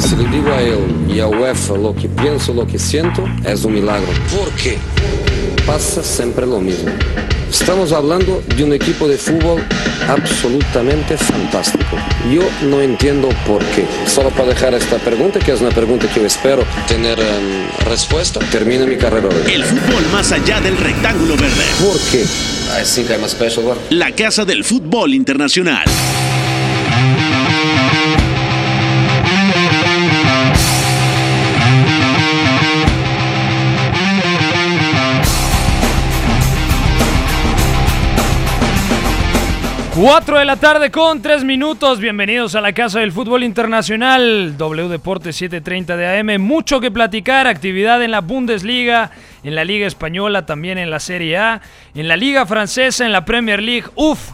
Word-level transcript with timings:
Si 0.00 0.16
le 0.16 0.24
digo 0.28 0.50
a 0.50 0.62
él 0.62 0.78
y 1.08 1.20
a 1.20 1.28
UEFA 1.28 1.76
lo 1.76 1.94
que 1.94 2.08
pienso, 2.08 2.54
lo 2.54 2.66
que 2.66 2.78
siento, 2.78 3.24
es 3.44 3.64
un 3.64 3.74
milagro. 3.74 4.08
¿Por 4.34 4.50
qué? 4.52 4.78
Pasa 5.66 6.02
siempre 6.02 6.46
lo 6.46 6.58
mismo. 6.58 6.90
Estamos 7.50 7.92
hablando 7.92 8.42
de 8.56 8.64
un 8.64 8.72
equipo 8.72 9.06
de 9.06 9.18
fútbol 9.18 9.62
absolutamente 10.08 11.16
fantástico. 11.16 11.96
Yo 12.32 12.42
no 12.68 12.80
entiendo 12.80 13.28
por 13.46 13.62
qué. 13.66 13.84
Solo 14.06 14.30
para 14.30 14.48
dejar 14.48 14.72
esta 14.74 14.96
pregunta, 14.96 15.38
que 15.38 15.52
es 15.52 15.60
una 15.60 15.70
pregunta 15.70 16.08
que 16.08 16.20
yo 16.20 16.26
espero 16.26 16.64
tener 16.88 17.18
um, 17.18 17.86
respuesta, 17.88 18.40
termine 18.50 18.86
mi 18.86 18.96
carrera 18.96 19.28
hoy. 19.28 19.52
El 19.52 19.64
fútbol 19.64 20.02
más 20.12 20.32
allá 20.32 20.60
del 20.60 20.76
rectángulo 20.76 21.36
verde. 21.36 21.64
¿Por 21.84 21.98
qué? 22.10 22.22
I 22.22 22.84
think 22.84 23.10
I'm 23.10 23.24
a 23.24 23.28
special 23.28 23.66
one. 23.66 23.80
La 23.90 24.12
casa 24.12 24.44
del 24.44 24.64
fútbol 24.64 25.12
internacional. 25.12 25.84
Cuatro 40.00 40.38
de 40.38 40.46
la 40.46 40.56
tarde 40.56 40.90
con 40.90 41.20
tres 41.20 41.44
minutos. 41.44 42.00
Bienvenidos 42.00 42.54
a 42.54 42.62
la 42.62 42.72
Casa 42.72 43.00
del 43.00 43.12
Fútbol 43.12 43.44
Internacional. 43.44 44.56
W 44.56 44.88
Deportes 44.88 45.36
730 45.36 45.94
de 45.94 46.18
AM. 46.18 46.40
Mucho 46.40 46.80
que 46.80 46.90
platicar. 46.90 47.46
Actividad 47.46 48.02
en 48.02 48.10
la 48.10 48.22
Bundesliga, 48.22 49.10
en 49.44 49.54
la 49.54 49.62
Liga 49.62 49.86
Española, 49.86 50.46
también 50.46 50.78
en 50.78 50.88
la 50.88 51.00
Serie 51.00 51.36
A, 51.36 51.60
en 51.94 52.08
la 52.08 52.16
Liga 52.16 52.46
Francesa, 52.46 53.04
en 53.04 53.12
la 53.12 53.26
Premier 53.26 53.60
League. 53.60 53.88
Uf, 53.94 54.30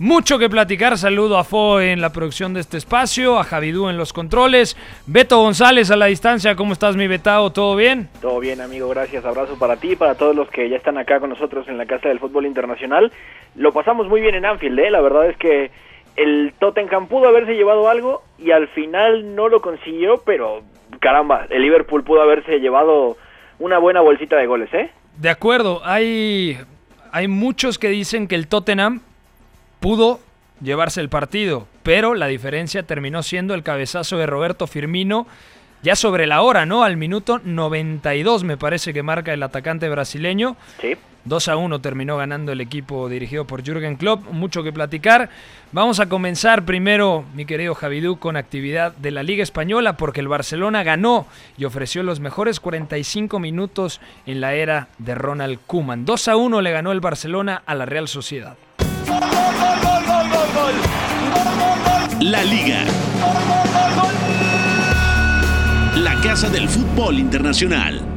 mucho 0.00 0.40
que 0.40 0.50
platicar. 0.50 0.98
Saludo 0.98 1.38
a 1.38 1.44
Fo 1.44 1.80
en 1.80 2.00
la 2.00 2.10
producción 2.10 2.52
de 2.52 2.60
este 2.60 2.76
espacio, 2.76 3.38
a 3.38 3.44
Javidú 3.44 3.88
en 3.88 3.96
los 3.96 4.12
controles, 4.12 4.76
Beto 5.06 5.38
González 5.38 5.90
a 5.92 5.96
la 5.96 6.06
distancia. 6.06 6.56
¿Cómo 6.56 6.72
estás, 6.72 6.96
mi 6.96 7.06
Betao? 7.06 7.50
¿Todo 7.50 7.76
bien? 7.76 8.08
Todo 8.20 8.40
bien, 8.40 8.60
amigo. 8.60 8.88
Gracias. 8.88 9.24
Abrazo 9.24 9.56
para 9.56 9.76
ti 9.76 9.94
para 9.94 10.16
todos 10.16 10.34
los 10.34 10.50
que 10.50 10.68
ya 10.68 10.76
están 10.76 10.98
acá 10.98 11.20
con 11.20 11.30
nosotros 11.30 11.68
en 11.68 11.78
la 11.78 11.86
Casa 11.86 12.08
del 12.08 12.18
Fútbol 12.18 12.44
Internacional. 12.44 13.12
Lo 13.56 13.72
pasamos 13.72 14.08
muy 14.08 14.20
bien 14.20 14.34
en 14.34 14.44
Anfield, 14.44 14.78
¿eh? 14.78 14.90
La 14.90 15.00
verdad 15.00 15.28
es 15.28 15.36
que 15.36 15.70
el 16.16 16.54
Tottenham 16.58 17.08
pudo 17.08 17.28
haberse 17.28 17.54
llevado 17.54 17.88
algo 17.88 18.22
y 18.38 18.50
al 18.50 18.68
final 18.68 19.34
no 19.34 19.48
lo 19.48 19.60
consiguió, 19.60 20.22
pero 20.24 20.62
caramba, 21.00 21.46
el 21.50 21.62
Liverpool 21.62 22.04
pudo 22.04 22.22
haberse 22.22 22.58
llevado 22.58 23.16
una 23.58 23.78
buena 23.78 24.00
bolsita 24.00 24.36
de 24.36 24.46
goles, 24.46 24.72
¿eh? 24.72 24.90
De 25.18 25.30
acuerdo, 25.30 25.80
hay, 25.84 26.58
hay 27.12 27.28
muchos 27.28 27.78
que 27.78 27.88
dicen 27.88 28.28
que 28.28 28.34
el 28.34 28.48
Tottenham 28.48 29.00
pudo 29.80 30.20
llevarse 30.60 31.00
el 31.00 31.08
partido, 31.08 31.66
pero 31.82 32.14
la 32.14 32.26
diferencia 32.26 32.82
terminó 32.82 33.22
siendo 33.22 33.54
el 33.54 33.62
cabezazo 33.62 34.16
de 34.18 34.26
Roberto 34.26 34.66
Firmino 34.66 35.26
ya 35.82 35.94
sobre 35.96 36.26
la 36.26 36.42
hora, 36.42 36.66
¿no? 36.66 36.82
Al 36.82 36.96
minuto 36.96 37.40
92 37.44 38.44
me 38.44 38.56
parece 38.56 38.92
que 38.92 39.02
marca 39.02 39.32
el 39.32 39.42
atacante 39.42 39.88
brasileño. 39.88 40.56
Sí. 40.80 40.96
2 41.26 41.48
a 41.48 41.56
1 41.56 41.80
terminó 41.80 42.16
ganando 42.16 42.52
el 42.52 42.60
equipo 42.60 43.08
dirigido 43.08 43.46
por 43.46 43.62
Jürgen 43.62 43.96
Klopp. 43.96 44.30
Mucho 44.30 44.62
que 44.62 44.72
platicar. 44.72 45.28
Vamos 45.72 46.00
a 46.00 46.08
comenzar 46.08 46.64
primero, 46.64 47.24
mi 47.34 47.44
querido 47.44 47.74
Javidú, 47.74 48.18
con 48.18 48.36
actividad 48.36 48.92
de 48.96 49.10
la 49.10 49.22
Liga 49.22 49.42
Española, 49.42 49.96
porque 49.96 50.20
el 50.20 50.28
Barcelona 50.28 50.84
ganó 50.84 51.26
y 51.58 51.64
ofreció 51.64 52.02
los 52.02 52.20
mejores 52.20 52.60
45 52.60 53.38
minutos 53.40 54.00
en 54.24 54.40
la 54.40 54.54
era 54.54 54.88
de 54.98 55.14
Ronald 55.14 55.58
Koeman. 55.66 56.04
2 56.04 56.28
a 56.28 56.36
1 56.36 56.60
le 56.62 56.70
ganó 56.70 56.92
el 56.92 57.00
Barcelona 57.00 57.62
a 57.66 57.74
la 57.74 57.86
Real 57.86 58.08
Sociedad. 58.08 58.56
La 62.20 62.42
Liga. 62.44 62.84
La 65.96 66.20
casa 66.22 66.48
del 66.48 66.68
fútbol 66.68 67.18
internacional. 67.18 68.15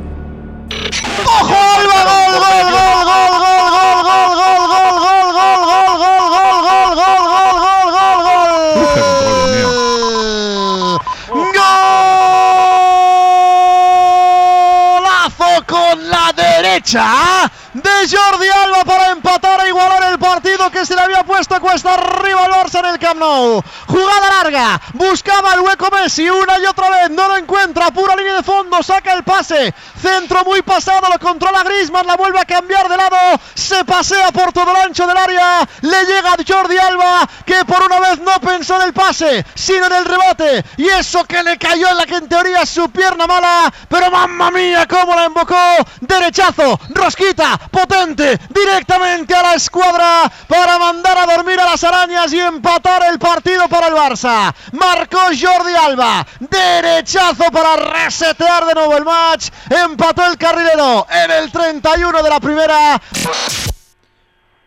Derecha! 16.80 17.52
de 17.73 17.90
Jordi 18.10 18.48
Alba 18.48 18.84
para 18.84 19.12
empatar 19.12 19.64
e 19.66 19.70
igualar 19.70 20.12
el 20.12 20.17
partido 20.17 20.72
que 20.72 20.86
se 20.86 20.95
le 20.95 21.02
había 21.02 21.23
puesto 21.39 21.61
cuesta 21.61 21.94
arriba 21.94 22.50
Barça 22.50 22.80
en 22.80 22.86
el 22.86 23.00
Camp 23.00 23.20
Nou. 23.20 23.64
Jugada 23.88 24.30
larga, 24.30 24.82
buscaba 24.94 25.54
el 25.54 25.61
hueco 25.61 25.89
Messi 25.89 26.30
una 26.30 26.60
y 26.60 26.66
otra 26.66 26.89
vez, 26.89 27.10
no 27.11 27.27
lo 27.30 27.38
encuentra, 27.38 27.92
pura 27.92 28.16
línea 28.16 28.36
de 28.36 28.44
fondo, 28.44 28.83
saca 28.83 29.14
el 29.14 29.23
pase, 29.23 29.73
centro 30.02 30.44
muy 30.44 30.61
pasado, 30.61 31.08
lo 31.10 31.17
controla 31.17 31.64
Griezmann, 31.64 32.05
la 32.05 32.17
vuelve 32.17 32.39
a 32.39 32.45
cambiar 32.45 32.89
de 32.89 32.98
lado, 32.98 33.39
se 33.54 33.86
pasea 33.86 34.32
por 34.32 34.52
todo 34.52 34.72
el 34.72 34.77
ancho 34.77 35.08
del 35.08 35.16
área, 35.16 35.67
le 35.82 36.04
llega 36.05 36.36
Jordi 36.45 36.77
Alba 36.77 37.27
que 37.45 37.64
por 37.66 37.83
una 37.83 38.00
vez 38.02 38.20
no 38.20 38.39
pensó 38.42 38.76
en 38.76 38.82
el 38.83 38.94
pase, 38.94 39.45
sino 39.56 39.86
en 39.86 39.94
el 39.94 40.06
rebate. 40.06 40.64
Y 40.77 40.88
eso 40.88 41.23
que 41.23 41.42
le 41.42 41.58
cayó 41.58 41.89
en 41.89 41.98
la 41.98 42.06
que 42.06 42.16
en 42.16 42.27
teoría 42.27 42.66
su 42.66 42.89
pierna 42.92 43.26
mala, 43.26 43.73
pero 43.88 44.11
mamma 44.11 44.52
mía 44.52 44.86
cómo 44.88 45.16
la 45.16 45.26
invocó, 45.26 45.56
derechazo, 46.02 46.80
rosquita, 46.89 47.58
potente. 47.71 48.39
Directamente 48.50 49.33
a 49.33 49.42
la 49.42 49.54
escuadra 49.54 50.32
para 50.48 50.77
mandar 50.77 51.17
a 51.17 51.29
dormir 51.36 51.60
a 51.60 51.66
las 51.66 51.84
arañas 51.84 52.34
y 52.34 52.40
empatar 52.40 53.04
el 53.12 53.20
partido 53.20 53.67
para 53.67 53.88
el 53.88 53.94
Barça. 53.94 54.54
Marcó 54.73 55.20
Jordi 55.28 55.73
Alba, 55.73 56.26
derechazo 56.40 57.45
para 57.52 57.76
resetear 57.76 58.66
de 58.66 58.73
nuevo 58.73 58.98
el 58.98 59.06
match. 59.06 59.50
Empató 59.70 60.26
el 60.26 60.38
carrilero 60.38 61.08
en 61.10 61.32
el 61.32 61.52
31 61.52 62.23
de 62.23 62.30
la 62.30 62.39
primera. 62.39 63.02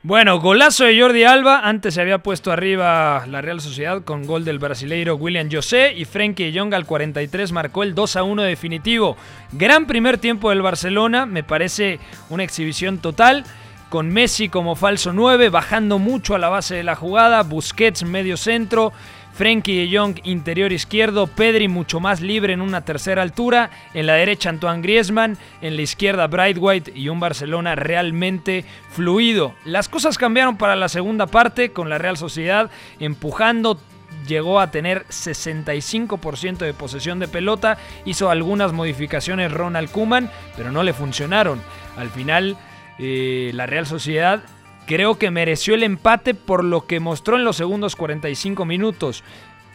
Bueno, 0.04 0.40
golazo 0.40 0.82
de 0.82 1.00
Jordi 1.00 1.22
Alba. 1.22 1.60
Antes 1.60 1.94
se 1.94 2.00
había 2.00 2.18
puesto 2.18 2.50
arriba 2.50 3.24
la 3.28 3.40
Real 3.40 3.60
Sociedad 3.60 4.02
con 4.02 4.26
gol 4.26 4.44
del 4.44 4.58
brasileiro 4.58 5.14
William 5.14 5.48
José 5.48 5.94
y 5.96 6.06
Frenkie 6.06 6.52
Jong 6.52 6.74
al 6.74 6.86
43 6.86 7.52
marcó 7.52 7.84
el 7.84 7.94
2 7.94 8.16
a 8.16 8.24
1 8.24 8.42
definitivo. 8.42 9.16
Gran 9.52 9.86
primer 9.86 10.18
tiempo 10.18 10.50
del 10.50 10.60
Barcelona, 10.60 11.24
me 11.24 11.44
parece 11.44 12.00
una 12.30 12.42
exhibición 12.42 12.98
total. 12.98 13.44
Con 13.92 14.08
Messi 14.08 14.48
como 14.48 14.74
falso 14.74 15.12
9, 15.12 15.50
bajando 15.50 15.98
mucho 15.98 16.34
a 16.34 16.38
la 16.38 16.48
base 16.48 16.74
de 16.74 16.82
la 16.82 16.96
jugada. 16.96 17.42
Busquets 17.42 18.04
medio 18.04 18.38
centro. 18.38 18.90
Frenkie 19.34 19.86
de 19.86 19.98
Jong 19.98 20.18
interior 20.24 20.72
izquierdo, 20.72 21.26
Pedri 21.26 21.68
mucho 21.68 22.00
más 22.00 22.22
libre 22.22 22.54
en 22.54 22.62
una 22.62 22.86
tercera 22.86 23.20
altura, 23.20 23.68
en 23.92 24.06
la 24.06 24.14
derecha 24.14 24.48
Antoine 24.48 24.80
Griezmann, 24.80 25.36
en 25.60 25.76
la 25.76 25.82
izquierda 25.82 26.26
Bright 26.26 26.56
White 26.58 26.92
y 26.94 27.10
un 27.10 27.20
Barcelona 27.20 27.74
realmente 27.74 28.64
fluido. 28.88 29.54
Las 29.66 29.90
cosas 29.90 30.16
cambiaron 30.16 30.56
para 30.56 30.74
la 30.74 30.88
segunda 30.88 31.26
parte 31.26 31.72
con 31.72 31.90
la 31.90 31.98
Real 31.98 32.16
Sociedad 32.16 32.70
empujando 32.98 33.78
llegó 34.26 34.58
a 34.58 34.70
tener 34.70 35.04
65% 35.08 36.56
de 36.56 36.72
posesión 36.72 37.18
de 37.18 37.28
pelota, 37.28 37.76
hizo 38.06 38.30
algunas 38.30 38.72
modificaciones 38.72 39.52
Ronald 39.52 39.90
Kuman, 39.90 40.30
pero 40.56 40.72
no 40.72 40.82
le 40.82 40.94
funcionaron. 40.94 41.60
Al 41.98 42.08
final, 42.08 42.56
eh, 42.98 43.50
la 43.54 43.66
Real 43.66 43.86
Sociedad 43.86 44.42
creo 44.86 45.18
que 45.18 45.30
mereció 45.30 45.74
el 45.74 45.82
empate 45.82 46.34
por 46.34 46.64
lo 46.64 46.86
que 46.86 47.00
mostró 47.00 47.36
en 47.36 47.44
los 47.44 47.56
segundos 47.56 47.96
45 47.96 48.64
minutos. 48.64 49.24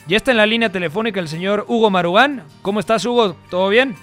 Ya 0.08 0.18
está 0.18 0.32
en 0.32 0.38
la 0.38 0.46
línea 0.46 0.72
telefónica 0.72 1.20
el 1.20 1.28
señor 1.28 1.66
Hugo 1.68 1.90
Marugán. 1.90 2.44
¿Cómo 2.62 2.80
estás, 2.80 3.06
Hugo? 3.06 3.36
¿Todo 3.50 3.70
bien? 3.70 3.96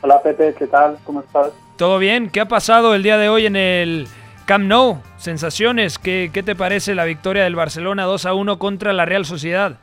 Hola, 0.00 0.20
Pepe, 0.22 0.54
¿qué 0.58 0.66
tal? 0.66 0.98
¿Cómo 1.04 1.20
estás? 1.20 1.52
¿Todo 1.76 1.98
bien? 1.98 2.30
¿Qué 2.30 2.40
ha 2.40 2.48
pasado 2.48 2.94
el 2.94 3.02
día 3.02 3.18
de 3.18 3.28
hoy 3.28 3.46
en 3.46 3.56
el 3.56 4.08
Camp 4.46 4.64
Nou? 4.64 4.98
Sensaciones, 5.16 5.98
¿qué, 5.98 6.30
qué 6.32 6.42
te 6.42 6.56
parece 6.56 6.94
la 6.94 7.04
victoria 7.04 7.44
del 7.44 7.54
Barcelona 7.54 8.04
2 8.04 8.26
a 8.26 8.34
1 8.34 8.58
contra 8.58 8.92
la 8.92 9.04
Real 9.04 9.24
Sociedad? 9.24 9.78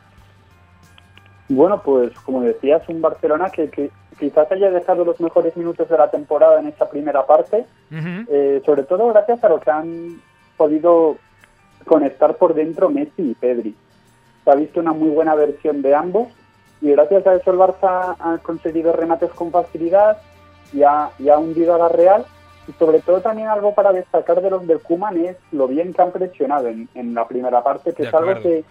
Bueno, 1.48 1.80
pues 1.82 2.10
como 2.20 2.42
decías, 2.42 2.82
un 2.88 3.00
Barcelona 3.00 3.50
que, 3.50 3.70
que 3.70 3.90
quizás 4.18 4.50
haya 4.50 4.70
dejado 4.70 5.04
los 5.04 5.20
mejores 5.20 5.56
minutos 5.56 5.88
de 5.88 5.96
la 5.96 6.10
temporada 6.10 6.60
en 6.60 6.68
esa 6.68 6.88
primera 6.88 7.26
parte, 7.26 7.64
eh, 7.90 8.62
sobre 8.64 8.82
todo 8.82 9.08
gracias 9.08 9.42
a 9.44 9.48
lo 9.48 9.60
que 9.60 9.70
han 9.70 10.20
podido 10.56 11.16
conectar 11.86 12.36
por 12.36 12.54
dentro 12.54 12.90
Messi 12.90 13.30
y 13.30 13.34
Pedri. 13.34 13.74
Se 14.44 14.50
ha 14.50 14.54
visto 14.54 14.80
una 14.80 14.92
muy 14.92 15.10
buena 15.10 15.34
versión 15.34 15.82
de 15.82 15.94
ambos 15.94 16.28
y 16.80 16.90
gracias 16.90 17.26
a 17.26 17.34
eso 17.34 17.50
el 17.50 17.58
Barça 17.58 18.16
ha 18.18 18.38
conseguido 18.42 18.92
remates 18.92 19.30
con 19.30 19.50
facilidad 19.50 20.18
y 20.72 20.82
ha, 20.82 21.10
y 21.18 21.28
ha 21.28 21.38
hundido 21.38 21.74
a 21.74 21.78
la 21.78 21.88
Real. 21.88 22.24
Y 22.68 22.72
sobre 22.72 23.00
todo 23.00 23.22
también 23.22 23.48
algo 23.48 23.74
para 23.74 23.92
destacar 23.92 24.42
de 24.42 24.50
los 24.50 24.66
del 24.66 24.80
Kuman 24.80 25.16
es 25.24 25.36
lo 25.52 25.68
bien 25.68 25.94
que 25.94 26.02
han 26.02 26.12
presionado 26.12 26.68
en, 26.68 26.86
en 26.94 27.14
la 27.14 27.26
primera 27.26 27.62
parte, 27.62 27.94
que 27.94 28.02
es 28.02 28.12
algo 28.12 28.40
que 28.42 28.62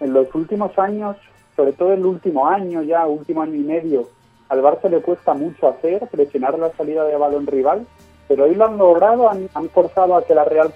en 0.00 0.12
los 0.14 0.34
últimos 0.34 0.78
años, 0.78 1.16
sobre 1.54 1.72
todo 1.72 1.92
el 1.92 2.06
último 2.06 2.48
año 2.48 2.82
ya, 2.82 3.06
último 3.06 3.42
año 3.42 3.54
y 3.54 3.64
medio, 3.64 4.08
al 4.52 4.60
Barça 4.60 4.90
le 4.90 5.00
cuesta 5.00 5.32
mucho 5.32 5.66
hacer, 5.66 6.06
presionar 6.10 6.58
la 6.58 6.70
salida 6.72 7.04
de 7.06 7.16
balón 7.16 7.46
rival, 7.46 7.86
pero 8.28 8.44
hoy 8.44 8.54
lo 8.54 8.66
han 8.66 8.76
logrado, 8.76 9.30
han, 9.30 9.48
forzado 9.70 10.14
a 10.14 10.26
que 10.26 10.34
la 10.34 10.44
Real 10.44 10.74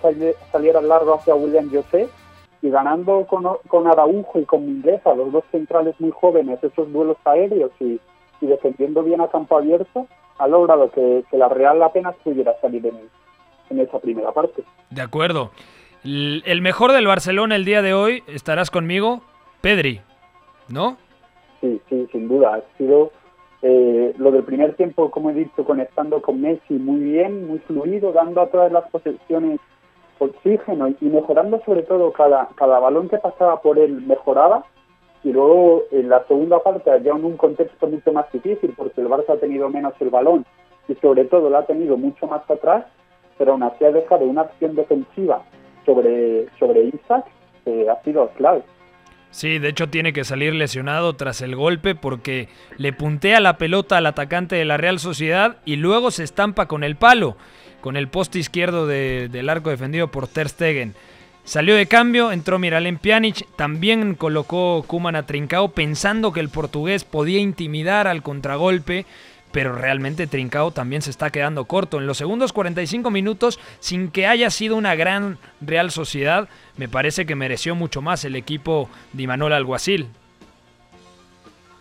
saliera 0.50 0.80
largo 0.80 1.12
hacia 1.12 1.34
William 1.34 1.70
José 1.70 2.08
y 2.62 2.70
ganando 2.70 3.26
con, 3.26 3.44
con 3.68 3.86
Araujo 3.86 4.40
y 4.40 4.46
con 4.46 4.64
Mingueza, 4.64 5.14
los 5.14 5.30
dos 5.30 5.44
centrales 5.52 5.94
muy 5.98 6.10
jóvenes, 6.10 6.58
esos 6.64 6.90
duelos 6.90 7.18
aéreos 7.26 7.70
y, 7.78 8.00
defendiendo 8.40 9.02
bien 9.02 9.20
a 9.20 9.28
campo 9.28 9.58
abierto, 9.58 10.06
ha 10.38 10.48
logrado 10.48 10.90
que, 10.90 11.24
la 11.32 11.50
Real 11.50 11.82
apenas 11.82 12.16
pudiera 12.24 12.58
salir 12.62 12.86
en, 12.86 12.98
en 13.68 13.80
esa 13.80 13.98
primera 13.98 14.32
parte. 14.32 14.64
De 14.88 15.02
acuerdo. 15.02 15.50
El 16.02 16.62
mejor 16.62 16.92
del 16.92 17.06
Barcelona 17.06 17.56
el 17.56 17.66
día 17.66 17.82
de 17.82 17.92
hoy, 17.92 18.22
estarás 18.26 18.70
conmigo, 18.70 19.20
Pedri, 19.60 20.00
¿no? 20.68 20.96
Sí, 21.60 21.78
sí, 21.90 22.08
sin 22.10 22.28
duda. 22.28 22.54
Ha 22.54 22.78
sido 22.78 23.10
eh, 23.68 24.14
lo 24.18 24.30
del 24.30 24.44
primer 24.44 24.74
tiempo, 24.76 25.10
como 25.10 25.30
he 25.30 25.34
dicho, 25.34 25.64
conectando 25.64 26.22
con 26.22 26.40
Messi 26.40 26.74
muy 26.74 27.00
bien, 27.00 27.48
muy 27.48 27.58
fluido, 27.58 28.12
dando 28.12 28.40
a 28.40 28.46
todas 28.46 28.70
las 28.70 28.88
posesiones 28.90 29.58
oxígeno 30.20 30.88
y 30.88 31.04
mejorando 31.06 31.60
sobre 31.64 31.82
todo 31.82 32.12
cada, 32.12 32.48
cada 32.54 32.78
balón 32.78 33.08
que 33.08 33.18
pasaba 33.18 33.60
por 33.60 33.78
él 33.78 34.02
mejoraba 34.06 34.64
y 35.24 35.32
luego 35.32 35.82
en 35.90 36.08
la 36.08 36.24
segunda 36.26 36.60
parte 36.60 36.90
ya 37.02 37.10
en 37.10 37.24
un 37.24 37.36
contexto 37.36 37.88
mucho 37.88 38.12
más 38.12 38.30
difícil 38.32 38.72
porque 38.76 39.00
el 39.00 39.08
Barça 39.08 39.30
ha 39.34 39.40
tenido 39.40 39.68
menos 39.68 39.94
el 40.00 40.10
balón 40.10 40.46
y 40.88 40.94
sobre 40.94 41.24
todo 41.24 41.50
lo 41.50 41.58
ha 41.58 41.66
tenido 41.66 41.96
mucho 41.96 42.26
más 42.28 42.48
atrás 42.48 42.86
pero 43.36 43.52
aún 43.52 43.64
así 43.64 43.84
ha 43.84 43.90
dejado 43.90 44.24
una 44.24 44.42
acción 44.42 44.74
defensiva 44.74 45.42
sobre, 45.84 46.46
sobre 46.58 46.84
Isaac 46.84 47.26
que 47.64 47.90
ha 47.90 48.00
sido 48.02 48.28
clave. 48.36 48.62
Sí, 49.36 49.58
de 49.58 49.68
hecho 49.68 49.90
tiene 49.90 50.14
que 50.14 50.24
salir 50.24 50.54
lesionado 50.54 51.14
tras 51.14 51.42
el 51.42 51.54
golpe 51.56 51.94
porque 51.94 52.48
le 52.78 52.94
puntea 52.94 53.38
la 53.38 53.58
pelota 53.58 53.98
al 53.98 54.06
atacante 54.06 54.56
de 54.56 54.64
la 54.64 54.78
Real 54.78 54.98
Sociedad 54.98 55.58
y 55.66 55.76
luego 55.76 56.10
se 56.10 56.24
estampa 56.24 56.64
con 56.68 56.82
el 56.82 56.96
palo 56.96 57.36
con 57.82 57.98
el 57.98 58.08
poste 58.08 58.38
izquierdo 58.38 58.86
del 58.86 59.48
arco 59.50 59.68
defendido 59.68 60.10
por 60.10 60.26
Ter 60.26 60.48
Stegen. 60.48 60.94
Salió 61.44 61.76
de 61.76 61.84
cambio, 61.86 62.32
entró 62.32 62.58
Miralem 62.58 62.96
Pjanic, 62.96 63.46
también 63.56 64.14
colocó 64.14 64.82
Kuman 64.86 65.16
a 65.16 65.26
Trincao 65.26 65.72
pensando 65.72 66.32
que 66.32 66.40
el 66.40 66.48
portugués 66.48 67.04
podía 67.04 67.38
intimidar 67.38 68.08
al 68.08 68.22
contragolpe, 68.22 69.04
pero 69.52 69.74
realmente 69.74 70.26
Trincao 70.26 70.70
también 70.70 71.02
se 71.02 71.10
está 71.10 71.30
quedando 71.30 71.64
corto. 71.64 71.98
En 71.98 72.06
los 72.06 72.18
segundos 72.18 72.52
45 72.52 73.10
minutos, 73.10 73.58
sin 73.78 74.10
que 74.10 74.26
haya 74.26 74.50
sido 74.50 74.76
una 74.76 74.94
gran 74.94 75.38
Real 75.60 75.90
Sociedad, 75.90 76.48
me 76.76 76.88
parece 76.88 77.26
que 77.26 77.34
mereció 77.34 77.74
mucho 77.74 78.02
más 78.02 78.24
el 78.24 78.36
equipo 78.36 78.88
de 79.12 79.22
Imanol 79.22 79.52
Alguacil. 79.52 80.08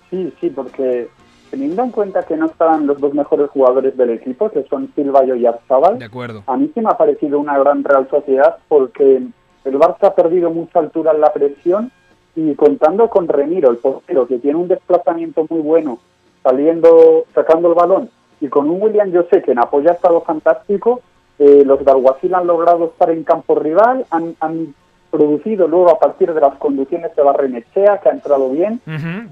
Sí, 0.09 0.33
sí, 0.39 0.49
porque 0.49 1.09
teniendo 1.51 1.83
en 1.83 1.91
cuenta 1.91 2.23
que 2.23 2.37
no 2.37 2.47
estaban 2.47 2.87
los 2.87 2.99
dos 2.99 3.13
mejores 3.13 3.49
jugadores 3.49 3.95
del 3.97 4.11
equipo, 4.11 4.49
que 4.49 4.63
son 4.69 4.91
Silva 4.95 5.25
y 5.25 5.31
Oyarzabal, 5.31 5.99
de 5.99 6.05
acuerdo. 6.05 6.43
a 6.47 6.57
mí 6.57 6.69
sí 6.73 6.81
me 6.81 6.89
ha 6.89 6.97
parecido 6.97 7.39
una 7.39 7.57
gran 7.57 7.83
Real 7.83 8.07
Sociedad 8.09 8.57
porque 8.67 9.21
el 9.65 9.79
Barça 9.79 10.07
ha 10.07 10.15
perdido 10.15 10.51
mucha 10.51 10.79
altura 10.79 11.11
en 11.11 11.21
la 11.21 11.33
presión 11.33 11.91
y 12.35 12.53
contando 12.55 13.09
con 13.09 13.27
Remiro, 13.27 13.71
el 13.71 13.77
portero, 13.77 14.27
que 14.27 14.39
tiene 14.39 14.57
un 14.57 14.67
desplazamiento 14.67 15.45
muy 15.49 15.61
bueno, 15.61 15.99
saliendo, 16.45 17.25
sacando 17.33 17.69
el 17.69 17.73
balón, 17.73 18.09
y 18.39 18.47
con 18.49 18.69
un 18.69 18.79
William 18.81 19.11
José 19.11 19.41
que 19.41 19.51
en 19.51 19.59
apoyo 19.59 19.89
ha 19.89 19.93
estado 19.93 20.21
fantástico, 20.21 21.01
eh, 21.39 21.63
los 21.65 21.83
de 21.83 21.91
Alguacil 21.91 22.35
han 22.35 22.45
logrado 22.45 22.85
estar 22.85 23.09
en 23.09 23.23
campo 23.23 23.55
rival, 23.55 24.05
han, 24.11 24.35
han 24.39 24.75
producido 25.09 25.67
luego 25.67 25.89
a 25.89 25.99
partir 25.99 26.33
de 26.33 26.41
las 26.41 26.55
conducciones 26.57 27.15
de 27.15 27.23
Barrenechea, 27.23 27.99
que 27.99 28.09
ha 28.09 28.11
entrado 28.11 28.49
bien. 28.49 28.79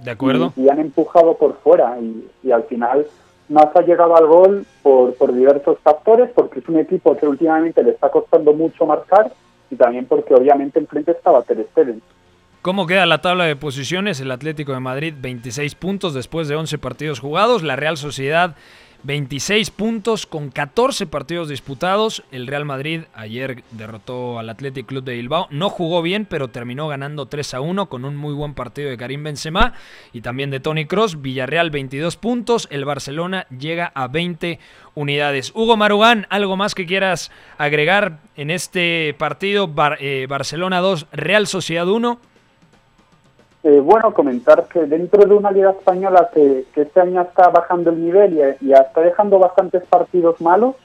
de 0.04 0.12
acuerdo. 0.12 0.54
Y, 0.56 0.70
han 0.70 0.80
empujado 0.80 1.36
por 1.36 1.58
fuera. 1.58 1.98
Y, 2.00 2.52
al 2.52 2.64
final 2.64 3.06
más 3.50 3.68
ha 3.76 3.82
llegado 3.82 4.16
al 4.16 4.26
gol 4.26 4.66
por, 4.82 5.14
por 5.16 5.34
diversos 5.34 5.78
factores, 5.84 6.30
porque 6.34 6.60
es 6.60 6.68
un 6.68 6.80
equipo 6.80 7.16
que 7.16 7.28
últimamente 7.28 7.84
le 7.84 7.92
está 7.92 8.10
costando 8.10 8.54
mucho 8.54 8.86
marcar 8.86 9.32
y 9.70 9.76
también 9.76 10.06
porque 10.06 10.34
obviamente 10.34 10.80
enfrente 10.80 11.12
estaba 11.12 11.44
Ter 11.44 11.68
Stegen. 11.72 12.02
¿Cómo 12.64 12.88
queda 12.88 13.06
la 13.06 13.18
tabla 13.18 13.44
de 13.44 13.58
posiciones? 13.58 14.22
El 14.22 14.32
Atlético 14.32 14.72
de 14.72 14.80
Madrid 14.80 15.14
26 15.20 15.76
puntos 15.76 16.14
después 16.14 16.48
de 16.48 16.56
11 16.56 16.78
partidos 16.78 17.20
jugados. 17.20 17.62
La 17.62 17.76
Real 17.76 17.98
Sociedad 17.98 18.56
26 19.04 19.70
puntos 19.72 20.26
con 20.26 20.50
14 20.50 21.06
partidos 21.08 21.50
disputados. 21.50 22.24
El 22.32 22.48
Real 22.48 22.64
Madrid 22.64 23.02
ayer 23.14 23.66
derrotó 23.72 24.40
al 24.40 24.50
Athletic 24.50 24.86
Club 24.86 25.04
de 25.04 25.16
Bilbao. 25.16 25.50
No 25.52 25.70
jugó 25.70 26.02
bien, 26.02 26.26
pero 26.26 26.48
terminó 26.48 26.88
ganando 26.88 27.26
3 27.26 27.56
a 27.56 27.60
1 27.60 27.90
con 27.90 28.06
un 28.06 28.16
muy 28.16 28.34
buen 28.34 28.54
partido 28.54 28.90
de 28.90 28.96
Karim 28.96 29.24
Benzema 29.24 29.74
y 30.14 30.22
también 30.22 30.50
de 30.50 30.62
Tony 30.62 30.86
Cross. 30.86 31.22
Villarreal 31.22 31.70
22 31.70 32.16
puntos. 32.16 32.70
El 32.72 32.86
Barcelona 32.86 33.46
llega 33.50 33.92
a 33.94 34.08
20 34.08 34.58
unidades. 34.96 35.52
Hugo 35.54 35.76
Marugán, 35.76 36.28
¿algo 36.30 36.56
más 36.56 36.76
que 36.76 36.86
quieras 36.86 37.30
agregar 37.58 38.22
en 38.38 38.52
este 38.52 39.14
partido? 39.20 39.70
Eh, 40.00 40.28
Barcelona 40.30 40.80
2, 40.80 41.08
Real 41.12 41.46
Sociedad 41.46 41.90
1. 41.90 42.22
Eh, 43.64 43.80
bueno, 43.80 44.14
comentar 44.14 44.68
que 44.68 44.86
dentro 44.86 45.26
de 45.26 45.34
una 45.34 45.50
liga 45.50 45.72
española 45.72 46.30
que, 46.34 46.66
este 46.76 47.00
año 47.00 47.22
está 47.22 47.48
bajando 47.50 47.92
el 47.92 48.04
nivel 48.04 48.58
y, 48.62 48.74
está 48.74 49.02
dejando 49.02 49.40
bastantes 49.40 49.84
partidos 49.86 50.42
malos, 50.42 50.76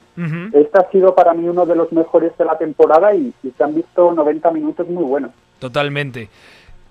este 0.51 0.77
ha 0.77 0.89
sido 0.91 1.15
para 1.15 1.33
mí 1.33 1.47
uno 1.47 1.65
de 1.65 1.75
los 1.75 1.93
mejores 1.93 2.37
de 2.37 2.43
la 2.43 2.57
temporada 2.57 3.13
y, 3.15 3.33
se 3.41 3.63
han 3.63 3.75
visto 3.75 4.13
90 4.13 4.51
minutos 4.51 4.87
muy 4.87 5.03
buenos. 5.03 5.31
Totalmente. 5.59 6.29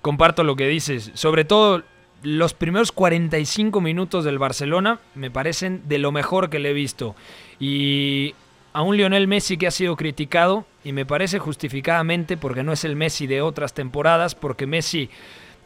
Comparto 0.01 0.43
lo 0.43 0.55
que 0.55 0.67
dices. 0.67 1.11
Sobre 1.15 1.43
todo 1.43 1.81
los 2.21 2.53
primeros 2.53 2.91
45 2.91 3.81
minutos 3.81 4.25
del 4.25 4.39
Barcelona 4.39 4.99
me 5.15 5.31
parecen 5.31 5.81
de 5.87 5.97
lo 5.97 6.11
mejor 6.11 6.49
que 6.49 6.59
le 6.59 6.71
he 6.71 6.73
visto. 6.73 7.15
Y 7.59 8.35
a 8.73 8.81
un 8.81 8.95
Lionel 8.95 9.27
Messi 9.27 9.57
que 9.57 9.67
ha 9.67 9.71
sido 9.71 9.95
criticado, 9.95 10.65
y 10.83 10.93
me 10.93 11.05
parece 11.05 11.39
justificadamente 11.39 12.37
porque 12.37 12.63
no 12.63 12.73
es 12.73 12.85
el 12.85 12.95
Messi 12.95 13.27
de 13.27 13.41
otras 13.41 13.73
temporadas, 13.73 14.35
porque 14.35 14.67
Messi 14.67 15.09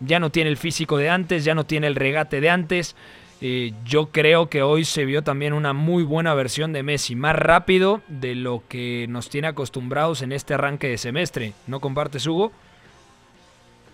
ya 0.05 0.19
no 0.19 0.29
tiene 0.29 0.49
el 0.49 0.57
físico 0.57 0.97
de 0.97 1.09
antes, 1.09 1.45
ya 1.45 1.55
no 1.55 1.65
tiene 1.65 1.87
el 1.87 1.95
regate 1.95 2.41
de 2.41 2.49
antes. 2.49 2.95
Eh, 3.41 3.73
yo 3.83 4.07
creo 4.07 4.47
que 4.47 4.61
hoy 4.61 4.85
se 4.85 5.03
vio 5.03 5.21
también 5.21 5.51
una 5.51 5.73
muy 5.73 6.03
buena 6.03 6.33
versión 6.33 6.71
de 6.71 6.81
Messi, 6.81 7.13
más 7.15 7.35
rápido 7.35 7.99
de 8.07 8.35
lo 8.35 8.63
que 8.69 9.05
nos 9.09 9.29
tiene 9.29 9.47
acostumbrados 9.47 10.21
en 10.21 10.31
este 10.31 10.53
arranque 10.53 10.87
de 10.87 10.97
semestre. 10.97 11.53
¿No 11.67 11.81
compartes, 11.81 12.25
Hugo? 12.25 12.53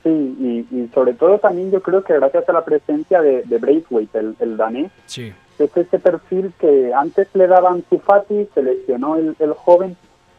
Sí, 0.04 0.66
y, 0.72 0.90
sobre 0.94 1.14
todo 1.14 1.40
también 1.40 1.72
yo 1.72 1.82
creo 1.82 2.04
que 2.04 2.14
gracias 2.14 2.48
a 2.48 2.54
la 2.54 2.64
presencia 2.64 3.22
de, 3.22 3.42
de 3.44 3.58
Braithwaite, 3.58 4.20
el, 4.40 4.56
danés, 4.56 4.92
sí. 5.08 5.34
es 5.58 5.76
ese 5.76 6.00
perfil 6.00 6.54
que 6.60 6.94
antes 6.94 7.28
le 7.34 7.48
daban 7.48 7.84
Fati, 7.84 8.48
seleccionó 8.54 9.18
el, 9.18 9.36
el 9.40 9.54
joven, 9.54 9.98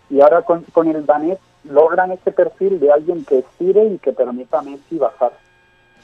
y 0.09 0.21
ahora 0.21 0.43
con, 0.43 0.63
con 0.73 0.89
el 0.89 1.05
danés 1.05 1.39
logran 1.65 2.13
ese 2.13 2.33
perfil 2.33 2.81
de 2.81 2.93
alguien 2.93 3.25
que 3.25 3.41
estire 3.41 3.85
y 3.87 3.99
que 3.99 4.13
permita 4.13 4.61
a 4.61 4.63
Messi 4.63 4.99
bajar. 4.99 5.33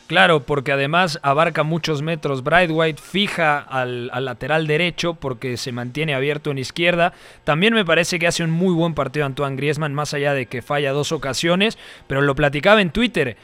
Claro, 0.07 0.41
porque 0.41 0.71
además 0.71 1.19
abarca 1.23 1.65
muchos 1.65 2.01
metros. 2.01 2.43
White 2.47 3.03
fija 3.03 3.59
al, 3.59 4.07
lateral 4.25 4.67
derecho 4.67 5.15
porque 5.15 5.57
se 5.57 5.73
mantiene 5.73 6.15
abierto 6.15 6.51
en 6.51 6.59
izquierda. 6.59 7.13
También 7.43 7.75
me 7.75 7.85
parece 7.85 8.19
que 8.19 8.29
hace 8.29 8.45
un 8.45 8.51
muy 8.51 8.73
buen 8.73 8.95
partido 8.95 9.27
Antoine 9.27 9.57
Griezmann, 9.57 9.95
más 9.95 10.15
allá 10.15 10.33
de 10.33 10.47
que 10.47 10.63
falla 10.63 10.93
dos 10.93 11.11
ocasiones. 11.11 11.77
Pero 12.07 12.23
lo 12.23 12.37
platicaba 12.37 12.81
en 12.83 12.91
Twitter. 12.91 13.37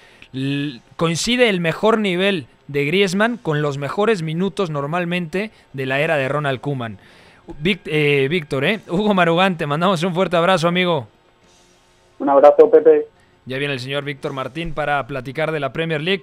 coincide 0.96 1.48
el 1.48 1.60
mejor 1.60 1.98
nivel 1.98 2.46
de 2.68 2.84
Griezmann 2.84 3.38
con 3.38 3.60
los 3.60 3.76
mejores 3.76 4.22
minutos 4.22 4.70
normalmente 4.70 5.50
de 5.72 5.86
la 5.86 6.00
era 6.00 6.16
de 6.16 6.28
Ronald 6.28 6.60
Kuman. 6.60 6.98
Eh, 7.64 8.28
Víctor, 8.30 8.64
¿eh? 8.64 8.80
Hugo 8.88 9.14
Marugán, 9.14 9.58
te 9.58 9.66
mandamos 9.66 10.02
un 10.04 10.14
fuerte 10.14 10.36
abrazo, 10.36 10.68
amigo. 10.68 11.08
Un 12.20 12.28
abrazo, 12.28 12.70
Pepe. 12.70 13.08
Ya 13.46 13.58
viene 13.58 13.74
el 13.74 13.80
señor 13.80 14.04
Víctor 14.04 14.32
Martín 14.32 14.72
para 14.72 15.04
platicar 15.08 15.50
de 15.50 15.58
la 15.58 15.72
Premier 15.72 16.00
League. 16.00 16.22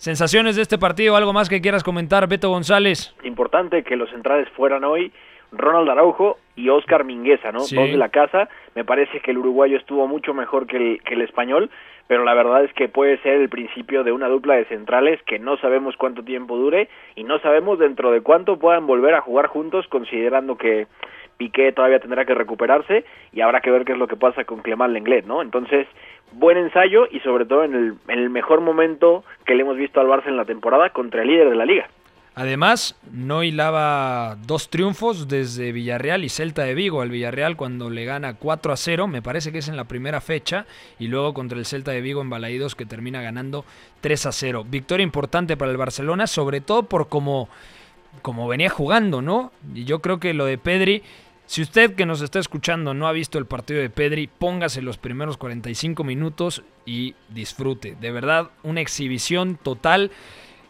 Sensaciones 0.00 0.56
de 0.56 0.62
este 0.62 0.78
partido, 0.78 1.14
algo 1.14 1.34
más 1.34 1.50
que 1.50 1.60
quieras 1.60 1.84
comentar, 1.84 2.26
Beto 2.26 2.48
González. 2.48 3.14
Importante 3.22 3.82
que 3.82 3.96
los 3.96 4.08
centrales 4.08 4.48
fueran 4.56 4.82
hoy 4.82 5.12
Ronald 5.52 5.90
Araujo 5.90 6.38
y 6.56 6.70
Oscar 6.70 7.04
Mingueza, 7.04 7.52
¿no? 7.52 7.58
Dos 7.58 7.70
de 7.70 7.98
la 7.98 8.08
casa. 8.08 8.48
Me 8.74 8.82
parece 8.82 9.20
que 9.20 9.32
el 9.32 9.36
uruguayo 9.36 9.76
estuvo 9.76 10.08
mucho 10.08 10.32
mejor 10.32 10.66
que 10.66 10.78
el, 10.78 11.02
que 11.02 11.12
el 11.12 11.20
español, 11.20 11.68
pero 12.06 12.24
la 12.24 12.32
verdad 12.32 12.64
es 12.64 12.72
que 12.72 12.88
puede 12.88 13.18
ser 13.18 13.42
el 13.42 13.50
principio 13.50 14.02
de 14.02 14.12
una 14.12 14.28
dupla 14.28 14.54
de 14.54 14.64
centrales 14.64 15.20
que 15.26 15.38
no 15.38 15.58
sabemos 15.58 15.98
cuánto 15.98 16.24
tiempo 16.24 16.56
dure 16.56 16.88
y 17.14 17.24
no 17.24 17.38
sabemos 17.40 17.78
dentro 17.78 18.10
de 18.10 18.22
cuánto 18.22 18.58
puedan 18.58 18.86
volver 18.86 19.12
a 19.12 19.20
jugar 19.20 19.48
juntos, 19.48 19.86
considerando 19.88 20.56
que 20.56 20.86
Piqué 21.40 21.72
todavía 21.72 22.00
tendrá 22.00 22.26
que 22.26 22.34
recuperarse 22.34 23.06
y 23.32 23.40
habrá 23.40 23.62
que 23.62 23.70
ver 23.70 23.86
qué 23.86 23.92
es 23.92 23.98
lo 23.98 24.08
que 24.08 24.16
pasa 24.16 24.44
con 24.44 24.60
Clemán 24.60 24.92
Lenglet, 24.92 25.24
¿no? 25.24 25.40
Entonces, 25.40 25.86
buen 26.32 26.58
ensayo 26.58 27.08
y 27.10 27.20
sobre 27.20 27.46
todo 27.46 27.64
en 27.64 27.74
el, 27.74 27.94
en 28.08 28.18
el 28.18 28.28
mejor 28.28 28.60
momento 28.60 29.24
que 29.46 29.54
le 29.54 29.62
hemos 29.62 29.78
visto 29.78 30.02
al 30.02 30.06
Barça 30.06 30.26
en 30.26 30.36
la 30.36 30.44
temporada 30.44 30.90
contra 30.90 31.22
el 31.22 31.28
líder 31.28 31.48
de 31.48 31.56
la 31.56 31.64
liga. 31.64 31.88
Además, 32.34 32.94
no 33.10 33.42
hilaba 33.42 34.36
dos 34.46 34.68
triunfos 34.68 35.28
desde 35.28 35.72
Villarreal 35.72 36.24
y 36.24 36.28
Celta 36.28 36.64
de 36.64 36.74
Vigo 36.74 37.00
al 37.00 37.08
Villarreal 37.08 37.56
cuando 37.56 37.88
le 37.88 38.04
gana 38.04 38.34
4 38.34 38.74
a 38.74 38.76
0, 38.76 39.06
me 39.06 39.22
parece 39.22 39.50
que 39.50 39.58
es 39.58 39.68
en 39.68 39.78
la 39.78 39.84
primera 39.84 40.20
fecha, 40.20 40.66
y 40.98 41.08
luego 41.08 41.32
contra 41.32 41.58
el 41.58 41.64
Celta 41.64 41.90
de 41.90 42.02
Vigo 42.02 42.20
en 42.20 42.28
Balaídos 42.28 42.74
que 42.74 42.84
termina 42.84 43.22
ganando 43.22 43.64
3 44.02 44.26
a 44.26 44.32
0. 44.32 44.66
Victoria 44.68 45.04
importante 45.04 45.56
para 45.56 45.70
el 45.70 45.78
Barcelona, 45.78 46.26
sobre 46.26 46.60
todo 46.60 46.82
por 46.82 47.08
cómo, 47.08 47.48
como 48.20 48.46
venía 48.46 48.68
jugando, 48.68 49.22
¿no? 49.22 49.52
Y 49.74 49.84
yo 49.84 50.00
creo 50.00 50.20
que 50.20 50.34
lo 50.34 50.44
de 50.44 50.58
Pedri 50.58 51.02
Si 51.50 51.62
usted 51.62 51.96
que 51.96 52.06
nos 52.06 52.22
está 52.22 52.38
escuchando 52.38 52.94
no 52.94 53.08
ha 53.08 53.12
visto 53.12 53.36
el 53.36 53.44
partido 53.44 53.80
de 53.80 53.90
Pedri, 53.90 54.28
póngase 54.28 54.82
los 54.82 54.98
primeros 54.98 55.36
45 55.36 56.04
minutos 56.04 56.62
y 56.86 57.16
disfrute. 57.28 57.96
De 58.00 58.12
verdad, 58.12 58.50
una 58.62 58.80
exhibición 58.80 59.58
total. 59.60 60.12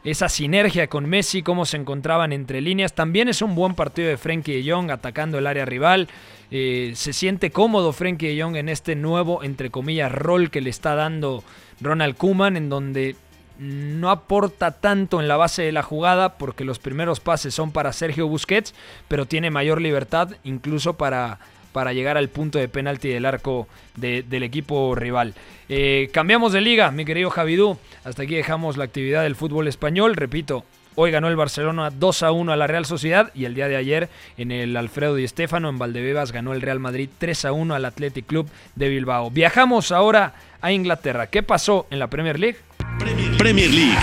Esa 0.04 0.30
sinergia 0.30 0.86
con 0.86 1.04
Messi, 1.04 1.42
cómo 1.42 1.66
se 1.66 1.76
encontraban 1.76 2.32
entre 2.32 2.62
líneas. 2.62 2.94
También 2.94 3.28
es 3.28 3.42
un 3.42 3.54
buen 3.54 3.74
partido 3.74 4.08
de 4.08 4.16
Frenkie 4.16 4.62
de 4.62 4.72
Jong 4.72 4.90
atacando 4.90 5.36
el 5.36 5.46
área 5.46 5.66
rival. 5.66 6.08
Eh, 6.50 6.92
se 6.94 7.12
siente 7.12 7.50
cómodo 7.50 7.92
Frenkie 7.92 8.34
de 8.34 8.42
Jong 8.42 8.56
en 8.56 8.70
este 8.70 8.96
nuevo, 8.96 9.42
entre 9.42 9.68
comillas, 9.68 10.10
rol 10.10 10.50
que 10.50 10.62
le 10.62 10.70
está 10.70 10.94
dando 10.94 11.44
Ronald 11.82 12.16
Kuman, 12.16 12.56
en 12.56 12.70
donde 12.70 13.16
no 13.60 14.10
aporta 14.10 14.70
tanto 14.72 15.20
en 15.20 15.28
la 15.28 15.36
base 15.36 15.62
de 15.62 15.70
la 15.70 15.82
jugada 15.82 16.38
porque 16.38 16.64
los 16.64 16.78
primeros 16.78 17.20
pases 17.20 17.54
son 17.54 17.72
para 17.72 17.92
Sergio 17.92 18.26
Busquets, 18.26 18.74
pero 19.06 19.26
tiene 19.26 19.50
mayor 19.50 19.82
libertad 19.82 20.30
incluso 20.44 20.94
para, 20.94 21.38
para 21.72 21.92
llegar 21.92 22.16
al 22.16 22.30
punto 22.30 22.58
de 22.58 22.68
penalti 22.68 23.08
del 23.08 23.26
arco 23.26 23.68
del 23.96 24.42
equipo 24.42 24.94
rival. 24.94 25.34
Eh, 25.68 26.08
cambiamos 26.12 26.54
de 26.54 26.62
liga, 26.62 26.90
mi 26.90 27.04
querido 27.04 27.28
Javidú. 27.28 27.76
Hasta 28.02 28.22
aquí 28.22 28.34
dejamos 28.34 28.78
la 28.78 28.84
actividad 28.84 29.22
del 29.22 29.36
fútbol 29.36 29.68
español. 29.68 30.16
Repito, 30.16 30.64
Hoy 30.96 31.12
ganó 31.12 31.28
el 31.28 31.36
Barcelona 31.36 31.90
2 31.90 32.24
a 32.24 32.32
1 32.32 32.52
a 32.52 32.56
la 32.56 32.66
Real 32.66 32.84
Sociedad 32.84 33.30
y 33.32 33.44
el 33.44 33.54
día 33.54 33.68
de 33.68 33.76
ayer 33.76 34.08
en 34.36 34.50
el 34.50 34.76
Alfredo 34.76 35.14
Di 35.14 35.26
Stéfano 35.26 35.68
en 35.68 35.78
Valdebebas 35.78 36.32
ganó 36.32 36.52
el 36.52 36.60
Real 36.60 36.80
Madrid 36.80 37.08
3 37.16 37.44
a 37.44 37.52
1 37.52 37.74
al 37.74 37.84
Athletic 37.84 38.26
Club 38.26 38.48
de 38.74 38.88
Bilbao. 38.88 39.30
Viajamos 39.30 39.92
ahora 39.92 40.34
a 40.60 40.72
Inglaterra. 40.72 41.28
¿Qué 41.28 41.44
pasó 41.44 41.86
en 41.90 42.00
la 42.00 42.10
Premier 42.10 42.40
League? 42.40 42.58
Premier 43.00 43.68
League. 43.68 43.98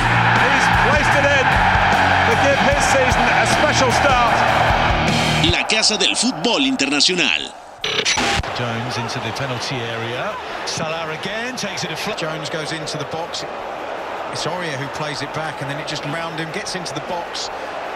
La 5.51 5.68
casa 5.68 5.98
del 5.98 6.16
fútbol 6.16 6.66
internacional. 6.66 7.54
Jones 8.58 8.98
into 8.98 9.20
the 9.20 9.32
penalty 9.38 9.75
area. 9.75 10.36
Salah 10.66 11.12
again 11.12 11.56
takes 11.56 11.84
it 11.84 11.92
a 11.92 12.16
Jones 12.18 12.50
goes 12.50 12.72
into 12.72 12.98
the 12.98 13.06
box. 13.06 13.46
It's 14.32 14.46
Aurier 14.46 14.77
who 14.77 14.88
plays 14.98 15.22
it 15.22 15.32
back 15.36 15.62
and 15.62 15.70
then 15.70 15.80
it 15.80 15.88
just 15.88 16.04
round 16.06 16.39
him, 16.39 16.51
gets 16.51 16.75
into 16.75 16.94
the 16.96 17.01
box, 17.01 17.50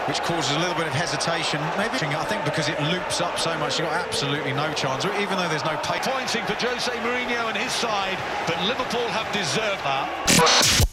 which 0.06 0.20
causes 0.22 0.54
a 0.56 0.58
little 0.60 0.76
bit 0.76 0.86
of 0.86 0.92
hesitation. 0.92 1.60
Maybe, 1.76 1.98
I 2.14 2.24
think 2.24 2.44
because 2.44 2.68
it 2.68 2.80
loops 2.80 3.20
up 3.20 3.40
so 3.40 3.58
much, 3.58 3.78
you've 3.78 3.88
got 3.88 4.06
absolutely 4.06 4.52
no 4.52 4.72
chance, 4.72 5.04
even 5.04 5.36
though 5.36 5.48
there's 5.48 5.64
no 5.64 5.76
pay. 5.82 5.98
Pointing 5.98 6.44
for 6.46 6.54
Jose 6.54 6.92
Mourinho 7.02 7.48
and 7.48 7.56
his 7.58 7.72
side, 7.72 8.18
but 8.46 8.56
Liverpool 8.62 9.08
have 9.10 9.26
deserved 9.32 9.82
that. 9.82 10.88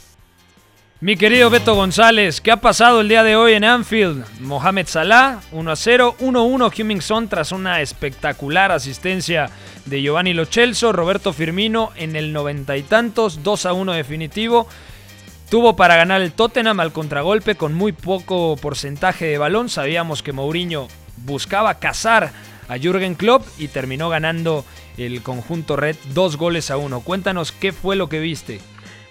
Mi 1.01 1.15
querido 1.15 1.49
Beto 1.49 1.75
González, 1.75 2.41
¿qué 2.41 2.51
ha 2.51 2.57
pasado 2.57 2.99
el 2.99 3.07
día 3.07 3.23
de 3.23 3.37
hoy 3.37 3.53
en 3.53 3.63
Anfield? 3.63 4.25
Mohamed 4.41 4.85
Salah, 4.85 5.39
1 5.53 5.71
a 5.71 5.75
0, 5.77 6.17
1-1 6.19 6.77
Hummingson 6.77 7.29
tras 7.29 7.53
una 7.53 7.79
espectacular 7.79 8.73
asistencia 8.73 9.49
de 9.85 10.01
Giovanni 10.01 10.33
Lochelso, 10.33 10.91
Roberto 10.91 11.31
Firmino 11.31 11.91
en 11.95 12.17
el 12.17 12.33
noventa 12.33 12.75
y 12.75 12.83
tantos, 12.83 13.43
2 13.43 13.65
a 13.67 13.71
1 13.71 13.93
definitivo. 13.93 14.67
Tuvo 15.49 15.77
para 15.77 15.95
ganar 15.95 16.21
el 16.21 16.33
Tottenham 16.33 16.81
al 16.81 16.91
contragolpe 16.91 17.55
con 17.55 17.73
muy 17.73 17.93
poco 17.93 18.57
porcentaje 18.57 19.23
de 19.23 19.37
balón. 19.37 19.69
Sabíamos 19.69 20.21
que 20.21 20.33
Mourinho 20.33 20.89
buscaba 21.15 21.75
cazar 21.75 22.33
a 22.67 22.77
Jürgen 22.77 23.15
Klopp 23.15 23.47
y 23.57 23.69
terminó 23.69 24.09
ganando 24.09 24.65
el 24.97 25.23
conjunto 25.23 25.77
red 25.77 25.95
dos 26.13 26.35
goles 26.35 26.69
a 26.71 26.75
uno. 26.75 26.99
Cuéntanos 26.99 27.53
qué 27.53 27.71
fue 27.71 27.95
lo 27.95 28.09
que 28.09 28.19
viste. 28.19 28.59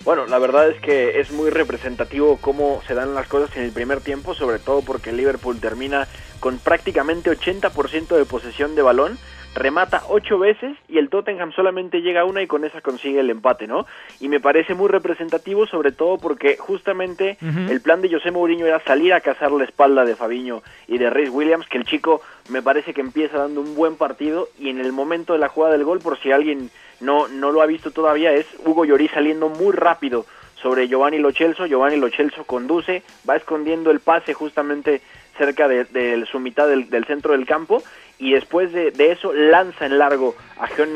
Bueno, 0.05 0.27
la 0.27 0.39
verdad 0.39 0.69
es 0.71 0.81
que 0.81 1.21
es 1.21 1.31
muy 1.31 1.51
representativo 1.51 2.39
cómo 2.41 2.83
se 2.87 2.95
dan 2.95 3.15
las 3.15 3.27
cosas 3.27 3.55
en 3.57 3.65
el 3.65 3.73
primer 3.73 4.01
tiempo, 4.01 4.35
sobre 4.35 4.59
todo 4.59 4.83
porque 4.83 5.13
Liverpool 5.13 5.61
termina 5.61 6.09
con 6.41 6.59
prácticamente 6.59 7.31
80% 7.31 8.17
de 8.17 8.25
posesión 8.25 8.75
de 8.75 8.83
balón, 8.83 9.19
remata 9.59 10.03
ocho 10.09 10.39
veces 10.39 10.77
y 10.89 10.99
el 10.99 11.09
Tottenham 11.09 11.53
solamente 11.53 12.01
llega 12.01 12.23
a 12.23 12.25
una 12.25 12.43
y 12.43 12.47
con 12.47 12.65
esa 12.65 12.81
consigue 12.81 13.21
el 13.21 13.31
empate, 13.31 13.67
¿no? 13.67 13.87
Y 14.21 14.29
me 14.29 14.41
parece 14.41 14.75
muy 14.75 14.89
representativo, 14.89 15.67
sobre 15.67 15.93
todo 15.93 16.19
porque 16.19 16.57
justamente 16.57 17.37
el 17.69 17.81
plan 17.81 18.01
de 18.01 18.11
José 18.11 18.31
Mourinho 18.31 18.67
era 18.67 18.81
salir 18.81 19.13
a 19.13 19.21
cazar 19.21 19.53
la 19.53 19.65
espalda 19.65 20.05
de 20.05 20.17
Fabiño 20.17 20.63
y 20.87 20.99
de 20.99 21.11
Rhys 21.11 21.31
Williams, 21.31 21.69
que 21.69 21.79
el 21.79 21.85
chico 21.85 22.23
me 22.49 22.63
parece 22.63 22.95
que 22.95 23.01
empieza 23.01 23.39
dando 23.39 23.61
un 23.61 23.75
buen 23.75 23.97
partido 23.97 24.49
y 24.59 24.71
en 24.71 24.81
el 24.81 24.93
momento 24.93 25.35
de 25.35 25.39
la 25.39 25.49
jugada 25.49 25.73
del 25.73 25.85
gol, 25.85 25.99
por 25.99 26.19
si 26.19 26.33
alguien 26.33 26.71
no, 27.01 27.29
no 27.29 27.53
lo 27.53 27.63
ha 27.63 27.67
visto 27.67 27.91
todavía, 27.91 28.33
es 28.33 28.47
Hugo 28.65 28.85
Lloris 28.85 29.11
saliendo 29.13 29.49
muy 29.49 29.73
rápido 29.73 30.27
sobre 30.63 30.89
Giovanni 30.89 31.19
Lochelso. 31.19 31.67
Giovanni 31.67 31.97
Lochelso 31.97 32.45
conduce, 32.45 33.03
va 33.29 33.37
escondiendo 33.37 33.91
el 33.91 34.01
pase 34.01 34.35
justamente 34.35 35.01
cerca 35.37 35.69
de, 35.69 36.27
su 36.31 36.41
mitad 36.41 36.67
del, 36.69 37.05
centro 37.07 37.33
del 37.33 37.47
campo 37.47 37.83
y 38.19 38.33
después 38.33 38.73
de, 38.73 38.93
eso 38.99 39.33
lanza 39.33 39.87
en 39.87 39.99
largo 39.99 40.35
a 40.59 40.69
John 40.77 40.91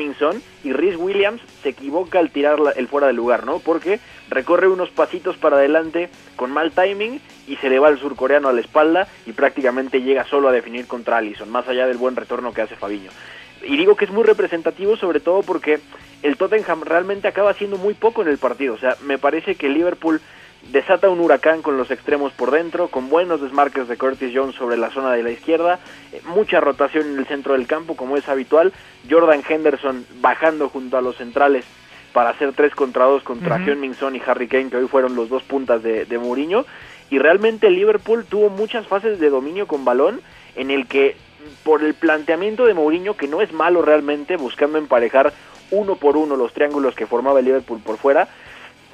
y 0.63 0.73
Rhys 0.73 0.97
Williams 0.97 1.41
se 1.61 1.69
equivoca 1.69 2.19
al 2.19 2.31
tirar 2.31 2.59
el 2.75 2.87
fuera 2.87 3.07
del 3.07 3.15
lugar, 3.15 3.45
¿no? 3.45 3.59
Porque 3.59 3.99
recorre 4.29 4.67
unos 4.67 4.89
pasitos 4.89 5.37
para 5.37 5.55
adelante 5.55 6.09
con 6.35 6.51
mal 6.51 6.71
timing 6.71 7.21
y 7.47 7.55
se 7.57 7.69
le 7.69 7.79
va 7.79 7.89
el 7.89 7.99
surcoreano 7.99 8.49
a 8.49 8.53
la 8.53 8.61
espalda 8.61 9.07
y 9.25 9.31
prácticamente 9.31 10.01
llega 10.01 10.25
solo 10.25 10.49
a 10.49 10.51
definir 10.51 10.87
contra 10.87 11.17
Allison, 11.17 11.49
más 11.49 11.67
allá 11.67 11.87
del 11.87 11.97
buen 11.97 12.15
retorno 12.15 12.53
que 12.53 12.61
hace 12.61 12.75
Fabiño 12.75 13.11
y 13.65 13.77
digo 13.77 13.95
que 13.95 14.05
es 14.05 14.11
muy 14.11 14.23
representativo 14.23 14.97
sobre 14.97 15.19
todo 15.19 15.41
porque 15.41 15.79
el 16.21 16.37
Tottenham 16.37 16.83
realmente 16.83 17.27
acaba 17.27 17.51
haciendo 17.51 17.77
muy 17.77 17.93
poco 17.93 18.21
en 18.21 18.27
el 18.27 18.37
partido. 18.37 18.73
O 18.75 18.77
sea, 18.77 18.95
me 19.03 19.17
parece 19.17 19.55
que 19.55 19.69
Liverpool 19.69 20.21
desata 20.71 21.09
un 21.09 21.19
huracán 21.19 21.61
con 21.61 21.77
los 21.77 21.91
extremos 21.91 22.31
por 22.33 22.51
dentro, 22.51 22.87
con 22.87 23.09
buenos 23.09 23.41
desmarques 23.41 23.87
de 23.87 23.97
Curtis 23.97 24.31
Jones 24.33 24.55
sobre 24.55 24.77
la 24.77 24.89
zona 24.91 25.11
de 25.11 25.23
la 25.23 25.31
izquierda, 25.31 25.79
eh, 26.11 26.21
mucha 26.25 26.59
rotación 26.59 27.11
en 27.11 27.19
el 27.19 27.25
centro 27.25 27.53
del 27.53 27.67
campo 27.67 27.95
como 27.95 28.17
es 28.17 28.27
habitual, 28.29 28.73
Jordan 29.09 29.43
Henderson 29.47 30.05
bajando 30.21 30.69
junto 30.69 30.97
a 30.97 31.01
los 31.01 31.17
centrales 31.17 31.65
para 32.13 32.29
hacer 32.29 32.53
tres 32.53 32.75
contra 32.75 33.05
dos 33.05 33.23
contra 33.23 33.59
John 33.65 33.79
Minson 33.79 34.15
y 34.15 34.21
Harry 34.25 34.47
Kane, 34.47 34.69
que 34.69 34.77
hoy 34.77 34.87
fueron 34.87 35.15
los 35.15 35.29
dos 35.29 35.43
puntas 35.43 35.81
de, 35.81 36.05
de 36.05 36.17
Mourinho, 36.19 36.65
y 37.09 37.17
realmente 37.17 37.69
Liverpool 37.69 38.25
tuvo 38.25 38.49
muchas 38.49 38.87
fases 38.87 39.19
de 39.19 39.29
dominio 39.29 39.67
con 39.67 39.83
balón 39.83 40.21
en 40.55 40.69
el 40.69 40.87
que 40.87 41.15
por 41.63 41.83
el 41.83 41.93
planteamiento 41.93 42.65
de 42.65 42.73
Mourinho, 42.73 43.17
que 43.17 43.27
no 43.27 43.41
es 43.41 43.51
malo 43.51 43.81
realmente, 43.81 44.37
buscando 44.37 44.77
emparejar 44.77 45.33
uno 45.71 45.95
por 45.95 46.17
uno 46.17 46.35
los 46.35 46.53
triángulos 46.53 46.95
que 46.95 47.07
formaba 47.07 47.39
el 47.39 47.45
Liverpool 47.45 47.81
por 47.83 47.97
fuera, 47.97 48.27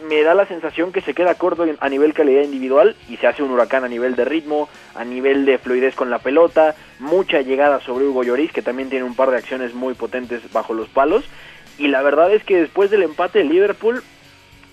me 0.08 0.24
da 0.24 0.34
la 0.34 0.46
sensación 0.46 0.92
que 0.92 1.02
se 1.02 1.14
queda 1.14 1.36
corto 1.36 1.66
a 1.80 1.90
nivel 1.90 2.14
calidad 2.14 2.44
individual 2.44 2.96
y 3.10 3.18
se 3.18 3.28
hace 3.28 3.44
un 3.44 3.52
huracán 3.52 3.84
a 3.84 3.88
nivel 3.88 4.16
de 4.16 4.26
ritmo, 4.26 4.70
a 4.96 5.04
nivel 5.04 5.46
de 5.46 5.58
fluidez 5.58 5.96
con 5.96 6.10
la 6.10 6.20
pelota, 6.20 6.76
mucha 7.00 7.42
llegada 7.42 7.80
sobre 7.82 8.06
Hugo 8.06 8.24
Lloris, 8.24 8.52
que 8.52 8.62
también 8.62 8.90
tiene 8.90 9.06
un 9.06 9.16
par 9.16 9.32
de 9.32 9.38
acciones 9.38 9.74
muy 9.74 9.94
potentes 9.94 10.52
bajo 10.52 10.74
los 10.74 10.90
palos. 10.90 11.26
Y 11.78 11.88
la 11.88 12.02
verdad 12.02 12.32
es 12.34 12.44
que 12.44 12.62
después 12.62 12.92
del 12.92 13.04
empate 13.04 13.44
Liverpool 13.44 14.04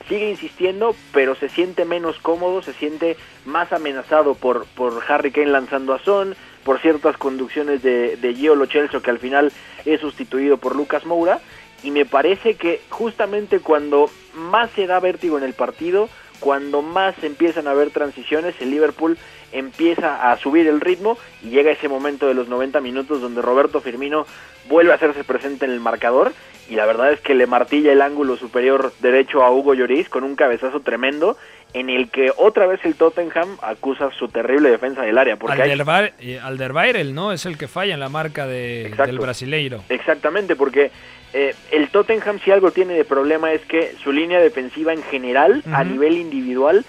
sigue 0.09 0.31
insistiendo, 0.31 0.95
pero 1.13 1.35
se 1.35 1.49
siente 1.49 1.85
menos 1.85 2.19
cómodo, 2.19 2.63
se 2.63 2.73
siente 2.73 3.17
más 3.45 3.73
amenazado 3.73 4.35
por, 4.35 4.67
por 4.67 5.03
Harry 5.09 5.33
Kane 5.33 5.49
lanzando 5.49 5.95
a 5.95 5.99
Son, 5.99 6.37
por 6.65 6.81
ciertas 6.81 7.17
conducciones 7.17 7.83
de, 7.83 8.17
de 8.17 8.35
Gio 8.35 8.57
Lo 8.57 8.67
que 8.67 9.11
al 9.11 9.19
final 9.19 9.53
es 9.85 10.01
sustituido 10.01 10.59
por 10.59 10.75
Lucas 10.75 11.07
Moura, 11.07 11.41
y 11.83 11.91
me 11.91 12.05
parece 12.05 12.55
que 12.55 12.81
justamente 12.89 13.61
cuando 13.61 14.11
más 14.35 14.71
se 14.73 14.87
da 14.87 15.01
vértigo 15.01 15.39
en 15.39 15.45
el 15.45 15.53
partido, 15.53 16.09
cuando 16.41 16.83
más 16.83 17.23
empiezan 17.23 17.67
a 17.67 17.71
haber 17.73 17.91
transiciones, 17.91 18.55
el 18.61 18.71
Liverpool 18.71 19.19
empieza 19.53 20.31
a 20.31 20.37
subir 20.37 20.67
el 20.67 20.81
ritmo 20.81 21.17
y 21.43 21.51
llega 21.51 21.71
ese 21.71 21.89
momento 21.89 22.27
de 22.27 22.35
los 22.35 22.49
90 22.49 22.81
minutos 22.81 23.21
donde 23.21 23.43
Roberto 23.43 23.81
Firmino 23.81 24.27
vuelve 24.69 24.93
a 24.93 24.97
hacerse 24.97 25.25
presente 25.25 25.65
en 25.65 25.71
el 25.71 25.81
marcador 25.81 26.33
y 26.69 26.75
la 26.75 26.85
verdad 26.85 27.13
es 27.13 27.21
que 27.21 27.35
le 27.35 27.47
martilla 27.47 27.93
el 27.93 28.03
ángulo 28.03 28.37
superior 28.37 28.93
derecho 29.01 29.45
a 29.45 29.51
Hugo 29.53 29.75
Lloris 29.75 30.09
con 30.09 30.25
un 30.25 30.35
cabezazo 30.35 30.81
tremendo 30.81 31.37
en 31.73 31.91
el 31.91 32.11
que 32.11 32.33
otra 32.37 32.67
vez 32.67 32.81
el 32.85 32.95
Tottenham 32.95 33.59
acusa 33.63 34.11
su 34.19 34.29
terrible 34.29 34.71
defensa 34.71 35.03
del 35.03 35.19
área. 35.19 35.37
Porque 35.37 35.63
Alderweireld, 35.63 37.15
¿no? 37.15 37.33
Es 37.33 37.45
el 37.47 37.59
que 37.59 37.69
falla 37.69 37.95
en 37.95 38.01
la 38.01 38.09
marca 38.09 38.47
de, 38.47 38.95
del 39.07 39.19
brasileiro. 39.19 39.83
Exactamente, 39.89 40.57
porque 40.57 40.91
eh, 41.33 41.55
el 41.71 41.89
Tottenham 41.91 42.39
si 42.41 42.51
algo 42.51 42.71
tiene 42.71 42.95
de 42.95 43.05
problema 43.05 43.53
es 43.53 43.65
que 43.67 43.95
su 44.03 44.13
línea 44.13 44.41
defensiva 44.41 44.93
en 44.93 45.03
general, 45.03 45.63
a 45.73 45.85
nivel 45.85 46.17
individual, 46.17 46.85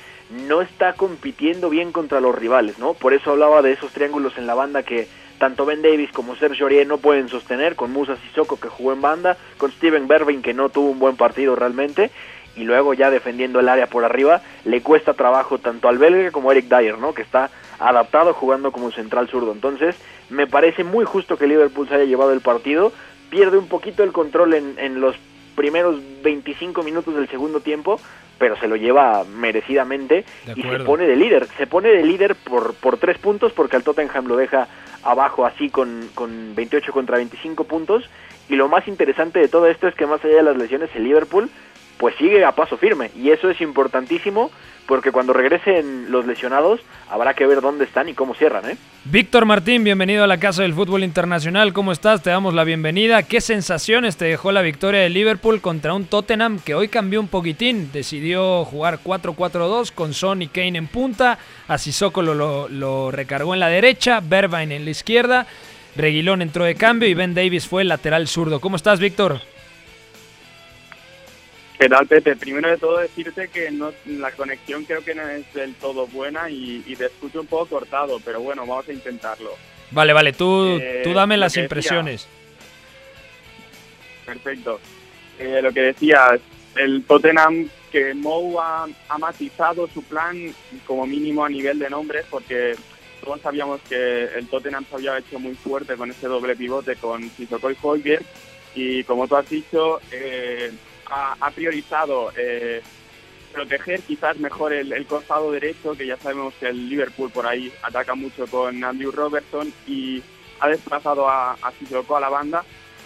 no 0.48 0.62
está 0.62 0.94
compitiendo 0.94 1.70
bien 1.70 1.92
contra 1.92 2.20
los 2.20 2.36
rivales, 2.36 2.80
¿no? 2.80 2.94
Por 2.94 3.14
eso 3.14 3.32
hablaba 3.32 3.62
de 3.62 3.74
esos 3.74 3.92
triángulos 3.92 4.38
en 4.38 4.48
la 4.48 4.56
banda 4.56 4.84
que 4.84 5.08
tanto 5.38 5.66
Ben 5.66 5.82
Davis 5.82 6.12
como 6.12 6.36
Sergio 6.36 6.66
Aurier 6.66 6.88
no 6.88 6.98
pueden 6.98 7.30
sostener, 7.30 7.76
con 7.76 7.92
Musa 7.92 8.18
Sissoko 8.18 8.60
que 8.60 8.70
jugó 8.70 8.94
en 8.94 9.02
banda, 9.02 9.38
con 9.58 9.72
Steven 9.72 10.08
Bervin 10.08 10.42
que 10.42 10.54
no 10.54 10.70
tuvo 10.70 10.90
un 10.90 11.00
buen 11.00 11.16
partido 11.16 11.56
realmente, 11.56 12.12
y 12.56 12.64
luego 12.64 12.94
ya 12.94 13.12
defendiendo 13.12 13.60
el 13.60 13.70
área 13.70 13.88
por 13.88 14.04
arriba, 14.04 14.42
le 14.66 14.82
cuesta 14.82 15.14
trabajo 15.14 15.60
tanto 15.60 15.88
al 15.88 16.00
belga 16.00 16.32
como 16.32 16.50
a 16.50 16.54
Eric 16.54 16.66
Dyer, 16.66 16.98
¿no? 16.98 17.14
Que 17.14 17.22
está 17.22 17.52
adaptado 17.80 18.34
jugando 18.34 18.72
como 18.72 18.92
central 18.92 19.28
zurdo. 19.28 19.52
Entonces, 19.52 19.96
me 20.30 20.48
parece 20.48 20.84
muy 20.84 21.06
justo 21.06 21.38
que 21.38 21.46
Liverpool 21.46 21.88
se 21.88 21.96
haya 21.96 22.06
llevado 22.06 22.34
el 22.34 22.42
partido, 22.42 22.92
pierde 23.30 23.58
un 23.58 23.68
poquito 23.68 24.04
el 24.04 24.12
control 24.12 24.54
en, 24.54 24.76
en 24.78 25.02
los 25.02 25.16
primeros 25.56 26.00
25 26.24 26.84
minutos 26.84 27.16
del 27.16 27.28
segundo 27.28 27.60
tiempo, 27.60 28.00
pero 28.38 28.56
se 28.58 28.68
lo 28.68 28.76
lleva 28.76 29.24
merecidamente 29.24 30.24
y 30.56 30.62
se 30.62 30.80
pone 30.80 31.08
de 31.08 31.16
líder. 31.16 31.48
Se 31.58 31.68
pone 31.68 31.90
de 31.90 32.04
líder 32.04 32.36
por, 32.36 32.76
por 32.76 32.98
tres 32.98 33.18
puntos 33.18 33.52
porque 33.54 33.76
el 33.76 33.84
Tottenham 33.84 34.28
lo 34.28 34.38
deja 34.38 34.68
abajo 35.04 35.46
así 35.46 35.70
con, 35.70 36.10
con 36.14 36.54
28 36.56 36.92
contra 36.92 37.18
25 37.18 37.64
puntos. 37.64 38.10
Y 38.50 38.56
lo 38.56 38.70
más 38.70 38.88
interesante 38.88 39.40
de 39.40 39.48
todo 39.48 39.68
esto 39.68 39.88
es 39.88 39.96
que 39.96 40.06
más 40.06 40.24
allá 40.24 40.38
de 40.38 40.44
las 40.44 40.58
lesiones, 40.58 40.90
el 40.96 41.04
Liverpool 41.04 41.50
pues 41.98 42.16
sigue 42.16 42.46
a 42.46 42.52
paso 42.52 42.78
firme 42.78 43.12
y 43.16 43.32
eso 43.32 43.50
es 43.50 43.60
importantísimo 43.62 44.52
porque 44.88 45.12
cuando 45.12 45.34
regresen 45.34 46.12
los 46.12 46.26
lesionados 46.26 46.80
habrá 47.10 47.34
que 47.34 47.46
ver 47.46 47.62
dónde 47.62 47.84
están 47.84 48.10
y 48.10 48.14
cómo 48.14 48.34
cierran. 48.34 48.70
¿eh? 48.70 48.78
Víctor 49.04 49.46
Martín, 49.46 49.84
bienvenido 49.84 50.24
a 50.24 50.28
la 50.28 50.40
Casa 50.40 50.64
del 50.64 50.74
Fútbol 50.74 51.04
Internacional. 51.04 51.74
¿Cómo 51.74 51.92
estás? 51.92 52.24
Te 52.24 52.30
damos 52.30 52.54
la 52.54 52.64
bienvenida. 52.64 53.24
¿Qué 53.24 53.42
sensaciones 53.42 54.18
te 54.18 54.26
dejó 54.26 54.52
la 54.52 54.62
victoria 54.62 55.02
de 55.02 55.10
Liverpool 55.10 55.62
contra 55.62 55.94
un 55.94 56.06
Tottenham 56.06 56.60
que 56.60 56.74
hoy 56.74 56.88
cambió 56.88 57.20
un 57.20 57.28
poquitín? 57.28 57.92
Decidió 57.92 58.64
jugar 58.66 59.00
4-4-2 59.04 59.92
con 59.92 60.14
Son 60.14 60.42
y 60.42 60.48
Kane 60.48 60.78
en 60.78 60.88
punta. 60.88 61.38
A 61.68 61.78
Sissoko 61.78 62.22
lo, 62.22 62.68
lo, 62.70 63.12
recargó 63.12 63.54
en 63.54 63.60
la 63.60 63.68
derecha, 63.68 64.22
Berbain 64.22 64.72
en 64.72 64.86
la 64.86 64.92
izquierda. 64.92 65.48
Reguilón 65.96 66.42
entró 66.42 66.64
de 66.64 66.76
cambio 66.76 67.10
y 67.10 67.14
Ben 67.14 67.34
Davis 67.34 67.68
fue 67.68 67.82
el 67.82 67.90
lateral 67.90 68.28
zurdo. 68.28 68.62
¿Cómo 68.62 68.78
estás, 68.78 69.00
Víctor? 69.00 69.42
¿Qué 71.78 71.88
tal, 71.88 72.08
Pepe? 72.08 72.36
Primero 72.36 72.70
de 72.70 72.78
todo 72.78 72.98
decirte 72.98 73.50
que 73.50 73.70
no, 73.70 73.94
la 74.08 74.32
conexión 74.32 74.84
creo 74.86 75.04
que 75.04 75.14
no 75.14 75.28
es 75.30 75.54
del 75.54 75.76
todo 75.76 76.08
buena 76.08 76.50
y, 76.50 76.82
te 76.98 77.06
escucho 77.06 77.42
un 77.42 77.48
poco 77.48 77.68
cortado, 77.68 78.20
pero 78.26 78.42
bueno, 78.42 78.66
vamos 78.66 78.90
a 78.90 78.94
intentarlo. 78.94 79.52
Vale, 79.92 80.12
vale, 80.12 80.34
tú, 80.34 80.80
eh, 80.82 81.02
tú 81.04 81.14
dame 81.14 81.38
las 81.38 81.56
impresiones. 81.56 82.28
Perfecto. 84.26 84.80
Eh, 85.38 85.62
lo 85.62 85.72
que 85.72 85.82
decías, 85.82 86.40
el 86.76 87.04
Tottenham 87.04 87.70
que 87.92 88.16
Mou 88.16 88.60
ha, 88.60 88.88
matizado 89.20 89.88
su 89.88 90.02
plan 90.04 90.36
como 90.86 91.06
mínimo 91.06 91.46
a 91.46 91.50
nivel 91.50 91.78
de 91.78 91.90
nombres 91.92 92.26
porque 92.30 92.76
todos 93.24 93.40
sabíamos 93.42 93.80
que 93.88 94.26
el 94.26 94.48
Tottenham 94.48 94.84
se 94.90 94.96
había 94.96 95.18
hecho 95.20 95.40
muy 95.40 95.54
fuerte 95.54 95.96
con 95.96 96.10
ese 96.10 96.28
doble 96.28 96.56
pivote 96.56 96.96
con 96.96 97.30
Sissoko 97.30 97.72
y 97.72 97.78
Holger 97.82 98.24
y 98.74 99.04
como 99.04 99.28
tú 99.28 99.36
has 99.36 99.48
dicho... 99.48 100.00
Eh, 100.12 100.72
ha, 101.10 101.52
priorizado 101.52 102.32
eh, 102.38 102.82
proteger 103.54 104.02
quizás 104.02 104.38
mejor 104.38 104.74
el, 104.74 105.06
costado 105.06 105.52
derecho, 105.52 105.96
que 105.96 106.08
ya 106.08 106.18
sabemos 106.18 106.54
que 106.60 106.68
el 106.68 106.90
Liverpool 106.90 107.32
por 107.32 107.48
ahí 107.48 107.72
ataca 107.82 108.16
mucho 108.16 108.46
con 108.48 108.84
Andrew 108.84 109.12
Robertson 109.12 109.72
y 109.88 110.22
ha 110.60 110.68
desplazado 110.68 111.30
a, 111.30 111.54
a 111.54 111.58
a 111.72 112.20
la 112.20 112.30
banda, 112.30 112.64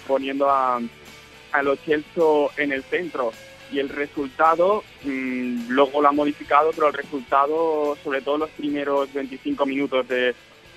poniendo 0.08 0.50
a, 0.50 0.77
a 0.77 1.63
Chelsea 1.86 2.24
en 2.58 2.72
el 2.72 2.84
centro. 2.84 3.31
Y 3.72 3.79
el 3.79 3.88
resultado, 3.88 4.84
mm, 5.03 5.70
luego 5.70 6.01
lo 6.01 6.10
ha 6.10 6.12
modificado, 6.12 6.72
pero 6.72 6.88
el 6.88 6.93
resultado, 6.93 7.98
sobre 8.03 8.22
todo 8.22 8.39
los 8.39 8.50
primeros 8.50 9.13
25 9.13 9.65
minutos 9.65 10.08
de, 10.10 10.36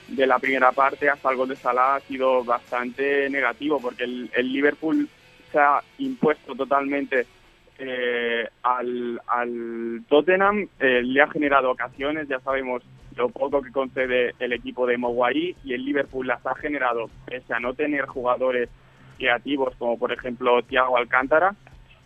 de 0.09 0.27
la 0.27 0.39
primera 0.39 0.71
parte 0.71 1.09
hasta 1.09 1.31
el 1.31 1.37
gol 1.37 1.49
de 1.49 1.57
Salah, 1.57 1.97
ha 1.97 2.01
sido 2.01 2.45
bastante 2.45 3.29
negativo, 3.31 3.81
porque 3.81 4.05
el, 4.05 4.31
el 4.35 4.53
Liverpool 4.53 5.09
se 5.55 5.61
ha 5.61 5.81
impuesto 5.99 6.57
totalmente 6.57 7.27
eh, 7.79 8.49
al, 8.63 10.03
Tottenham, 10.09 10.69
eh, 10.81 11.01
le 11.03 11.23
ha 11.23 11.29
generado 11.29 11.71
ocasiones, 11.71 12.27
ya 12.29 12.41
sabemos 12.41 12.83
lo 13.17 13.29
poco 13.29 13.63
que 13.63 13.71
concede 13.71 14.35
el 14.41 14.53
equipo 14.53 14.85
de 14.85 14.99
Moguay 14.99 15.55
y 15.65 15.73
el 15.73 15.85
Liverpool 15.85 16.27
las 16.27 16.45
ha 16.45 16.57
generado, 16.57 17.09
pese 17.27 17.55
a 17.55 17.61
no 17.61 17.73
tener 17.75 18.07
jugadores 18.07 18.69
creativos 19.17 19.77
como 19.77 19.97
por 19.97 20.13
ejemplo 20.13 20.61
Thiago 20.63 20.97
Alcántara. 20.97 21.55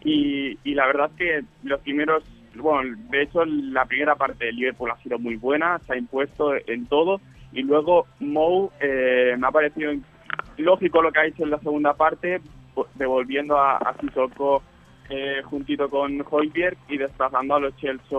Y, 0.05 0.57
la 0.75 0.87
verdad 0.87 1.11
que 1.17 1.43
los 1.65 1.81
primeros, 1.81 2.23
bueno, 2.55 2.97
de 3.11 3.23
hecho 3.23 3.45
la 3.47 3.87
primera 3.87 4.15
parte 4.15 4.45
del 4.45 4.57
Liverpool 4.57 4.91
ha 4.91 5.03
sido 5.03 5.19
muy 5.19 5.37
buena, 5.37 5.79
se 5.87 5.95
ha 5.95 5.97
impuesto 5.97 6.53
en 6.67 6.87
todo 6.87 7.21
y 7.53 7.63
luego 7.63 8.07
Mou 8.21 8.71
eh, 8.81 9.35
me 9.39 9.47
ha 9.47 9.51
parecido 9.51 9.93
lógico 10.59 11.03
lo 11.03 11.11
que 11.11 11.21
ha 11.21 11.27
hecho 11.27 11.45
en 11.45 11.51
la 11.51 11.59
segunda 11.59 11.95
parte, 11.95 12.41
devolviendo 12.95 13.59
a, 13.59 13.77
a 13.77 13.95
Sissoko 14.01 14.63
eh, 15.11 15.41
juntito 15.45 15.89
con 15.89 16.23
Hoyberg 16.29 16.77
y 16.89 16.99
desplazando 16.99 17.55
a 17.55 17.61
los 17.61 17.77
Chelsea 17.77 18.19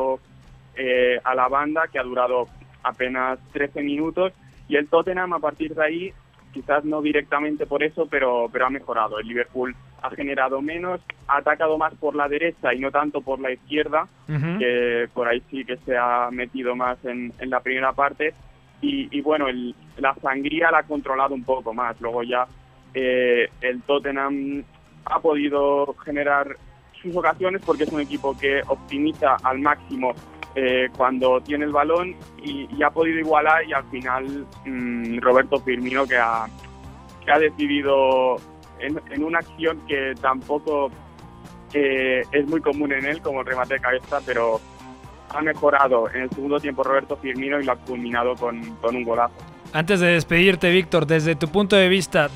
eh, 0.75 1.19
a 1.23 1.35
la 1.35 1.47
banda, 1.47 1.83
que 1.91 1.99
ha 1.99 2.03
durado 2.03 2.47
apenas 2.83 3.39
13 3.53 3.83
minutos. 3.83 4.33
Y 4.67 4.75
el 4.75 4.87
Tottenham, 4.87 5.33
a 5.33 5.39
partir 5.39 5.75
de 5.75 5.83
ahí, 5.83 6.13
quizás 6.51 6.83
no 6.85 7.01
directamente 7.01 7.65
por 7.65 7.83
eso, 7.83 8.07
pero, 8.09 8.49
pero 8.51 8.65
ha 8.65 8.69
mejorado. 8.69 9.19
El 9.19 9.27
Liverpool 9.27 9.75
ha 10.01 10.09
generado 10.11 10.61
menos, 10.61 11.01
ha 11.27 11.37
atacado 11.37 11.77
más 11.77 11.93
por 11.95 12.15
la 12.15 12.27
derecha 12.27 12.73
y 12.73 12.79
no 12.79 12.91
tanto 12.91 13.21
por 13.21 13.39
la 13.39 13.51
izquierda, 13.51 14.07
que 14.57 15.09
por 15.13 15.27
ahí 15.27 15.43
sí 15.51 15.65
que 15.65 15.77
se 15.77 15.97
ha 15.97 16.29
metido 16.31 16.75
más 16.75 17.03
en, 17.05 17.33
en 17.39 17.49
la 17.49 17.59
primera 17.59 17.93
parte. 17.93 18.33
Y, 18.81 19.19
bueno, 19.21 19.47
la 19.97 20.15
sangría 20.15 20.71
la 20.71 20.79
ha 20.79 20.83
controlado 20.83 21.35
un 21.35 21.43
poco 21.43 21.73
más. 21.73 21.99
Luego 21.99 22.23
ya 22.23 22.47
eh, 22.93 23.49
el 23.61 23.81
Tottenham 23.83 24.63
ha 25.05 25.19
podido 25.19 25.95
generar 26.03 26.55
sus 27.01 27.15
ocasiones 27.15 27.61
porque 27.65 27.83
es 27.83 27.91
un 27.91 28.01
equipo 28.01 28.37
que 28.37 28.61
optimiza 28.67 29.37
al 29.43 29.59
máximo 29.59 30.13
eh, 30.55 30.89
cuando 30.97 31.39
tiene 31.41 31.65
el 31.65 31.71
balón 31.71 32.15
y, 32.43 32.67
ha 32.83 32.89
podido 32.89 33.19
igualar 33.19 33.63
y 33.67 33.73
al 33.73 33.83
final 33.89 34.45
mm, 34.65 35.19
Roberto 35.19 35.59
Firmino 35.59 36.05
que 36.05 36.17
ha, 36.17 36.47
que 37.23 37.31
ha 37.31 37.39
decidido 37.39 38.37
en, 38.79 39.23
una 39.23 39.39
acción 39.39 39.79
que 39.87 40.13
tampoco 40.19 40.89
eh, 41.73 42.23
es 42.31 42.47
muy 42.47 42.61
común 42.61 42.91
en 42.91 43.05
él 43.05 43.21
como 43.21 43.41
el 43.41 43.45
remate 43.45 43.75
de 43.75 43.79
cabeza 43.79 44.19
pero 44.25 44.59
ha 45.29 45.41
mejorado 45.41 46.09
en 46.09 46.23
el 46.23 46.29
segundo 46.31 46.59
tiempo 46.59 46.83
Roberto 46.83 47.15
Firmino 47.17 47.59
y 47.59 47.63
lo 47.63 47.73
ha 47.73 47.77
culminado 47.77 48.35
con, 48.35 48.59
con 48.77 48.95
un 48.95 49.03
golazo. 49.03 49.35
Antes 49.71 49.99
de 49.99 50.07
despedirte, 50.07 50.71
Víctor, 50.71 51.05
desde 51.05 51.35
tu 51.35 51.47
punto 51.49 51.75
de 51.75 51.89
vista, 51.89 52.29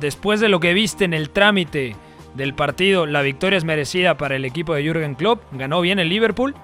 después 0.00 0.40
de 0.40 0.48
lo 0.48 0.60
que 0.60 0.74
viste 0.74 1.04
en 1.04 1.14
el 1.14 1.30
trámite 1.30 1.96
del 2.34 2.54
partido, 2.54 3.06
la 3.06 3.22
victoria 3.22 3.56
es 3.56 3.64
merecida 3.64 4.16
para 4.16 4.36
el 4.36 4.44
equipo 4.44 4.74
de 4.74 4.82
Jürgen 4.82 5.14
Klopp. 5.14 5.42
¿Ganó 5.52 5.80
bien 5.80 5.98
el 5.98 6.08
Liverpool? 6.08 6.54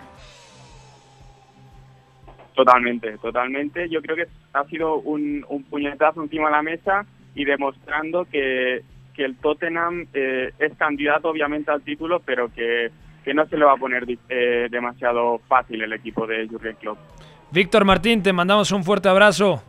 Totalmente, 2.55 3.17
totalmente. 3.19 3.89
Yo 3.89 4.03
creo 4.03 4.17
que 4.17 4.27
ha 4.53 4.65
sido 4.65 4.97
un, 4.97 5.45
puñetazo 5.71 6.23
encima 6.23 6.47
de 6.47 6.53
la 6.53 6.63
mesa 6.63 7.07
y 7.35 7.45
demostrando 7.45 8.27
que, 8.27 8.83
el 9.17 9.37
Tottenham 9.37 10.07
eh, 10.15 10.51
es 10.59 10.75
candidato 10.77 11.29
obviamente 11.29 11.71
al 11.71 11.83
título, 11.83 12.21
pero 12.21 12.53
que, 12.53 12.91
no 13.33 13.47
se 13.47 13.57
le 13.57 13.65
va 13.65 13.75
a 13.75 13.77
poner 13.77 14.05
eh, 14.29 14.67
demasiado 14.69 15.39
fácil 15.47 15.81
el 15.81 15.93
equipo 15.93 16.27
de 16.27 16.49
Jürgen 16.49 16.75
Klopp. 16.75 16.99
Víctor 17.53 17.85
Martín, 17.85 18.21
te 18.21 18.33
mandamos 18.33 18.73
un 18.73 18.83
fuerte 18.83 19.09
abrazo. 19.09 19.63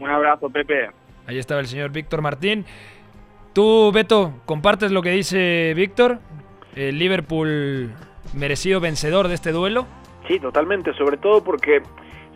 Un 0.00 0.10
abrazo, 0.10 0.50
Pepe. 0.50 0.90
Ahí 1.26 1.38
estaba 1.38 1.60
el 1.60 1.66
señor 1.66 1.90
Víctor 1.90 2.22
Martín. 2.22 2.64
Tú, 3.52 3.90
Beto, 3.92 4.32
¿compartes 4.44 4.92
lo 4.92 5.02
que 5.02 5.10
dice 5.10 5.72
Víctor? 5.74 6.18
¿El 6.74 6.98
Liverpool 6.98 7.90
merecido 8.34 8.80
vencedor 8.80 9.28
de 9.28 9.34
este 9.34 9.50
duelo? 9.50 9.86
Sí, 10.28 10.38
totalmente, 10.38 10.92
sobre 10.94 11.16
todo 11.16 11.42
porque 11.42 11.82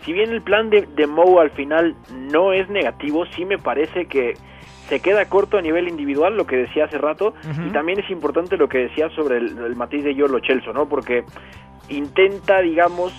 si 0.05 0.13
bien 0.13 0.31
el 0.31 0.43
plan 0.43 0.71
de, 0.71 0.87
de 0.97 1.07
Mou 1.07 1.41
al 1.41 1.51
final 1.51 1.95
no 2.33 2.53
es 2.53 2.69
negativo, 2.71 3.27
sí 3.37 3.45
me 3.45 3.59
parece 3.59 4.07
que 4.07 4.35
se 4.89 5.01
queda 5.01 5.27
corto 5.27 5.59
a 5.59 5.63
nivel 5.63 5.89
individual, 5.89 6.37
lo 6.37 6.47
que 6.47 6.57
decía 6.57 6.87
hace 6.87 6.99
rato, 6.99 7.35
y 7.65 7.71
también 7.71 8.01
es 8.01 8.11
importante 8.11 8.57
lo 8.57 8.69
que 8.69 8.79
decía 8.79 9.09
sobre 9.11 9.37
el, 9.37 9.57
el 9.59 9.77
matiz 9.77 10.03
de 10.03 10.15
Yolo 10.15 10.41
Chelso, 10.41 10.73
¿no? 10.73 10.89
Porque 10.89 11.25
intenta, 11.89 12.61
digamos, 12.61 13.13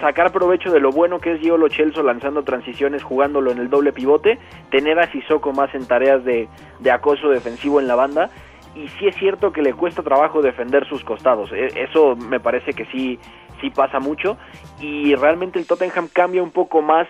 sacar 0.00 0.32
provecho 0.32 0.70
de 0.70 0.80
lo 0.80 0.90
bueno 0.90 1.18
que 1.18 1.32
es 1.32 1.40
Giolo 1.40 1.68
Chelso 1.68 2.02
lanzando 2.02 2.42
transiciones, 2.42 3.02
jugándolo 3.02 3.50
en 3.50 3.58
el 3.58 3.70
doble 3.70 3.92
pivote, 3.92 4.38
tener 4.70 4.98
a 4.98 5.10
Sissoko 5.10 5.52
más 5.52 5.74
en 5.74 5.86
tareas 5.86 6.24
de, 6.24 6.48
acoso 6.90 7.28
defensivo 7.28 7.80
en 7.80 7.88
la 7.88 7.94
banda, 7.94 8.30
y 8.74 8.88
sí 8.88 9.06
es 9.06 9.16
cierto 9.16 9.52
que 9.52 9.62
le 9.62 9.74
cuesta 9.74 10.02
trabajo 10.02 10.42
defender 10.42 10.86
sus 10.88 11.04
costados, 11.04 11.52
e, 11.52 11.66
eso 11.82 12.16
me 12.16 12.40
parece 12.40 12.72
que 12.72 12.86
sí, 12.86 13.18
sí 13.60 13.70
pasa 13.70 14.00
mucho, 14.00 14.38
y 14.80 15.14
realmente 15.14 15.58
el 15.58 15.66
Tottenham 15.66 16.08
cambia 16.12 16.42
un 16.42 16.50
poco 16.50 16.82
más, 16.82 17.06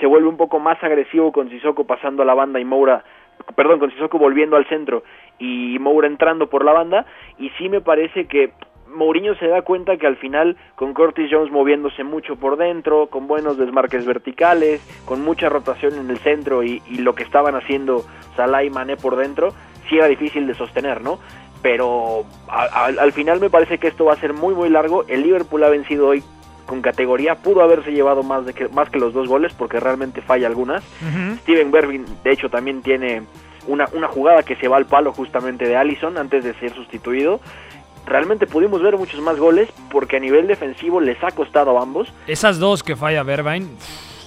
se 0.00 0.06
vuelve 0.06 0.28
un 0.28 0.36
poco 0.36 0.58
más 0.58 0.82
agresivo 0.82 1.32
con 1.32 1.48
Sissoko 1.50 1.84
pasando 1.84 2.22
a 2.22 2.26
la 2.26 2.34
banda 2.34 2.58
y 2.60 2.64
Moura 2.64 3.04
perdón, 3.56 3.78
con 3.78 3.90
Sissoko 3.90 4.18
volviendo 4.18 4.56
al 4.56 4.66
centro 4.68 5.02
y 5.38 5.78
Moura 5.78 6.06
entrando 6.06 6.48
por 6.48 6.64
la 6.64 6.72
banda 6.72 7.06
y 7.38 7.50
sí 7.58 7.68
me 7.68 7.80
parece 7.80 8.26
que 8.26 8.52
Mourinho 8.94 9.34
se 9.36 9.48
da 9.48 9.62
cuenta 9.62 9.96
que 9.96 10.06
al 10.06 10.16
final 10.16 10.56
con 10.74 10.94
Curtis 10.94 11.28
Jones 11.30 11.52
moviéndose 11.52 12.04
mucho 12.04 12.36
por 12.36 12.56
dentro, 12.56 13.08
con 13.08 13.26
buenos 13.26 13.58
desmarques 13.58 14.06
verticales, 14.06 14.80
con 15.04 15.22
mucha 15.22 15.48
rotación 15.48 15.94
en 15.94 16.10
el 16.10 16.18
centro 16.18 16.62
y, 16.62 16.80
lo 16.98 17.14
que 17.14 17.22
estaban 17.22 17.54
haciendo 17.54 18.04
Salah 18.36 18.64
y 18.64 18.70
Mané 18.70 18.96
por 18.96 19.16
dentro, 19.16 19.52
sí 19.88 19.96
era 19.96 20.06
difícil 20.06 20.46
de 20.46 20.54
sostener, 20.54 21.02
¿no? 21.02 21.18
Pero 21.60 22.24
al 22.48 23.12
final 23.12 23.40
me 23.40 23.50
parece 23.50 23.78
que 23.78 23.88
esto 23.88 24.04
va 24.04 24.12
a 24.12 24.16
ser 24.16 24.34
muy 24.34 24.54
muy 24.54 24.68
largo. 24.68 25.04
El 25.08 25.22
Liverpool 25.22 25.64
ha 25.64 25.70
vencido 25.70 26.08
hoy 26.08 26.22
con 26.66 26.82
categoría, 26.82 27.36
pudo 27.36 27.62
haberse 27.62 27.92
llevado 27.92 28.22
más, 28.22 28.46
de 28.46 28.54
que, 28.54 28.68
más 28.68 28.90
que 28.90 28.98
los 28.98 29.12
dos 29.12 29.28
goles 29.28 29.52
porque 29.54 29.80
realmente 29.80 30.20
falla 30.20 30.46
algunas. 30.46 30.82
Steven 31.40 31.70
Bervin 31.70 32.04
de 32.22 32.32
hecho 32.32 32.48
también 32.48 32.82
tiene 32.82 33.22
una, 33.66 33.86
una 33.92 34.08
jugada 34.08 34.42
que 34.42 34.56
se 34.56 34.68
va 34.68 34.76
al 34.76 34.86
palo 34.86 35.12
justamente 35.12 35.66
de 35.66 35.76
Allison 35.76 36.18
antes 36.18 36.44
de 36.44 36.54
ser 36.54 36.72
sustituido. 36.72 37.40
Realmente 38.06 38.46
pudimos 38.46 38.82
ver 38.82 38.96
muchos 38.96 39.20
más 39.20 39.38
goles 39.38 39.68
porque 39.90 40.16
a 40.16 40.20
nivel 40.20 40.46
defensivo 40.46 41.00
les 41.00 41.22
ha 41.22 41.30
costado 41.30 41.78
a 41.78 41.82
ambos. 41.82 42.12
Esas 42.26 42.58
dos 42.58 42.82
que 42.82 42.96
falla 42.96 43.22
Verbain 43.22 43.76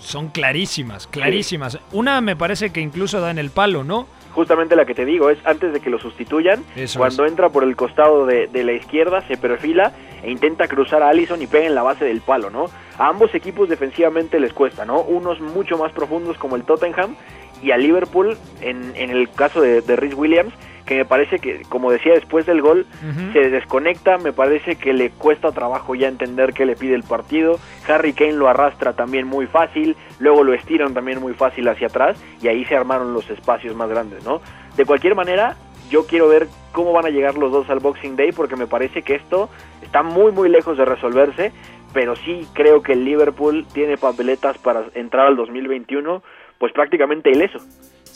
son 0.01 0.29
clarísimas, 0.29 1.05
clarísimas. 1.07 1.79
Una 1.91 2.21
me 2.21 2.35
parece 2.35 2.71
que 2.71 2.79
incluso 2.79 3.19
da 3.19 3.29
en 3.29 3.37
el 3.37 3.51
palo, 3.51 3.83
¿no? 3.83 4.07
Justamente 4.31 4.75
la 4.75 4.85
que 4.85 4.93
te 4.93 5.03
digo 5.03 5.29
es 5.29 5.39
antes 5.45 5.73
de 5.73 5.79
que 5.79 5.89
lo 5.89 5.99
sustituyan, 5.99 6.63
cuando 6.95 7.25
entra 7.25 7.49
por 7.49 7.63
el 7.63 7.75
costado 7.75 8.25
de, 8.25 8.47
de, 8.47 8.63
la 8.63 8.73
izquierda, 8.73 9.27
se 9.27 9.35
perfila 9.35 9.93
e 10.21 10.29
intenta 10.29 10.67
cruzar 10.67 11.01
a 11.01 11.09
Allison 11.09 11.41
y 11.41 11.47
pega 11.47 11.65
en 11.65 11.73
la 11.73 11.81
base 11.81 12.05
del 12.05 12.21
palo, 12.21 12.51
¿no? 12.51 12.65
A 12.99 13.07
ambos 13.07 13.33
equipos 13.33 13.67
defensivamente 13.67 14.39
les 14.39 14.53
cuesta, 14.53 14.85
¿no? 14.85 15.01
Unos 15.01 15.41
mucho 15.41 15.77
más 15.77 15.91
profundos 15.91 16.37
como 16.37 16.55
el 16.55 16.63
Tottenham 16.63 17.15
y 17.61 17.71
a 17.71 17.77
Liverpool, 17.77 18.37
en, 18.61 18.93
en 18.95 19.09
el 19.09 19.29
caso 19.29 19.61
de, 19.61 19.81
de 19.81 19.95
Rhys 19.95 20.13
Williams, 20.13 20.53
que 20.87 20.95
me 20.95 21.05
parece 21.05 21.39
que, 21.39 21.61
como 21.69 21.91
decía 21.91 22.13
después 22.13 22.45
del 22.45 22.61
gol, 22.61 22.87
se 23.33 23.49
desconecta, 23.49 24.17
me 24.17 24.31
parece 24.31 24.77
que 24.77 24.93
le 24.93 25.09
cuesta 25.11 25.51
trabajo 25.51 25.93
ya 25.93 26.07
entender 26.07 26.53
qué 26.53 26.65
le 26.65 26.75
pide 26.75 26.95
el 26.95 27.03
partido. 27.03 27.59
Harry 27.87 28.13
Kane 28.13 28.33
lo 28.33 28.47
arrastra 28.47 28.93
también 28.93 29.27
muy 29.27 29.47
fácil, 29.47 29.97
luego 30.17 30.43
lo 30.43 30.53
estiran 30.53 30.93
también 30.93 31.19
muy 31.19 31.33
fácil 31.33 31.67
hacia 31.67 31.87
atrás 31.87 32.17
y 32.41 32.47
ahí 32.47 32.63
se 32.65 32.75
armaron 32.75 33.13
los 33.13 33.29
espacios 33.29 33.75
más 33.75 33.89
grandes, 33.89 34.23
¿no? 34.23 34.41
De 34.77 34.85
cualquier 34.85 35.13
manera, 35.13 35.57
yo 35.89 36.07
quiero 36.07 36.29
ver 36.29 36.47
cómo 36.71 36.93
van 36.93 37.05
a 37.05 37.09
llegar 37.09 37.37
los 37.37 37.51
dos 37.51 37.69
al 37.69 37.79
Boxing 37.79 38.15
Day 38.15 38.31
porque 38.31 38.55
me 38.55 38.65
parece 38.65 39.01
que 39.01 39.15
esto 39.15 39.49
está 39.81 40.03
muy 40.03 40.31
muy 40.31 40.47
lejos 40.47 40.77
de 40.77 40.85
resolverse, 40.85 41.51
pero 41.93 42.15
sí 42.15 42.47
creo 42.53 42.81
que 42.81 42.93
el 42.93 43.03
Liverpool 43.03 43.65
tiene 43.73 43.97
papeletas 43.97 44.57
para 44.57 44.85
entrar 44.93 45.27
al 45.27 45.35
2021 45.35 46.23
pues 46.57 46.73
prácticamente 46.73 47.29
ileso. 47.29 47.59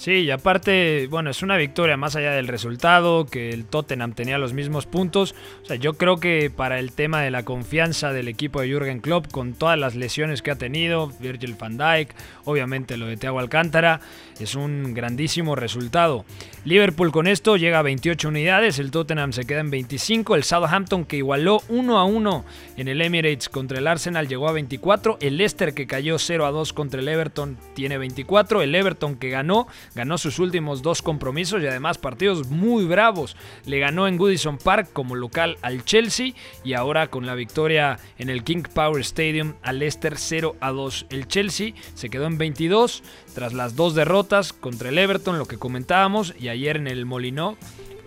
Sí, 0.01 0.23
y 0.23 0.31
aparte, 0.31 1.05
bueno, 1.11 1.29
es 1.29 1.43
una 1.43 1.57
victoria 1.57 1.95
más 1.95 2.15
allá 2.15 2.31
del 2.31 2.47
resultado, 2.47 3.27
que 3.27 3.51
el 3.51 3.65
Tottenham 3.65 4.13
tenía 4.13 4.39
los 4.39 4.51
mismos 4.51 4.87
puntos. 4.87 5.35
O 5.61 5.65
sea, 5.65 5.75
yo 5.75 5.93
creo 5.93 6.17
que 6.17 6.49
para 6.49 6.79
el 6.79 6.91
tema 6.91 7.21
de 7.21 7.29
la 7.29 7.43
confianza 7.43 8.11
del 8.11 8.27
equipo 8.27 8.61
de 8.61 8.69
Jürgen 8.69 8.99
Klopp, 8.99 9.27
con 9.27 9.53
todas 9.53 9.77
las 9.77 9.95
lesiones 9.95 10.41
que 10.41 10.49
ha 10.49 10.55
tenido, 10.55 11.11
Virgil 11.19 11.53
van 11.53 11.77
Dijk, 11.77 12.15
obviamente 12.45 12.97
lo 12.97 13.07
de 13.07 13.17
Thiago 13.17 13.39
Alcántara, 13.39 14.01
es 14.39 14.55
un 14.55 14.93
grandísimo 14.93 15.55
resultado. 15.55 16.25
Liverpool 16.65 17.11
con 17.11 17.27
esto 17.27 17.57
llega 17.57 17.79
a 17.79 17.83
28 17.83 18.27
unidades, 18.27 18.79
el 18.79 18.91
Tottenham 18.91 19.33
se 19.33 19.45
queda 19.45 19.59
en 19.59 19.71
25, 19.71 20.35
el 20.35 20.43
Southampton 20.43 21.05
que 21.05 21.17
igualó 21.17 21.61
1 21.69 21.97
a 21.97 22.05
1 22.05 22.45
en 22.77 22.87
el 22.87 23.01
Emirates 23.01 23.49
contra 23.49 23.79
el 23.79 23.87
Arsenal 23.87 24.27
llegó 24.27 24.47
a 24.47 24.53
24, 24.53 25.17
el 25.21 25.37
Leicester 25.37 25.73
que 25.73 25.87
cayó 25.87 26.17
0 26.17 26.45
a 26.45 26.51
2 26.51 26.73
contra 26.73 27.01
el 27.01 27.07
Everton 27.07 27.57
tiene 27.73 27.97
24, 27.97 28.61
el 28.61 28.75
Everton 28.75 29.15
que 29.15 29.29
ganó 29.29 29.67
ganó 29.95 30.17
sus 30.17 30.39
últimos 30.39 30.81
dos 30.81 31.01
compromisos 31.01 31.61
y 31.61 31.67
además 31.67 31.97
partidos 31.97 32.49
muy 32.49 32.85
bravos. 32.85 33.35
Le 33.65 33.79
ganó 33.79 34.07
en 34.07 34.17
Goodison 34.17 34.57
Park 34.57 34.89
como 34.93 35.15
local 35.15 35.57
al 35.61 35.83
Chelsea 35.83 36.33
y 36.63 36.73
ahora 36.73 37.07
con 37.07 37.25
la 37.25 37.35
victoria 37.35 37.99
en 38.17 38.29
el 38.29 38.43
King 38.43 38.63
Power 38.73 39.01
Stadium 39.01 39.53
al 39.61 39.79
Leicester 39.79 40.17
0 40.17 40.55
a 40.59 40.71
2. 40.71 41.07
El 41.09 41.27
Chelsea 41.27 41.73
se 41.93 42.09
quedó 42.09 42.25
en 42.25 42.30
22 42.37 43.03
tras 43.33 43.53
las 43.53 43.75
dos 43.75 43.95
derrotas 43.95 44.53
contra 44.53 44.89
el 44.89 44.97
Everton, 44.97 45.37
lo 45.37 45.45
que 45.45 45.57
comentábamos, 45.57 46.33
y 46.39 46.49
ayer 46.49 46.77
en 46.77 46.87
el 46.87 47.05
Molinó 47.05 47.57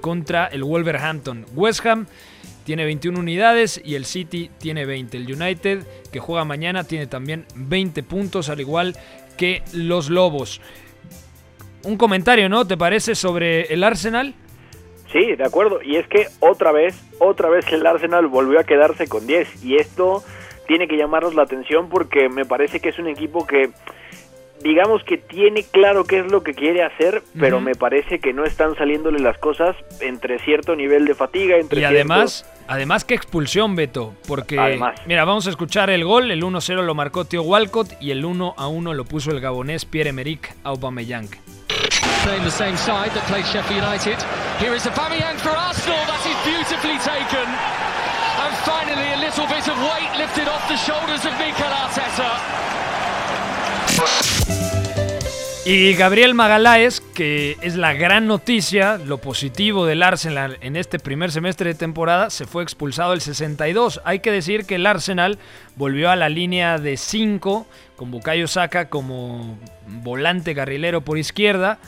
contra 0.01 0.47
el 0.47 0.65
Wolverhampton. 0.65 1.47
West 1.55 1.85
Ham 1.87 2.07
tiene 2.65 2.85
21 2.85 3.19
unidades 3.19 3.81
y 3.85 3.95
el 3.95 4.05
City 4.05 4.51
tiene 4.59 4.87
20. 4.87 5.17
El 5.17 5.33
United, 5.33 5.85
que 6.13 6.21
juega 6.21 6.45
mañana, 6.45 6.85
tiene 6.85 7.07
también 7.07 7.47
20 7.55 8.03
puntos, 8.03 8.49
al 8.49 8.61
igual 8.61 8.97
que 9.37 9.63
los 9.73 10.11
Lobos 10.11 10.61
un 11.85 11.97
comentario, 11.97 12.49
¿no? 12.49 12.67
¿Te 12.67 12.77
parece 12.77 13.15
sobre 13.15 13.73
el 13.73 13.85
Arsenal? 13.85 14.35
Sí, 15.13 15.37
de 15.37 15.45
acuerdo. 15.45 15.81
Y 15.83 15.97
es 15.97 16.09
que 16.09 16.27
otra 16.41 16.73
vez, 16.73 17.01
otra 17.21 17.49
vez 17.49 17.71
el 17.73 17.87
Arsenal 17.87 18.27
volvió 18.27 18.59
a 18.59 18.65
quedarse 18.65 19.07
con 19.07 19.27
10. 19.27 19.65
Y 19.65 19.77
esto 19.77 20.25
tiene 20.67 20.89
que 20.89 20.97
llamarnos 20.97 21.35
la 21.35 21.43
atención 21.43 21.89
porque 21.89 22.29
me 22.29 22.45
parece 22.45 22.81
que 22.81 22.89
es 22.89 22.99
un 22.99 23.07
equipo 23.07 23.47
que, 23.47 23.71
digamos 24.63 25.03
que 25.05 25.19
tiene 25.19 25.63
claro 25.63 26.05
qué 26.05 26.21
es 26.21 26.31
lo 26.31 26.43
que 26.43 26.55
quiere 26.55 26.83
hacer, 26.83 27.23
pero 27.39 27.61
me 27.61 27.75
parece 27.75 28.19
que 28.19 28.33
no 28.33 28.45
están 28.45 28.75
saliéndole 28.77 29.19
las 29.19 29.39
cosas 29.39 29.77
entre 30.01 30.39
cierto 30.39 30.77
nivel 30.77 31.05
de 31.05 31.15
fatiga. 31.15 31.57
Entre 31.57 31.81
y 31.81 31.85
además, 31.85 32.45
además, 32.67 33.05
qué 33.05 33.15
expulsión, 33.15 33.77
Beto. 33.77 34.15
Porque, 34.27 34.81
mira, 35.07 35.25
vamos 35.25 35.47
a 35.47 35.51
escuchar 35.51 35.91
el 35.91 36.05
gol. 36.05 36.31
El 36.31 36.43
1-0 36.43 36.83
lo 36.83 36.95
marcó 36.95 37.25
Tío 37.25 37.43
Walcott 37.43 37.93
y 38.01 38.11
el 38.11 38.25
1-1 38.25 38.95
lo 38.95 39.05
puso 39.05 39.31
el 39.31 39.41
gabonés 39.41 39.85
Pierre-Emerick 39.85 40.55
Aubameyang. 40.65 41.29
playing 42.25 42.43
the 42.43 42.51
same 42.51 42.77
side 42.77 43.13
that 43.13 43.21
played 43.29 43.45
Sheffield 43.45 43.85
United. 43.85 44.17
Here 44.57 44.73
is 44.73 44.89
Aubameyang 44.89 45.37
for 45.45 45.53
Arsenal. 45.53 46.01
That 46.09 46.25
is 46.25 46.39
beautifully 46.41 46.97
taken. 47.05 47.45
And 47.45 48.53
finally, 48.65 49.13
a 49.13 49.21
little 49.21 49.45
bit 49.45 49.69
of 49.69 49.77
weight 49.77 50.09
lifted 50.17 50.49
off 50.49 50.65
the 50.65 50.81
shoulders 50.81 51.29
of 51.29 51.37
Mikel 51.37 51.69
Arteta. 51.69 52.84
Y 55.67 55.95
Gabriel 55.95 56.35
Magaláes, 56.35 57.01
que 57.01 57.57
es 57.63 57.77
la 57.77 57.95
gran 57.95 58.27
noticia, 58.27 58.99
lo 58.99 59.17
positivo 59.17 59.87
del 59.87 60.03
Arsenal 60.03 60.59
en 60.61 60.77
este 60.77 60.99
primer 60.99 61.33
semestre 61.33 61.71
de 61.71 61.75
temporada, 61.75 62.29
se 62.29 62.45
fue 62.45 62.63
expulsado 62.63 63.15
el 63.15 63.23
62. 63.23 64.03
Hay 64.05 64.19
que 64.19 64.31
decir 64.31 64.67
que 64.67 64.75
el 64.75 64.85
Arsenal 64.85 65.39
volvió 65.77 66.11
a 66.11 66.17
la 66.17 66.29
línea 66.29 66.77
de 66.77 66.99
5, 66.99 67.67
con 67.97 68.11
Bukayo 68.11 68.47
Saka 68.47 68.91
como 68.91 69.59
volante 69.87 70.55
carrilero 70.55 71.01
por 71.01 71.17
izquierda. 71.17 71.79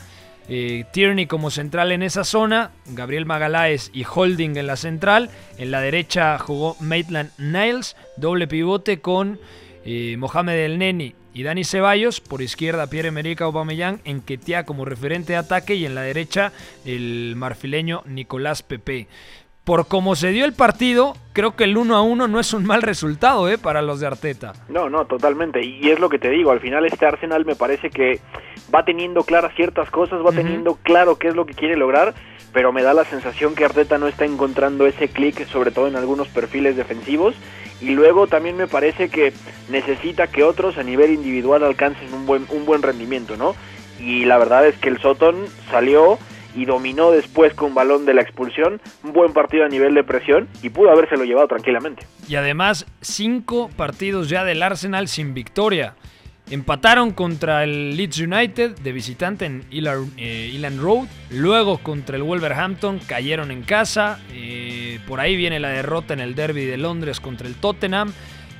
Eh, 0.49 0.85
Tierney 0.91 1.27
como 1.27 1.51
central 1.51 1.91
en 1.91 2.01
esa 2.01 2.23
zona, 2.23 2.71
Gabriel 2.87 3.27
Magaláes 3.27 3.91
y 3.93 4.05
Holding 4.11 4.57
en 4.57 4.65
la 4.65 4.75
central. 4.75 5.29
En 5.59 5.69
la 5.69 5.81
derecha 5.81 6.39
jugó 6.39 6.77
Maitland 6.79 7.29
Niles, 7.37 7.95
doble 8.15 8.47
pivote 8.47 9.01
con 9.01 9.39
eh, 9.85 10.15
Mohamed 10.17 10.55
El 10.55 10.79
Neni 10.79 11.13
y 11.37 11.43
Dani 11.43 11.63
Ceballos. 11.63 12.19
Por 12.19 12.41
izquierda 12.41 12.89
Pierre-Emerick 12.89 13.41
Aubameyang, 13.41 13.99
en 14.05 14.21
Ketia 14.21 14.65
como 14.65 14.85
referente 14.85 15.33
de 15.33 15.37
ataque 15.37 15.75
y 15.75 15.85
en 15.85 15.93
la 15.93 16.01
derecha 16.01 16.51
el 16.83 17.35
marfileño 17.35 18.01
Nicolás 18.05 18.63
Pepe 18.63 19.07
por 19.63 19.89
cómo 19.89 20.15
se 20.15 20.29
dio 20.29 20.45
el 20.45 20.53
partido, 20.53 21.13
creo 21.33 21.57
que 21.57 21.65
el 21.65 21.75
1 21.75 21.93
a 21.93 22.01
1 22.01 22.29
no 22.29 22.39
es 22.39 22.53
un 22.53 22.65
mal 22.65 22.81
resultado 22.81 23.49
¿eh? 23.49 23.57
para 23.57 23.81
los 23.81 23.99
de 23.99 24.07
Arteta. 24.07 24.53
No, 24.69 24.89
no, 24.89 25.03
totalmente. 25.07 25.61
Y 25.61 25.89
es 25.89 25.99
lo 25.99 26.07
que 26.07 26.19
te 26.19 26.29
digo, 26.29 26.51
al 26.51 26.61
final 26.61 26.85
este 26.85 27.05
Arsenal 27.05 27.43
me 27.43 27.53
parece 27.53 27.89
que 27.89 28.21
va 28.73 28.85
teniendo 28.85 29.23
claras 29.23 29.53
ciertas 29.55 29.91
cosas, 29.91 30.25
va 30.25 30.31
teniendo 30.31 30.75
claro 30.83 31.17
qué 31.17 31.27
es 31.27 31.35
lo 31.35 31.45
que 31.45 31.53
quiere 31.53 31.75
lograr, 31.75 32.13
pero 32.53 32.71
me 32.71 32.81
da 32.81 32.93
la 32.93 33.03
sensación 33.03 33.55
que 33.55 33.65
Arteta 33.65 33.97
no 33.97 34.07
está 34.07 34.23
encontrando 34.23 34.87
ese 34.87 35.09
clic, 35.09 35.45
sobre 35.47 35.71
todo 35.71 35.89
en 35.89 35.97
algunos 35.97 36.29
perfiles 36.29 36.77
defensivos. 36.77 37.35
Y 37.81 37.91
luego 37.91 38.27
también 38.27 38.57
me 38.57 38.67
parece 38.67 39.09
que 39.09 39.33
necesita 39.69 40.27
que 40.27 40.43
otros 40.43 40.77
a 40.77 40.83
nivel 40.83 41.11
individual 41.11 41.63
alcancen 41.63 42.13
un 42.13 42.25
buen, 42.25 42.45
un 42.49 42.65
buen 42.65 42.81
rendimiento, 42.81 43.37
¿no? 43.37 43.55
Y 43.99 44.25
la 44.25 44.37
verdad 44.37 44.67
es 44.67 44.77
que 44.77 44.89
el 44.89 44.99
Soton 44.99 45.45
salió 45.69 46.17
y 46.55 46.65
dominó 46.65 47.11
después 47.11 47.53
con 47.53 47.75
balón 47.75 48.05
de 48.05 48.15
la 48.15 48.21
expulsión. 48.21 48.81
Un 49.03 49.13
buen 49.13 49.33
partido 49.33 49.63
a 49.63 49.69
nivel 49.69 49.93
de 49.93 50.03
presión 50.03 50.47
y 50.63 50.69
pudo 50.69 50.91
habérselo 50.91 51.23
llevado 51.23 51.47
tranquilamente. 51.47 52.05
Y 52.27 52.35
además, 52.35 52.85
cinco 53.01 53.69
partidos 53.77 54.27
ya 54.29 54.43
del 54.43 54.63
Arsenal 54.63 55.07
sin 55.07 55.33
victoria. 55.33 55.93
Empataron 56.49 57.11
contra 57.11 57.65
el 57.65 57.97
Leeds 57.97 58.19
United 58.19 58.77
de 58.77 58.91
visitante 58.93 59.45
en 59.45 59.65
eh, 59.69 60.51
Elan 60.55 60.79
Road. 60.79 61.07
Luego 61.29 61.79
contra 61.79 62.15
el 62.15 62.23
Wolverhampton 62.23 62.99
cayeron 62.99 63.51
en 63.51 63.63
casa. 63.63 64.19
Eh, 64.31 64.99
por 65.07 65.19
ahí 65.19 65.35
viene 65.35 65.59
la 65.59 65.69
derrota 65.69 66.13
en 66.13 66.21
el 66.21 66.35
Derby 66.35 66.63
de 66.63 66.77
Londres 66.77 67.19
contra 67.19 67.47
el 67.47 67.55
Tottenham. 67.55 68.13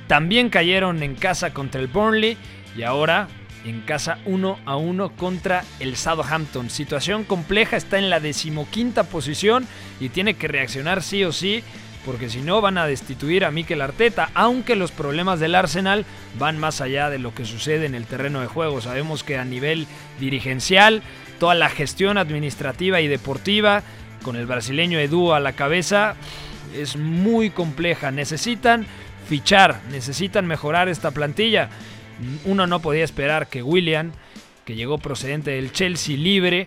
También 0.06 0.50
cayeron 0.50 1.02
en 1.02 1.14
casa 1.14 1.54
contra 1.54 1.80
el 1.80 1.86
Burnley. 1.86 2.36
Y 2.76 2.82
ahora 2.82 3.26
en 3.64 3.80
casa 3.80 4.18
1 4.26 4.58
a 4.66 4.76
1 4.76 5.10
contra 5.16 5.64
el 5.80 5.96
Southampton. 5.96 6.70
Situación 6.70 7.24
compleja, 7.24 7.76
está 7.76 7.98
en 7.98 8.10
la 8.10 8.20
decimoquinta 8.20 9.04
posición 9.04 9.66
y 10.00 10.10
tiene 10.10 10.34
que 10.34 10.48
reaccionar 10.48 11.02
sí 11.02 11.24
o 11.24 11.32
sí, 11.32 11.62
porque 12.04 12.30
si 12.30 12.40
no 12.40 12.60
van 12.60 12.78
a 12.78 12.86
destituir 12.86 13.44
a 13.44 13.50
Mikel 13.50 13.80
Arteta, 13.80 14.30
aunque 14.34 14.76
los 14.76 14.92
problemas 14.92 15.40
del 15.40 15.54
Arsenal 15.54 16.04
van 16.38 16.58
más 16.58 16.80
allá 16.80 17.10
de 17.10 17.18
lo 17.18 17.34
que 17.34 17.44
sucede 17.44 17.86
en 17.86 17.94
el 17.94 18.06
terreno 18.06 18.40
de 18.40 18.46
juego. 18.46 18.80
Sabemos 18.80 19.24
que 19.24 19.38
a 19.38 19.44
nivel 19.44 19.86
dirigencial, 20.18 21.02
toda 21.38 21.54
la 21.54 21.68
gestión 21.68 22.18
administrativa 22.18 23.00
y 23.00 23.08
deportiva, 23.08 23.82
con 24.22 24.36
el 24.36 24.46
brasileño 24.46 24.98
Edu 24.98 25.32
a 25.32 25.40
la 25.40 25.52
cabeza, 25.52 26.14
es 26.74 26.96
muy 26.96 27.50
compleja. 27.50 28.10
Necesitan 28.10 28.86
fichar, 29.28 29.80
necesitan 29.90 30.46
mejorar 30.46 30.88
esta 30.88 31.10
plantilla 31.10 31.68
uno 32.44 32.66
no 32.66 32.80
podía 32.80 33.04
esperar 33.04 33.48
que 33.48 33.62
William, 33.62 34.12
que 34.64 34.74
llegó 34.74 34.98
procedente 34.98 35.52
del 35.52 35.72
Chelsea 35.72 36.16
libre, 36.16 36.66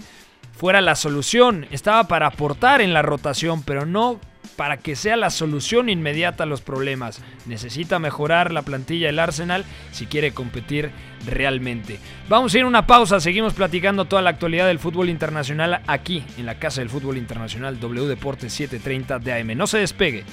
fuera 0.58 0.82
la 0.82 0.96
solución. 0.96 1.68
Estaba 1.72 2.08
para 2.08 2.28
aportar 2.28 2.82
en 2.82 2.94
la 2.94 3.02
rotación, 3.02 3.64
pero 3.64 3.86
no 3.86 4.20
para 4.62 4.78
que 4.78 4.96
sea 4.96 5.18
la 5.18 5.32
solución 5.32 5.90
inmediata 5.90 6.44
a 6.44 6.46
los 6.46 6.62
problemas. 6.62 7.20
Necesita 7.48 7.98
mejorar 7.98 8.54
la 8.54 8.62
plantilla 8.62 9.08
del 9.08 9.18
Arsenal 9.18 9.66
si 9.92 10.06
quiere 10.06 10.34
competir 10.34 10.92
realmente. 11.26 11.98
Vamos 12.30 12.54
a 12.54 12.60
ir 12.60 12.66
a 12.66 12.68
una 12.68 12.86
pausa, 12.86 13.20
seguimos 13.20 13.56
platicando 13.56 14.06
toda 14.06 14.22
la 14.22 14.30
actualidad 14.30 14.68
del 14.68 14.78
fútbol 14.78 15.10
internacional 15.10 15.82
aquí 15.88 16.24
en 16.38 16.46
la 16.46 16.60
Casa 16.60 16.82
del 16.82 16.92
Fútbol 16.92 17.18
Internacional 17.18 17.80
W 17.80 18.06
Deportes 18.06 18.54
730 18.54 19.18
de 19.18 19.34
AM. 19.34 19.58
No 19.58 19.66
se 19.66 19.80
despegue. 19.80 20.26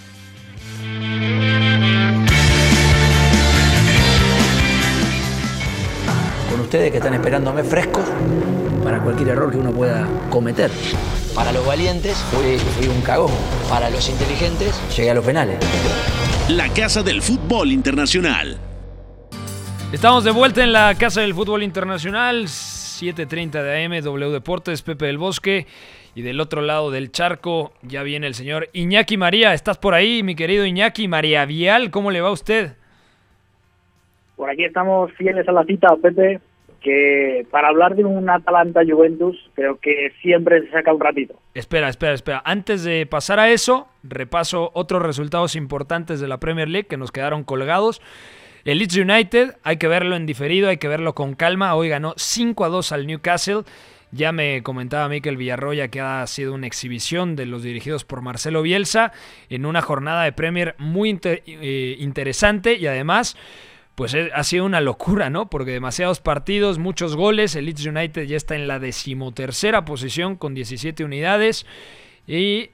Con 6.51 6.61
ustedes 6.61 6.91
que 6.91 6.99
están 6.99 7.15
esperándome 7.15 7.65
frescos 7.65 8.05
para 8.83 9.01
cualquier 9.01 9.29
error 9.29 9.51
que 9.51 9.59
uno 9.59 9.73
pueda 9.73 10.07
cometer. 10.31 10.71
Para 11.35 11.53
los 11.53 11.67
valientes 11.67 12.17
fui, 12.31 12.59
fui 12.59 12.89
un 12.89 13.01
cagón. 13.03 13.31
Para 13.69 13.91
los 13.91 14.09
inteligentes 14.09 14.81
llegué 14.97 15.11
a 15.11 15.15
los 15.15 15.25
penales. 15.25 15.59
La 16.49 16.69
Casa 16.69 17.03
del 17.03 17.23
Fútbol 17.23 17.73
Internacional. 17.73 18.59
Estamos 19.93 20.25
de 20.25 20.31
vuelta 20.31 20.63
en 20.63 20.73
la 20.73 20.95
Casa 20.99 21.21
del 21.21 21.35
Fútbol 21.35 21.63
Internacional, 21.63 22.45
7.30 22.45 23.63
de 23.63 23.85
AM, 23.85 24.03
W 24.03 24.33
Deportes, 24.33 24.83
Pepe 24.83 25.07
del 25.07 25.19
Bosque. 25.19 25.67
Y 26.15 26.23
del 26.23 26.41
otro 26.41 26.63
lado 26.63 26.91
del 26.91 27.13
charco 27.13 27.73
ya 27.83 28.03
viene 28.03 28.27
el 28.27 28.35
señor 28.35 28.69
Iñaki 28.73 29.17
María. 29.17 29.55
¿Estás 29.55 29.79
por 29.79 29.95
ahí, 29.95 30.23
mi 30.23 30.35
querido 30.35 30.67
Iñaki 30.67 31.07
María 31.07 31.45
Vial? 31.45 31.91
¿Cómo 31.91 32.11
le 32.11 32.21
va 32.21 32.29
a 32.29 32.33
usted? 32.33 32.73
Por 34.35 34.51
aquí 34.51 34.65
estamos 34.65 35.13
fieles 35.13 35.49
a 35.49 35.53
la 35.53 35.65
cita, 35.65 35.89
Pepe, 36.03 36.41
que 36.81 37.47
para 37.51 37.69
hablar 37.69 37.97
de 37.97 38.05
un 38.05 38.29
Atalanta 38.31 38.83
Juventus 38.89 39.37
creo 39.55 39.79
que 39.81 40.13
siempre 40.23 40.63
se 40.63 40.71
saca 40.71 40.93
un 40.93 41.01
ratito. 41.01 41.35
Espera, 41.55 41.89
espera, 41.89 42.15
espera. 42.15 42.43
Antes 42.45 42.85
de 42.85 43.07
pasar 43.07 43.41
a 43.41 43.51
eso, 43.51 43.89
repaso 44.03 44.71
otros 44.75 45.03
resultados 45.03 45.57
importantes 45.57 46.21
de 46.21 46.29
la 46.29 46.39
Premier 46.39 46.69
League 46.69 46.89
que 46.89 46.97
nos 46.97 47.13
quedaron 47.13 47.45
colgados. 47.45 48.01
El 48.65 48.79
Leeds 48.79 48.97
United, 48.97 49.57
hay 49.63 49.77
que 49.79 49.89
verlo 49.89 50.17
en 50.17 50.27
diferido, 50.27 50.69
hay 50.69 50.77
que 50.77 50.89
verlo 50.89 51.15
con 51.15 51.35
calma. 51.35 51.75
Hoy 51.75 51.89
ganó 51.89 52.15
5 52.17 52.65
a 52.65 52.69
2 52.69 52.93
al 52.93 53.07
Newcastle. 53.07 53.63
Ya 54.11 54.33
me 54.33 54.63
comentaba 54.63 55.09
Mikel 55.09 55.37
Villarroya 55.37 55.89
que 55.89 56.01
ha 56.01 56.27
sido 56.27 56.55
una 56.55 56.67
exhibición 56.67 57.37
de 57.37 57.47
los 57.47 57.63
dirigidos 57.63 58.05
por 58.05 58.23
Marcelo 58.23 58.63
Bielsa 58.63 59.13
en 59.51 59.67
una 59.67 59.83
jornada 59.83 60.25
de 60.25 60.33
Premier 60.33 60.75
muy 60.79 61.19
eh, 61.23 61.97
interesante 61.99 62.75
y 62.75 62.87
además 62.87 63.37
pues 63.99 64.15
ha 64.15 64.45
sido 64.45 64.65
una 64.65 64.81
locura, 64.81 65.29
¿no? 65.29 65.51
Porque 65.51 65.73
demasiados 65.73 66.21
partidos, 66.21 66.79
muchos 66.79 67.17
goles, 67.17 67.57
el 67.57 67.65
Leeds 67.65 67.85
United 67.85 68.27
ya 68.27 68.37
está 68.37 68.55
en 68.55 68.69
la 68.69 68.79
decimotercera 68.79 69.85
posición 69.85 70.37
con 70.37 70.55
17 70.55 71.03
unidades 71.03 71.67
y, 72.25 72.71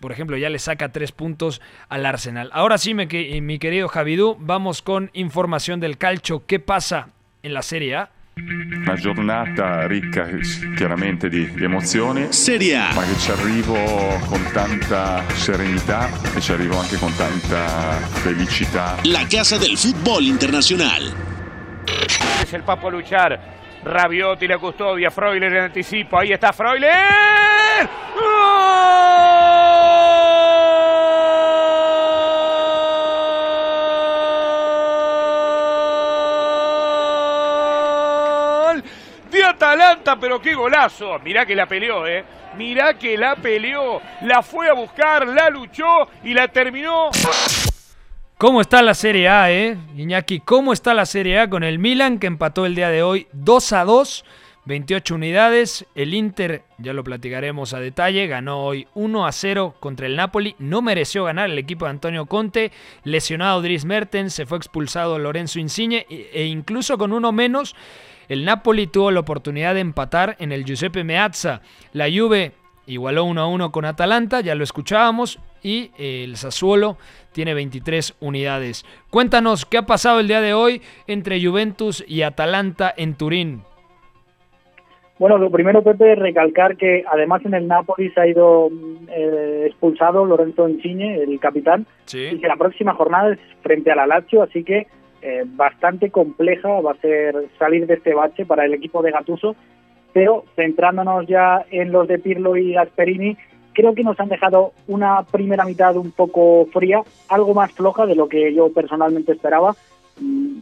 por 0.00 0.10
ejemplo, 0.10 0.36
ya 0.36 0.50
le 0.50 0.58
saca 0.58 0.90
tres 0.90 1.12
puntos 1.12 1.62
al 1.88 2.04
Arsenal. 2.04 2.50
Ahora 2.52 2.78
sí, 2.78 2.92
mi 2.92 3.58
querido 3.60 3.86
Javidú, 3.86 4.36
vamos 4.40 4.82
con 4.82 5.12
información 5.14 5.78
del 5.78 5.96
calcio. 5.96 6.44
¿Qué 6.44 6.58
pasa 6.58 7.10
en 7.44 7.54
la 7.54 7.62
Serie 7.62 7.94
A? 7.94 8.10
Una 8.36 8.94
giornata 8.96 9.86
ricca 9.86 10.28
chiaramente 10.76 11.28
di, 11.28 11.48
di 11.52 11.62
emozioni, 11.62 12.32
Serie 12.32 12.76
A. 12.76 12.92
ma 12.92 13.02
che 13.04 13.16
ci 13.16 13.30
arrivo 13.30 13.74
con 14.26 14.42
tanta 14.52 15.22
serenità 15.34 16.10
e 16.34 16.40
ci 16.40 16.50
arrivo 16.50 16.76
anche 16.78 16.96
con 16.96 17.14
tanta 17.14 17.92
felicità. 18.22 18.96
La 19.04 19.24
casa 19.28 19.56
del 19.56 19.76
fútbol 19.76 20.24
internacional. 20.24 21.14
Es 22.42 22.52
el 22.52 22.62
Papo 22.62 22.88
a 22.88 22.90
luchar. 22.90 23.52
Rabiotti 23.84 24.46
la 24.46 24.58
custodia, 24.58 25.10
Freuler 25.10 25.52
en 25.52 25.62
anticipo. 25.64 26.18
Ahí 26.18 26.32
está 26.32 26.52
Freuler. 26.52 27.88
Atalanta, 39.74 40.16
pero 40.20 40.40
qué 40.40 40.54
golazo. 40.54 41.18
Mirá 41.24 41.44
que 41.44 41.56
la 41.56 41.66
peleó, 41.66 42.06
¿eh? 42.06 42.24
Mirá 42.56 42.96
que 42.96 43.18
la 43.18 43.34
peleó. 43.34 44.00
La 44.22 44.40
fue 44.40 44.68
a 44.68 44.72
buscar, 44.72 45.26
la 45.26 45.50
luchó 45.50 46.08
y 46.22 46.32
la 46.32 46.46
terminó. 46.46 47.10
¿Cómo 48.38 48.60
está 48.60 48.82
la 48.82 48.94
Serie 48.94 49.28
A, 49.28 49.50
eh? 49.50 49.76
Iñaki, 49.96 50.40
¿cómo 50.40 50.72
está 50.72 50.94
la 50.94 51.06
Serie 51.06 51.40
A 51.40 51.50
con 51.50 51.64
el 51.64 51.80
Milan 51.80 52.20
que 52.20 52.28
empató 52.28 52.66
el 52.66 52.76
día 52.76 52.88
de 52.90 53.02
hoy 53.02 53.26
2 53.32 53.72
a 53.72 53.84
2? 53.84 54.24
28 54.66 55.16
unidades. 55.16 55.86
El 55.96 56.14
Inter, 56.14 56.62
ya 56.78 56.92
lo 56.92 57.02
platicaremos 57.02 57.74
a 57.74 57.80
detalle, 57.80 58.28
ganó 58.28 58.64
hoy 58.64 58.86
1 58.94 59.26
a 59.26 59.32
0 59.32 59.74
contra 59.80 60.06
el 60.06 60.14
Napoli. 60.14 60.54
No 60.60 60.82
mereció 60.82 61.24
ganar 61.24 61.50
el 61.50 61.58
equipo 61.58 61.84
de 61.86 61.90
Antonio 61.90 62.26
Conte. 62.26 62.70
Lesionado 63.02 63.60
Dries 63.60 63.84
Mertens, 63.84 64.34
se 64.34 64.46
fue 64.46 64.56
expulsado 64.56 65.18
Lorenzo 65.18 65.58
Insigne 65.58 66.06
e 66.08 66.44
incluso 66.44 66.96
con 66.96 67.12
uno 67.12 67.32
menos 67.32 67.74
el 68.28 68.44
Napoli 68.44 68.86
tuvo 68.86 69.10
la 69.10 69.20
oportunidad 69.20 69.74
de 69.74 69.80
empatar 69.80 70.36
en 70.38 70.52
el 70.52 70.64
Giuseppe 70.64 71.04
Meazza. 71.04 71.60
La 71.92 72.06
Juve 72.10 72.52
igualó 72.86 73.24
1 73.24 73.40
a 73.40 73.46
1 73.46 73.72
con 73.72 73.84
Atalanta, 73.84 74.40
ya 74.40 74.54
lo 74.54 74.64
escuchábamos, 74.64 75.40
y 75.62 75.90
el 75.98 76.36
Sassuolo 76.36 76.98
tiene 77.32 77.54
23 77.54 78.16
unidades. 78.20 78.84
Cuéntanos 79.10 79.64
qué 79.66 79.78
ha 79.78 79.86
pasado 79.86 80.20
el 80.20 80.28
día 80.28 80.40
de 80.40 80.54
hoy 80.54 80.82
entre 81.06 81.44
Juventus 81.44 82.04
y 82.06 82.22
Atalanta 82.22 82.92
en 82.96 83.14
Turín. 83.14 83.62
Bueno, 85.18 85.38
lo 85.38 85.48
primero, 85.48 85.82
Pepe, 85.82 86.16
recalcar 86.16 86.76
que 86.76 87.04
además 87.10 87.44
en 87.44 87.54
el 87.54 87.68
Napoli 87.68 88.10
se 88.10 88.20
ha 88.20 88.26
ido 88.26 88.68
eh, 89.08 89.64
expulsado 89.66 90.24
Lorenzo 90.24 90.68
Insigne, 90.68 91.22
el 91.22 91.38
capitán, 91.38 91.86
y 92.12 92.40
que 92.40 92.48
la 92.48 92.56
próxima 92.56 92.94
jornada 92.94 93.32
es 93.32 93.38
frente 93.62 93.92
a 93.92 93.94
la 93.94 94.08
Lazio, 94.08 94.42
así 94.42 94.64
que 94.64 94.88
eh, 95.26 95.42
bastante 95.46 96.10
compleja 96.10 96.68
va 96.82 96.92
a 96.92 97.00
ser 97.00 97.34
salir 97.58 97.86
de 97.86 97.94
este 97.94 98.12
bache 98.12 98.44
para 98.44 98.66
el 98.66 98.74
equipo 98.74 99.00
de 99.00 99.10
Gatuso, 99.10 99.56
pero 100.12 100.44
centrándonos 100.54 101.26
ya 101.26 101.64
en 101.70 101.92
los 101.92 102.06
de 102.06 102.18
Pirlo 102.18 102.58
y 102.58 102.74
Gasperini, 102.74 103.34
creo 103.72 103.94
que 103.94 104.04
nos 104.04 104.20
han 104.20 104.28
dejado 104.28 104.72
una 104.86 105.22
primera 105.22 105.64
mitad 105.64 105.96
un 105.96 106.10
poco 106.10 106.66
fría, 106.74 107.00
algo 107.30 107.54
más 107.54 107.72
floja 107.72 108.04
de 108.04 108.16
lo 108.16 108.28
que 108.28 108.52
yo 108.52 108.70
personalmente 108.70 109.32
esperaba. 109.32 109.74
Mm, 110.20 110.58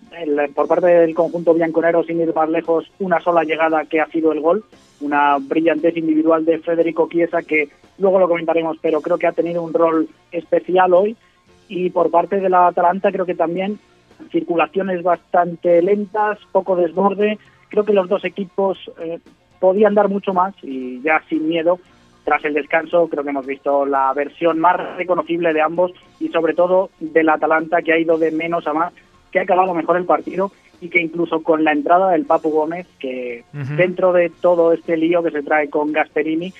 por 0.54 0.68
parte 0.68 0.86
del 0.86 1.12
conjunto 1.12 1.54
bianconero, 1.54 2.04
sin 2.04 2.20
ir 2.20 2.32
más 2.32 2.48
lejos, 2.48 2.88
una 3.00 3.18
sola 3.18 3.42
llegada 3.42 3.84
que 3.86 4.00
ha 4.00 4.06
sido 4.06 4.30
el 4.30 4.40
gol, 4.40 4.64
una 5.00 5.38
brillantez 5.38 5.96
individual 5.96 6.44
de 6.44 6.60
Federico 6.60 7.08
Chiesa 7.10 7.42
que 7.42 7.68
luego 7.98 8.20
lo 8.20 8.28
comentaremos, 8.28 8.78
pero 8.80 9.00
creo 9.00 9.18
que 9.18 9.26
ha 9.26 9.32
tenido 9.32 9.60
un 9.60 9.72
rol 9.72 10.08
especial 10.30 10.94
hoy. 10.94 11.16
Y 11.68 11.90
por 11.90 12.12
parte 12.12 12.38
de 12.38 12.48
la 12.48 12.68
Atalanta 12.68 13.10
creo 13.10 13.26
que 13.26 13.34
también 13.34 13.78
circulaciones 14.30 15.02
bastante 15.02 15.82
lentas, 15.82 16.38
poco 16.52 16.76
desborde. 16.76 17.38
Creo 17.68 17.84
que 17.84 17.92
los 17.92 18.08
dos 18.08 18.24
equipos 18.24 18.78
eh, 19.00 19.18
podían 19.60 19.94
dar 19.94 20.08
mucho 20.08 20.34
más 20.34 20.54
y 20.62 21.00
ya 21.02 21.22
sin 21.28 21.48
miedo. 21.48 21.78
Tras 22.24 22.44
el 22.44 22.54
descanso 22.54 23.08
creo 23.08 23.24
que 23.24 23.30
hemos 23.30 23.46
visto 23.46 23.84
la 23.84 24.12
versión 24.12 24.58
más 24.58 24.76
reconocible 24.96 25.52
de 25.52 25.60
ambos 25.60 25.92
y 26.20 26.28
sobre 26.28 26.54
todo 26.54 26.90
del 27.00 27.28
Atalanta 27.28 27.82
que 27.82 27.92
ha 27.92 27.98
ido 27.98 28.18
de 28.18 28.30
menos 28.30 28.66
a 28.66 28.72
más, 28.72 28.92
que 29.30 29.40
ha 29.40 29.42
acabado 29.42 29.74
mejor 29.74 29.96
el 29.96 30.04
partido 30.04 30.52
y 30.80 30.88
que 30.88 31.00
incluso 31.00 31.42
con 31.42 31.64
la 31.64 31.72
entrada 31.72 32.10
del 32.10 32.26
Papu 32.26 32.50
Gómez, 32.50 32.88
que 32.98 33.44
dentro 33.76 34.12
de 34.12 34.30
todo 34.30 34.72
este 34.72 34.96
lío 34.96 35.22
que 35.22 35.30
se 35.30 35.42
trae 35.42 35.70
con 35.70 35.92
Gasperini, 35.92 36.52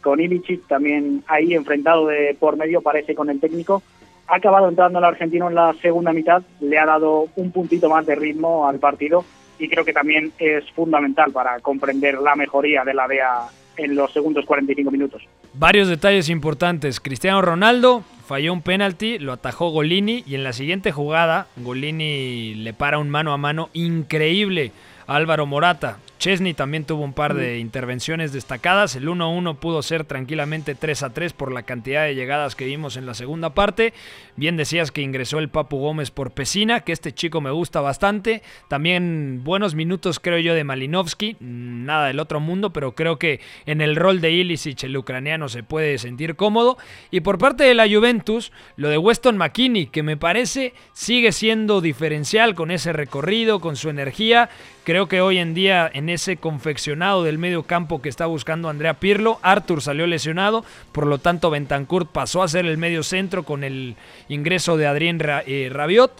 con 0.00 0.18
Ilicic 0.18 0.66
también 0.66 1.22
ahí 1.26 1.52
enfrentado 1.52 2.06
de 2.06 2.34
por 2.40 2.56
medio 2.56 2.80
parece 2.80 3.14
con 3.14 3.28
el 3.28 3.38
técnico, 3.38 3.82
ha 4.28 4.36
acabado 4.36 4.68
entrando 4.68 4.98
el 4.98 5.04
argentino 5.04 5.48
en 5.48 5.54
la 5.54 5.74
segunda 5.80 6.12
mitad, 6.12 6.42
le 6.60 6.78
ha 6.78 6.86
dado 6.86 7.28
un 7.36 7.50
puntito 7.52 7.88
más 7.88 8.06
de 8.06 8.14
ritmo 8.14 8.66
al 8.66 8.78
partido 8.78 9.24
y 9.58 9.68
creo 9.68 9.84
que 9.84 9.92
también 9.92 10.32
es 10.38 10.70
fundamental 10.72 11.32
para 11.32 11.58
comprender 11.60 12.18
la 12.18 12.36
mejoría 12.36 12.84
de 12.84 12.94
la 12.94 13.08
DEA 13.08 13.48
en 13.76 13.94
los 13.94 14.12
segundos 14.12 14.44
45 14.46 14.90
minutos. 14.90 15.22
Varios 15.54 15.88
detalles 15.88 16.28
importantes. 16.28 17.00
Cristiano 17.00 17.42
Ronaldo 17.42 18.02
falló 18.26 18.52
un 18.52 18.62
penalti, 18.62 19.18
lo 19.18 19.32
atajó 19.32 19.70
Golini 19.70 20.24
y 20.26 20.34
en 20.34 20.44
la 20.44 20.52
siguiente 20.52 20.92
jugada 20.92 21.46
Golini 21.56 22.54
le 22.54 22.72
para 22.72 22.98
un 22.98 23.08
mano 23.08 23.32
a 23.32 23.36
mano 23.36 23.68
increíble 23.72 24.72
Álvaro 25.06 25.46
Morata. 25.46 25.98
Chesney 26.18 26.54
también 26.54 26.84
tuvo 26.84 27.04
un 27.04 27.12
par 27.12 27.34
de 27.34 27.58
intervenciones 27.58 28.32
destacadas. 28.32 28.96
El 28.96 29.06
1-1 29.06 29.56
pudo 29.58 29.82
ser 29.82 30.04
tranquilamente 30.04 30.74
3-3 30.76 31.32
por 31.32 31.52
la 31.52 31.62
cantidad 31.62 32.04
de 32.04 32.14
llegadas 32.14 32.56
que 32.56 32.64
vimos 32.64 32.96
en 32.96 33.06
la 33.06 33.14
segunda 33.14 33.50
parte. 33.50 33.92
Bien 34.34 34.56
decías 34.56 34.90
que 34.90 35.02
ingresó 35.02 35.38
el 35.38 35.50
Papu 35.50 35.78
Gómez 35.78 36.10
por 36.10 36.30
Pesina, 36.30 36.80
que 36.80 36.92
este 36.92 37.12
chico 37.12 37.40
me 37.40 37.50
gusta 37.50 37.80
bastante. 37.80 38.42
También 38.68 39.42
buenos 39.44 39.74
minutos 39.74 40.18
creo 40.18 40.38
yo 40.38 40.54
de 40.54 40.64
Malinovsky. 40.64 41.36
Nada 41.40 42.06
del 42.06 42.18
otro 42.18 42.40
mundo, 42.40 42.72
pero 42.72 42.94
creo 42.94 43.18
que 43.18 43.40
en 43.66 43.80
el 43.80 43.94
rol 43.94 44.20
de 44.20 44.32
Ilicic 44.32 44.84
el 44.84 44.96
ucraniano 44.96 45.48
se 45.48 45.62
puede 45.62 45.98
sentir 45.98 46.34
cómodo. 46.34 46.78
Y 47.10 47.20
por 47.20 47.38
parte 47.38 47.64
de 47.64 47.74
la 47.74 47.86
Juventus, 47.86 48.52
lo 48.76 48.88
de 48.88 48.98
Weston 48.98 49.36
McKinney, 49.36 49.86
que 49.86 50.02
me 50.02 50.16
parece 50.16 50.72
sigue 50.92 51.32
siendo 51.32 51.80
diferencial 51.82 52.54
con 52.54 52.70
ese 52.70 52.92
recorrido, 52.92 53.60
con 53.60 53.76
su 53.76 53.90
energía. 53.90 54.48
Creo 54.86 55.08
que 55.08 55.20
hoy 55.20 55.38
en 55.38 55.52
día 55.52 55.90
en 55.92 56.08
ese 56.08 56.36
confeccionado 56.36 57.24
del 57.24 57.38
medio 57.38 57.64
campo 57.64 58.00
que 58.00 58.08
está 58.08 58.26
buscando 58.26 58.68
Andrea 58.68 58.94
Pirlo, 58.94 59.40
Arthur 59.42 59.82
salió 59.82 60.06
lesionado, 60.06 60.64
por 60.92 61.08
lo 61.08 61.18
tanto 61.18 61.50
Bentancur 61.50 62.06
pasó 62.06 62.40
a 62.40 62.46
ser 62.46 62.66
el 62.66 62.78
medio 62.78 63.02
centro 63.02 63.42
con 63.42 63.64
el 63.64 63.96
ingreso 64.28 64.76
de 64.76 64.86
Adrien 64.86 65.20
eh, 65.20 65.70
Rabiot, 65.72 66.12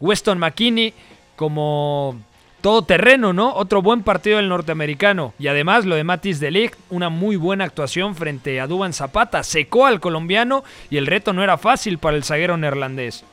Weston 0.00 0.38
McKinney 0.38 0.92
como 1.34 2.20
todo 2.60 2.82
terreno, 2.82 3.32
¿no? 3.32 3.54
Otro 3.54 3.80
buen 3.80 4.02
partido 4.02 4.36
del 4.36 4.50
norteamericano. 4.50 5.32
Y 5.38 5.48
además 5.48 5.86
lo 5.86 5.94
de 5.94 6.04
Matis 6.04 6.40
Delict, 6.40 6.78
una 6.90 7.08
muy 7.08 7.36
buena 7.36 7.64
actuación 7.64 8.14
frente 8.16 8.60
a 8.60 8.66
Duban 8.66 8.92
Zapata. 8.92 9.42
Secó 9.42 9.86
al 9.86 9.98
colombiano 9.98 10.62
y 10.90 10.98
el 10.98 11.06
reto 11.06 11.32
no 11.32 11.42
era 11.42 11.56
fácil 11.56 11.96
para 11.96 12.18
el 12.18 12.24
zaguero 12.24 12.58
neerlandés. 12.58 13.24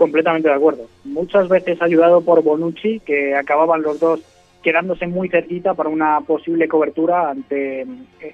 Completamente 0.00 0.48
de 0.48 0.54
acuerdo. 0.54 0.86
Muchas 1.04 1.46
veces 1.50 1.82
ayudado 1.82 2.22
por 2.22 2.42
Bonucci, 2.42 3.00
que 3.00 3.36
acababan 3.36 3.82
los 3.82 4.00
dos 4.00 4.20
quedándose 4.62 5.06
muy 5.06 5.28
cerquita 5.28 5.74
para 5.74 5.90
una 5.90 6.22
posible 6.22 6.68
cobertura 6.68 7.28
ante 7.28 7.86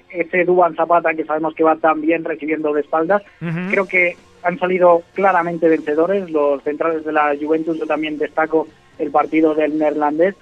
ese 0.09 0.45
Duban 0.45 0.77
Zapata 0.77 1.13
que 1.13 1.25
sabemos 1.25 1.53
que 1.55 1.65
va 1.65 1.75
tan 1.75 1.99
bien 1.99 2.23
recibiendo 2.23 2.71
de 2.71 2.79
espaldas. 2.79 3.21
Creo 3.69 3.85
que 3.85 4.15
han 4.43 4.57
salido 4.59 5.03
claramente 5.13 5.67
vencedores 5.67 6.31
los 6.31 6.63
centrales 6.63 7.03
de 7.03 7.11
la 7.11 7.35
Juventus. 7.37 7.77
Yo 7.77 7.85
también 7.85 8.17
destaco 8.17 8.69
el 8.97 9.11
partido 9.11 9.53
del 9.53 9.77
neerlandés. 9.77 10.35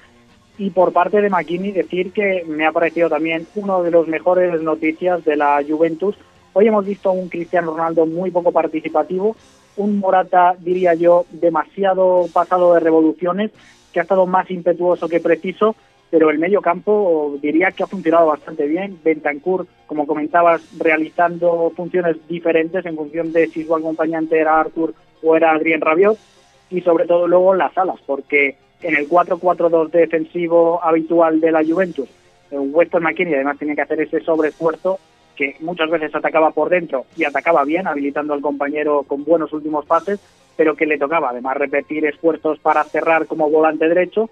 Y 0.59 0.69
por 0.69 0.93
parte 0.93 1.21
de 1.21 1.31
McKinney 1.31 1.71
decir 1.71 2.11
que 2.11 2.45
me 2.47 2.67
ha 2.67 2.71
parecido 2.71 3.09
también 3.09 3.47
uno 3.55 3.81
de 3.81 3.89
los 3.89 4.07
mejores 4.07 4.61
noticias 4.61 5.25
de 5.25 5.37
la 5.37 5.59
Juventus. 5.67 6.15
Hoy 6.53 6.67
hemos 6.67 6.85
visto 6.85 7.11
un 7.11 7.27
Cristiano 7.27 7.71
Ronaldo 7.71 8.05
muy 8.05 8.31
poco 8.31 8.53
participativo, 8.53 9.35
un 9.77 9.99
Morata, 9.99 10.55
diría 10.59 10.93
yo, 10.93 11.25
demasiado 11.31 12.27
pasado 12.33 12.73
de 12.73 12.79
revoluciones, 12.79 13.51
que 13.91 13.99
ha 13.99 14.03
estado 14.03 14.25
más 14.25 14.49
impetuoso 14.51 15.07
que 15.07 15.19
preciso, 15.19 15.75
pero 16.09 16.29
el 16.29 16.39
medio 16.39 16.61
campo 16.61 17.37
diría 17.41 17.71
que 17.71 17.83
ha 17.83 17.87
funcionado 17.87 18.27
bastante 18.27 18.67
bien. 18.67 18.99
Bentancur, 19.03 19.67
como 19.87 20.05
comentabas, 20.05 20.61
realizando 20.77 21.71
funciones 21.75 22.17
diferentes 22.27 22.85
en 22.85 22.95
función 22.95 23.31
de 23.31 23.47
si 23.47 23.63
su 23.63 23.75
acompañante 23.75 24.39
era 24.39 24.59
Arthur 24.59 24.93
o 25.23 25.35
era 25.35 25.51
Adrien 25.51 25.81
Rabiot 25.81 26.17
y 26.69 26.81
sobre 26.81 27.05
todo 27.05 27.27
luego 27.27 27.53
las 27.53 27.77
alas, 27.77 27.99
porque 28.05 28.57
en 28.81 28.95
el 28.95 29.09
4-4-2 29.09 29.89
defensivo 29.91 30.83
habitual 30.83 31.39
de 31.39 31.51
la 31.51 31.63
Juventus, 31.63 32.09
eh, 32.51 32.57
Weston 32.57 33.03
McKinney 33.03 33.33
además 33.33 33.57
tenía 33.57 33.75
que 33.75 33.81
hacer 33.81 34.01
ese 34.01 34.21
sobreesfuerzo 34.21 34.99
que 35.35 35.55
muchas 35.59 35.89
veces 35.89 36.13
atacaba 36.15 36.51
por 36.51 36.69
dentro 36.69 37.05
y 37.15 37.25
atacaba 37.25 37.63
bien, 37.63 37.87
habilitando 37.87 38.33
al 38.33 38.41
compañero 38.41 39.03
con 39.03 39.23
buenos 39.23 39.53
últimos 39.53 39.85
pases, 39.85 40.19
pero 40.55 40.75
que 40.75 40.85
le 40.85 40.97
tocaba 40.97 41.29
además 41.29 41.57
repetir 41.57 42.05
esfuerzos 42.05 42.59
para 42.59 42.83
cerrar 42.85 43.27
como 43.27 43.49
volante 43.49 43.87
derecho. 43.87 44.29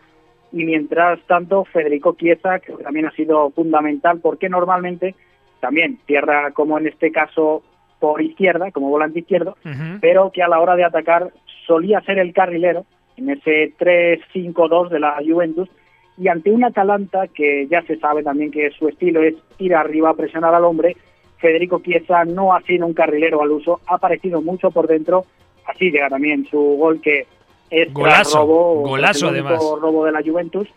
Y 0.51 0.65
mientras 0.65 1.19
tanto, 1.27 1.65
Federico 1.65 2.15
Chiesa, 2.15 2.59
que 2.59 2.73
también 2.73 3.07
ha 3.07 3.11
sido 3.11 3.49
fundamental, 3.51 4.19
porque 4.21 4.49
normalmente 4.49 5.15
también 5.59 5.99
cierra, 6.05 6.51
como 6.51 6.77
en 6.77 6.87
este 6.87 7.11
caso, 7.11 7.63
por 7.99 8.21
izquierda, 8.21 8.71
como 8.71 8.89
volante 8.89 9.19
izquierdo, 9.19 9.57
pero 10.01 10.31
que 10.31 10.43
a 10.43 10.47
la 10.47 10.59
hora 10.59 10.75
de 10.75 10.83
atacar 10.83 11.31
solía 11.65 12.01
ser 12.01 12.19
el 12.19 12.33
carrilero 12.33 12.85
en 13.17 13.29
ese 13.29 13.73
3-5-2 13.77 14.89
de 14.89 14.99
la 14.99 15.17
Juventus 15.25 15.69
y 16.17 16.27
ante 16.27 16.51
un 16.51 16.63
Atalanta 16.63 17.27
que 17.27 17.67
ya 17.67 17.81
se 17.83 17.97
sabe 17.97 18.23
también 18.23 18.51
que 18.51 18.71
su 18.71 18.87
estilo 18.87 19.23
es 19.23 19.35
ir 19.57 19.75
arriba 19.75 20.11
a 20.11 20.15
presionar 20.15 20.53
al 20.53 20.65
hombre, 20.65 20.95
Federico 21.37 21.81
Chiesa 21.81 22.23
no 22.25 22.53
ha 22.53 22.61
sido 22.61 22.85
un 22.85 22.93
carrilero 22.93 23.41
al 23.41 23.51
uso, 23.51 23.81
ha 23.87 23.95
aparecido 23.95 24.41
mucho 24.41 24.71
por 24.71 24.87
dentro, 24.87 25.25
así 25.65 25.91
llega 25.91 26.09
también 26.09 26.45
su 26.49 26.57
gol 26.57 27.01
que 27.01 27.25
es 27.69 27.91
golazo, 27.91 28.39
robo, 28.39 28.81
golazo 28.81 29.29
además. 29.29 29.59
robo 29.59 30.05
de 30.05 30.11
la 30.11 30.21
Juventus. 30.21 30.67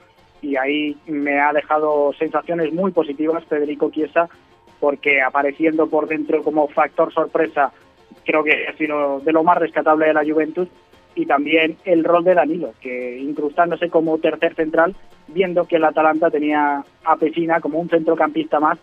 Y 0.42 0.56
ahí 0.56 0.96
me 1.06 1.40
ha 1.40 1.52
dejado 1.52 2.12
sensaciones 2.18 2.72
muy 2.72 2.92
positivas 2.92 3.44
Federico 3.44 3.90
Chiesa 3.90 4.28
porque 4.80 5.22
apareciendo 5.22 5.88
por 5.88 6.08
dentro 6.08 6.42
como 6.42 6.68
factor 6.68 7.12
sorpresa 7.12 7.72
creo 8.24 8.42
que 8.44 8.66
ha 8.66 8.76
sido 8.76 9.20
de 9.20 9.32
lo 9.32 9.42
más 9.42 9.58
rescatable 9.58 10.06
de 10.06 10.14
la 10.14 10.24
Juventus 10.24 10.68
y 11.16 11.26
también 11.26 11.76
el 11.84 12.04
rol 12.04 12.22
de 12.22 12.34
Danilo, 12.34 12.74
que 12.80 13.18
incrustándose 13.18 13.88
como 13.88 14.18
tercer 14.18 14.54
central, 14.54 14.94
viendo 15.26 15.64
que 15.64 15.76
el 15.76 15.84
Atalanta 15.84 16.30
tenía 16.30 16.84
a 17.04 17.16
Pesina 17.16 17.60
como 17.60 17.80
un 17.80 17.88
centrocampista 17.88 18.60
más 18.60 18.78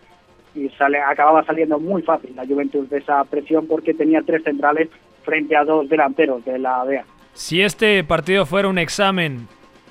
y 0.54 0.68
sale, 0.70 1.00
acababa 1.00 1.44
saliendo 1.44 1.78
muy 1.80 2.02
fácil 2.02 2.34
la 2.36 2.46
Juventus 2.46 2.90
de 2.90 2.98
esa 2.98 3.24
presión 3.24 3.66
porque 3.66 3.94
tenía 3.94 4.20
tres 4.22 4.42
centrales 4.42 4.88
frente 5.22 5.56
a 5.56 5.64
dos 5.64 5.88
delanteros 5.88 6.44
de 6.44 6.58
la 6.58 6.84
DEA. 6.84 7.04
Si 7.32 7.62
este 7.62 8.04
partido 8.04 8.44
fuera 8.44 8.68
un 8.68 8.78
examen 8.78 9.48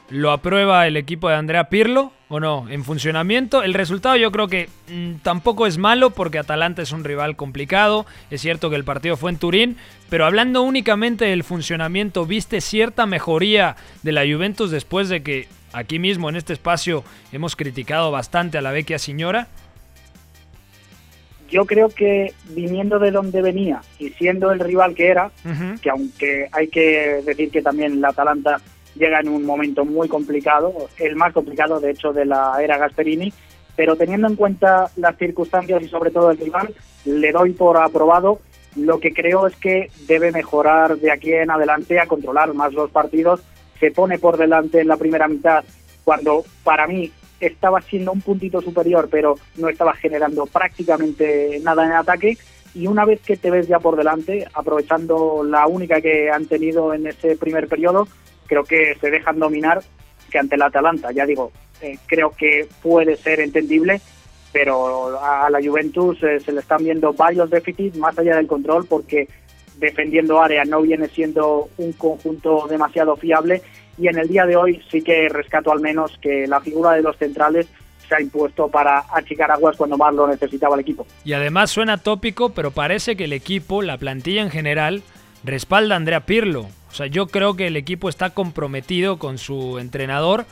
¿Lo 0.09 0.31
aprueba 0.31 0.85
el 0.85 0.95
equipo 0.95 1.29
de 1.29 1.35
Andrea 1.35 1.69
Pirlo 1.69 2.11
o 2.33 2.39
no? 2.39 2.67
En 2.67 2.83
funcionamiento, 2.83 3.61
el 3.61 3.75
resultado 3.75 4.15
yo 4.15 4.31
creo 4.31 4.47
que 4.47 4.67
mm, 4.91 5.17
tampoco 5.21 5.67
es 5.67 5.77
malo 5.77 6.09
porque 6.09 6.39
Atalanta 6.39 6.81
es 6.81 6.91
un 6.91 7.03
rival 7.03 7.35
complicado. 7.35 8.07
Es 8.31 8.41
cierto 8.41 8.71
que 8.71 8.75
el 8.75 8.83
partido 8.83 9.17
fue 9.17 9.29
en 9.29 9.37
Turín, 9.37 9.77
pero 10.09 10.25
hablando 10.25 10.63
únicamente 10.63 11.25
del 11.25 11.43
funcionamiento, 11.43 12.25
¿viste 12.25 12.59
cierta 12.59 13.05
mejoría 13.05 13.75
de 14.01 14.13
la 14.13 14.21
Juventus 14.21 14.71
después 14.71 15.09
de 15.09 15.21
que 15.21 15.47
aquí 15.73 15.99
mismo 15.99 16.27
en 16.27 16.35
este 16.35 16.53
espacio 16.53 17.03
hemos 17.31 17.55
criticado 17.55 18.09
bastante 18.09 18.57
a 18.57 18.61
la 18.61 18.71
vecchia 18.71 18.97
señora? 18.97 19.47
Yo 21.51 21.65
creo 21.65 21.89
que 21.89 22.33
viniendo 22.49 22.97
de 22.97 23.11
donde 23.11 23.43
venía 23.43 23.81
y 23.99 24.09
siendo 24.09 24.51
el 24.51 24.59
rival 24.59 24.95
que 24.95 25.09
era, 25.09 25.29
que 25.83 25.89
aunque 25.91 26.47
hay 26.51 26.67
que 26.67 27.21
decir 27.23 27.51
que 27.51 27.61
también 27.61 28.01
la 28.01 28.07
Atalanta 28.09 28.59
llega 28.95 29.19
en 29.19 29.29
un 29.29 29.45
momento 29.45 29.85
muy 29.85 30.07
complicado, 30.07 30.73
el 30.97 31.15
más 31.15 31.33
complicado 31.33 31.79
de 31.79 31.91
hecho 31.91 32.13
de 32.13 32.25
la 32.25 32.57
era 32.61 32.77
Gasperini, 32.77 33.33
pero 33.75 33.95
teniendo 33.95 34.27
en 34.27 34.35
cuenta 34.35 34.89
las 34.97 35.17
circunstancias 35.17 35.81
y 35.81 35.87
sobre 35.87 36.11
todo 36.11 36.31
el 36.31 36.37
rival, 36.37 36.73
le 37.05 37.31
doy 37.31 37.51
por 37.53 37.77
aprobado. 37.77 38.39
Lo 38.75 38.99
que 38.99 39.13
creo 39.13 39.47
es 39.47 39.55
que 39.55 39.89
debe 40.07 40.31
mejorar 40.31 40.97
de 40.97 41.11
aquí 41.11 41.33
en 41.33 41.51
adelante 41.51 41.99
a 41.99 42.07
controlar 42.07 42.53
más 42.53 42.73
los 42.73 42.91
partidos. 42.91 43.41
Se 43.79 43.91
pone 43.91 44.19
por 44.19 44.37
delante 44.37 44.81
en 44.81 44.87
la 44.87 44.97
primera 44.97 45.27
mitad 45.27 45.63
cuando 46.03 46.43
para 46.63 46.87
mí 46.87 47.11
estaba 47.39 47.81
siendo 47.81 48.11
un 48.11 48.21
puntito 48.21 48.61
superior, 48.61 49.09
pero 49.11 49.35
no 49.57 49.69
estaba 49.69 49.93
generando 49.93 50.45
prácticamente 50.45 51.59
nada 51.63 51.85
en 51.85 51.93
ataque. 51.93 52.37
Y 52.75 52.87
una 52.87 53.05
vez 53.05 53.21
que 53.21 53.37
te 53.37 53.51
ves 53.51 53.67
ya 53.67 53.79
por 53.79 53.95
delante, 53.95 54.47
aprovechando 54.53 55.43
la 55.43 55.67
única 55.67 56.01
que 56.01 56.31
han 56.31 56.45
tenido 56.47 56.93
en 56.93 57.07
ese 57.07 57.35
primer 57.35 57.67
periodo, 57.67 58.07
creo 58.53 58.63
que 58.63 58.95
se 59.01 59.09
dejan 59.09 59.39
dominar 59.39 59.81
que 60.29 60.37
ante 60.37 60.57
la 60.57 60.67
Atalanta, 60.67 61.11
ya 61.11 61.25
digo, 61.25 61.51
eh, 61.81 61.97
creo 62.05 62.31
que 62.31 62.67
puede 62.83 63.17
ser 63.17 63.39
entendible, 63.39 63.99
pero 64.51 65.19
a 65.19 65.49
la 65.49 65.59
Juventus 65.59 66.21
eh, 66.21 66.39
se 66.39 66.51
le 66.51 66.59
están 66.59 66.83
viendo 66.83 67.13
varios 67.13 67.49
déficits 67.49 67.97
más 67.97 68.17
allá 68.17 68.35
del 68.35 68.45
control 68.45 68.85
porque 68.85 69.27
defendiendo 69.77 70.39
área 70.39 70.65
no 70.65 70.83
viene 70.83 71.07
siendo 71.07 71.69
un 71.77 71.93
conjunto 71.93 72.67
demasiado 72.69 73.15
fiable 73.15 73.63
y 73.97 74.07
en 74.07 74.19
el 74.19 74.27
día 74.27 74.45
de 74.45 74.55
hoy 74.55 74.81
sí 74.91 75.01
que 75.01 75.27
rescato 75.29 75.71
al 75.71 75.79
menos 75.79 76.17
que 76.21 76.45
la 76.45 76.61
figura 76.61 76.91
de 76.91 77.01
los 77.01 77.17
centrales 77.17 77.67
se 78.07 78.15
ha 78.15 78.21
impuesto 78.21 78.67
para 78.67 79.03
achicar 79.11 79.49
aguas 79.49 79.75
cuando 79.75 79.97
más 79.97 80.13
lo 80.13 80.27
necesitaba 80.27 80.75
el 80.75 80.81
equipo. 80.81 81.07
Y 81.25 81.33
además 81.33 81.71
suena 81.71 81.97
tópico, 81.97 82.49
pero 82.49 82.69
parece 82.69 83.15
que 83.15 83.23
el 83.23 83.33
equipo, 83.33 83.81
la 83.81 83.97
plantilla 83.97 84.43
en 84.43 84.51
general, 84.51 85.01
respalda 85.43 85.95
a 85.95 85.97
Andrea 85.97 86.25
Pirlo. 86.25 86.67
O 86.91 86.95
sea, 86.95 87.07
yo 87.07 87.27
creo 87.27 87.55
que 87.55 87.67
el 87.67 87.75
equipo 87.75 88.09
está 88.09 88.31
comprometido 88.31 89.17
con 89.17 89.37
su 89.37 89.79
entrenador 89.79 90.45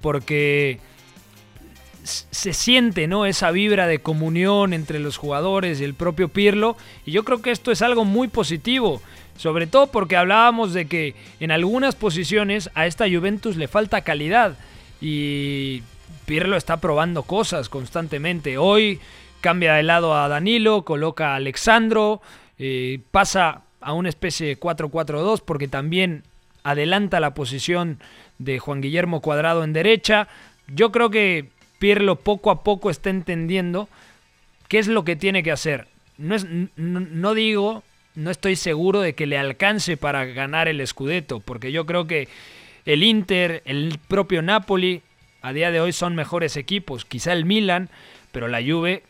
porque 0.00 0.78
se 2.04 2.52
siente, 2.54 3.06
¿no? 3.06 3.26
Esa 3.26 3.50
vibra 3.50 3.86
de 3.86 3.98
comunión 3.98 4.72
entre 4.72 4.98
los 4.98 5.16
jugadores 5.16 5.80
y 5.80 5.84
el 5.84 5.94
propio 5.94 6.28
Pirlo. 6.28 6.76
Y 7.04 7.12
yo 7.12 7.24
creo 7.24 7.42
que 7.42 7.50
esto 7.50 7.70
es 7.70 7.82
algo 7.82 8.04
muy 8.04 8.28
positivo. 8.28 9.02
Sobre 9.36 9.66
todo 9.66 9.88
porque 9.88 10.16
hablábamos 10.16 10.72
de 10.72 10.86
que 10.86 11.14
en 11.38 11.52
algunas 11.52 11.94
posiciones 11.94 12.70
a 12.74 12.86
esta 12.86 13.08
Juventus 13.08 13.56
le 13.56 13.68
falta 13.68 14.00
calidad. 14.00 14.56
Y 15.00 15.82
Pirlo 16.26 16.56
está 16.56 16.78
probando 16.78 17.22
cosas 17.22 17.68
constantemente. 17.68 18.58
Hoy 18.58 19.00
cambia 19.40 19.74
de 19.74 19.82
lado 19.82 20.16
a 20.16 20.28
Danilo, 20.28 20.84
coloca 20.84 21.32
a 21.32 21.36
Alexandro, 21.36 22.20
eh, 22.58 23.00
pasa 23.12 23.62
a 23.80 23.92
una 23.92 24.08
especie 24.08 24.46
de 24.46 24.60
4-4-2 24.60 25.42
porque 25.44 25.68
también 25.68 26.24
adelanta 26.62 27.20
la 27.20 27.34
posición 27.34 27.98
de 28.38 28.58
Juan 28.58 28.80
Guillermo 28.80 29.20
Cuadrado 29.20 29.64
en 29.64 29.72
derecha. 29.72 30.28
Yo 30.66 30.92
creo 30.92 31.10
que 31.10 31.48
Pirlo 31.78 32.16
poco 32.16 32.50
a 32.50 32.64
poco 32.64 32.90
está 32.90 33.10
entendiendo 33.10 33.88
qué 34.68 34.78
es 34.78 34.88
lo 34.88 35.04
que 35.04 35.16
tiene 35.16 35.42
que 35.42 35.52
hacer. 35.52 35.86
No, 36.18 36.34
es, 36.34 36.46
no, 36.76 37.34
digo, 37.34 37.84
no 38.14 38.30
estoy 38.30 38.56
seguro 38.56 39.00
de 39.00 39.14
que 39.14 39.26
le 39.26 39.38
alcance 39.38 39.96
para 39.96 40.24
ganar 40.24 40.66
el 40.66 40.84
Scudetto, 40.86 41.40
porque 41.40 41.70
yo 41.70 41.86
creo 41.86 42.06
que 42.06 42.28
el 42.84 43.04
Inter, 43.04 43.62
el 43.64 43.98
propio 44.08 44.42
Napoli, 44.42 45.02
a 45.40 45.52
día 45.52 45.70
de 45.70 45.80
hoy 45.80 45.92
son 45.92 46.16
mejores 46.16 46.56
equipos, 46.56 47.04
quizá 47.04 47.32
el 47.32 47.44
Milan, 47.44 47.90
pero 48.32 48.48
la 48.48 48.60
Juve 48.60 49.04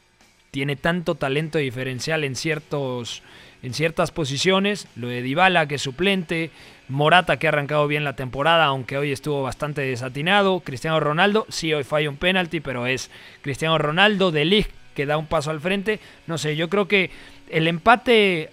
tiene 0.50 0.76
tanto 0.76 1.14
talento 1.14 1.58
diferencial 1.58 2.24
en 2.24 2.36
ciertos 2.36 3.22
en 3.62 3.74
ciertas 3.74 4.10
posiciones, 4.10 4.86
lo 4.96 5.08
de 5.08 5.22
Dybala 5.22 5.66
que 5.66 5.76
es 5.76 5.82
suplente, 5.82 6.50
Morata 6.88 7.38
que 7.38 7.46
ha 7.46 7.50
arrancado 7.50 7.86
bien 7.86 8.04
la 8.04 8.16
temporada, 8.16 8.64
aunque 8.64 8.96
hoy 8.96 9.12
estuvo 9.12 9.42
bastante 9.42 9.82
desatinado. 9.82 10.60
Cristiano 10.60 11.00
Ronaldo, 11.00 11.46
sí, 11.48 11.72
hoy 11.74 11.84
falla 11.84 12.08
un 12.08 12.16
penalti, 12.16 12.60
pero 12.60 12.86
es 12.86 13.10
Cristiano 13.42 13.76
Ronaldo 13.78 14.30
de 14.30 14.44
Ligt 14.44 14.70
que 14.94 15.06
da 15.06 15.16
un 15.16 15.26
paso 15.26 15.50
al 15.50 15.60
frente. 15.60 16.00
No 16.26 16.38
sé, 16.38 16.56
yo 16.56 16.68
creo 16.68 16.88
que 16.88 17.10
el 17.50 17.68
empate 17.68 18.50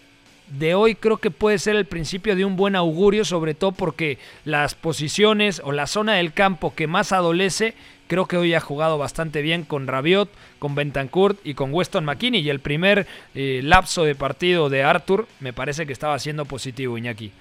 de 0.48 0.76
hoy 0.76 0.96
creo 0.96 1.18
que 1.18 1.32
puede 1.32 1.58
ser 1.58 1.76
el 1.76 1.86
principio 1.86 2.36
de 2.36 2.46
un 2.46 2.56
buen 2.56 2.76
augurio, 2.76 3.26
sobre 3.26 3.54
todo 3.54 3.72
porque 3.72 4.18
las 4.44 4.76
posiciones 4.76 5.62
o 5.64 5.72
la 5.72 5.88
zona 5.88 6.16
del 6.16 6.34
campo 6.34 6.74
que 6.76 6.88
más 6.88 7.12
adolece, 7.12 7.74
creo 8.08 8.28
que 8.28 8.38
hoy 8.38 8.54
ha 8.54 8.60
jugado 8.60 8.98
bastante 8.98 9.42
bien 9.42 9.64
con 9.64 9.88
Rabiot, 9.88 10.30
con 10.60 10.76
Bentancourt 10.76 11.40
y 11.44 11.54
con 11.54 11.74
Weston 11.74 12.06
McKinney. 12.06 12.42
Y 12.42 12.50
el 12.50 12.60
primer 12.60 13.08
eh, 13.34 13.62
lapso 13.64 14.04
de 14.04 14.16
partido 14.16 14.70
de 14.70 14.84
Arthur 14.84 15.28
me 15.40 15.54
parece 15.54 15.86
que 15.86 15.94
estaba 15.94 16.18
siendo 16.20 16.46
positivo, 16.46 16.98
Iñaki. 16.98 17.32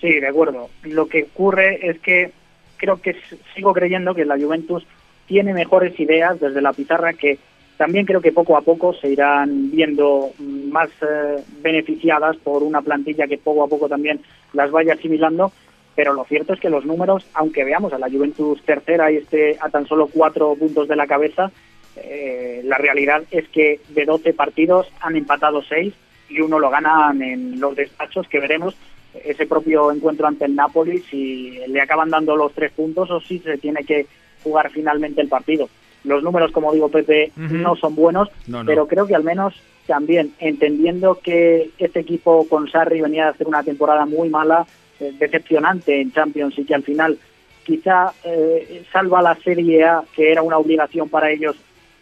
Sí, 0.00 0.20
de 0.20 0.28
acuerdo. 0.28 0.70
Lo 0.82 1.06
que 1.06 1.24
ocurre 1.24 1.88
es 1.88 1.98
que 2.00 2.32
creo 2.76 3.00
que 3.00 3.16
sigo 3.54 3.72
creyendo 3.72 4.14
que 4.14 4.24
la 4.24 4.36
Juventus 4.36 4.84
tiene 5.26 5.54
mejores 5.54 5.98
ideas 5.98 6.40
desde 6.40 6.60
la 6.60 6.72
pizarra 6.72 7.14
que 7.14 7.38
también 7.76 8.06
creo 8.06 8.20
que 8.20 8.32
poco 8.32 8.56
a 8.56 8.62
poco 8.62 8.94
se 8.94 9.10
irán 9.10 9.70
viendo 9.70 10.30
más 10.38 10.88
eh, 11.02 11.42
beneficiadas 11.60 12.36
por 12.36 12.62
una 12.62 12.82
plantilla 12.82 13.26
que 13.26 13.38
poco 13.38 13.64
a 13.64 13.68
poco 13.68 13.88
también 13.88 14.20
las 14.52 14.70
vaya 14.70 14.94
asimilando, 14.94 15.52
pero 15.94 16.12
lo 16.12 16.24
cierto 16.24 16.52
es 16.52 16.60
que 16.60 16.70
los 16.70 16.84
números, 16.84 17.26
aunque 17.34 17.64
veamos 17.64 17.92
a 17.92 17.98
la 17.98 18.08
Juventus 18.08 18.62
tercera 18.62 19.10
y 19.10 19.16
esté 19.16 19.56
a 19.60 19.68
tan 19.70 19.86
solo 19.86 20.08
cuatro 20.08 20.54
puntos 20.54 20.88
de 20.88 20.96
la 20.96 21.06
cabeza, 21.06 21.50
eh, 21.96 22.60
la 22.64 22.78
realidad 22.78 23.22
es 23.30 23.48
que 23.48 23.80
de 23.88 24.04
12 24.04 24.32
partidos 24.34 24.88
han 25.00 25.16
empatado 25.16 25.62
seis 25.62 25.94
y 26.28 26.40
uno 26.40 26.58
lo 26.58 26.70
ganan 26.70 27.22
en 27.22 27.60
los 27.60 27.76
despachos 27.76 28.28
que 28.28 28.40
veremos 28.40 28.76
ese 29.22 29.46
propio 29.46 29.92
encuentro 29.92 30.26
ante 30.26 30.44
el 30.44 30.56
Napoli 30.56 31.00
si 31.10 31.58
le 31.68 31.80
acaban 31.80 32.10
dando 32.10 32.36
los 32.36 32.52
tres 32.52 32.72
puntos 32.72 33.10
o 33.10 33.20
si 33.20 33.38
se 33.38 33.58
tiene 33.58 33.84
que 33.84 34.06
jugar 34.42 34.70
finalmente 34.70 35.20
el 35.20 35.28
partido. 35.28 35.68
Los 36.04 36.22
números, 36.22 36.52
como 36.52 36.72
digo 36.72 36.88
Pepe, 36.88 37.32
no 37.36 37.76
son 37.76 37.94
buenos, 37.94 38.28
pero 38.66 38.86
creo 38.86 39.06
que 39.06 39.14
al 39.14 39.24
menos 39.24 39.54
también 39.86 40.32
entendiendo 40.38 41.18
que 41.22 41.70
este 41.78 42.00
equipo 42.00 42.46
con 42.48 42.70
Sarri 42.70 43.00
venía 43.00 43.26
a 43.26 43.30
hacer 43.30 43.46
una 43.46 43.62
temporada 43.62 44.06
muy 44.06 44.28
mala, 44.28 44.66
eh, 45.00 45.12
decepcionante 45.18 46.00
en 46.00 46.12
Champions 46.12 46.58
y 46.58 46.64
que 46.64 46.74
al 46.74 46.82
final 46.82 47.18
quizá 47.64 48.12
eh, 48.24 48.84
salva 48.92 49.22
la 49.22 49.34
Serie 49.36 49.84
A, 49.84 50.04
que 50.14 50.30
era 50.30 50.42
una 50.42 50.58
obligación 50.58 51.08
para 51.08 51.30
ellos, 51.30 51.56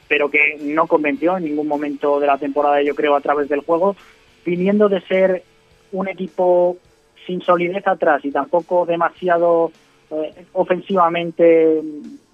pero 0.08 0.30
que 0.30 0.58
no 0.60 0.86
convenció 0.86 1.36
en 1.36 1.44
ningún 1.44 1.68
momento 1.68 2.20
de 2.20 2.26
la 2.26 2.38
temporada, 2.38 2.82
yo 2.82 2.94
creo, 2.94 3.14
a 3.14 3.20
través 3.20 3.48
del 3.48 3.60
juego, 3.60 3.96
viniendo 4.44 4.88
de 4.88 5.00
ser 5.02 5.42
un 5.92 6.08
equipo 6.08 6.76
sin 7.26 7.40
solidez 7.40 7.86
atrás 7.86 8.24
y 8.24 8.30
tampoco 8.30 8.84
demasiado 8.84 9.70
eh, 10.10 10.44
ofensivamente 10.52 11.80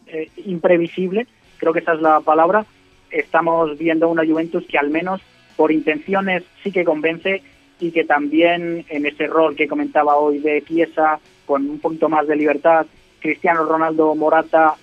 eh, 0.07 0.31
imprevisible, 0.47 1.27
creo 1.59 1.73
que 1.73 1.81
esa 1.81 1.95
es 1.95 2.01
la 2.01 2.21
palabra, 2.21 2.65
estamos 3.11 3.77
viendo 3.79 4.09
una 4.09 4.25
Juventus 4.25 4.65
que 4.67 4.79
al 4.79 4.91
menos 4.91 5.21
por 5.57 5.73
intenciones 5.73 6.45
sí 6.63 6.71
que 6.71 6.85
convence 6.85 7.43
y 7.81 7.91
que 7.91 8.05
también 8.05 8.85
en 8.89 9.07
ese 9.07 9.27
rol 9.27 9.57
que 9.57 9.69
comentaba 9.69 10.17
hoy 10.17 10.39
de 10.39 10.63
pieza, 10.63 11.21
con 11.47 11.69
un 11.69 11.79
poquito 11.79 12.09
más 12.09 12.27
de 12.27 12.37
libertad, 12.37 12.87
Cristiano 13.21 13.65
Ronaldo 13.65 14.15
Morata 14.15 14.75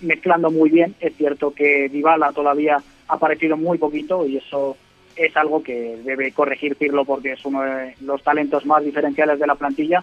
mezclando 0.00 0.50
muy 0.50 0.70
bien, 0.70 0.94
es 1.00 1.16
cierto 1.16 1.52
que 1.52 1.88
Dybala 1.88 2.32
todavía 2.32 2.82
ha 3.08 3.14
aparecido 3.14 3.56
muy 3.56 3.78
poquito 3.78 4.26
y 4.26 4.36
eso 4.36 4.76
es 5.16 5.36
algo 5.36 5.62
que 5.62 5.98
debe 6.04 6.32
corregir 6.32 6.76
Pirlo 6.76 7.04
porque 7.04 7.32
es 7.32 7.44
uno 7.44 7.62
de 7.62 7.94
los 8.00 8.22
talentos 8.22 8.66
más 8.66 8.84
diferenciales 8.84 9.38
de 9.38 9.46
la 9.46 9.54
plantilla, 9.54 10.02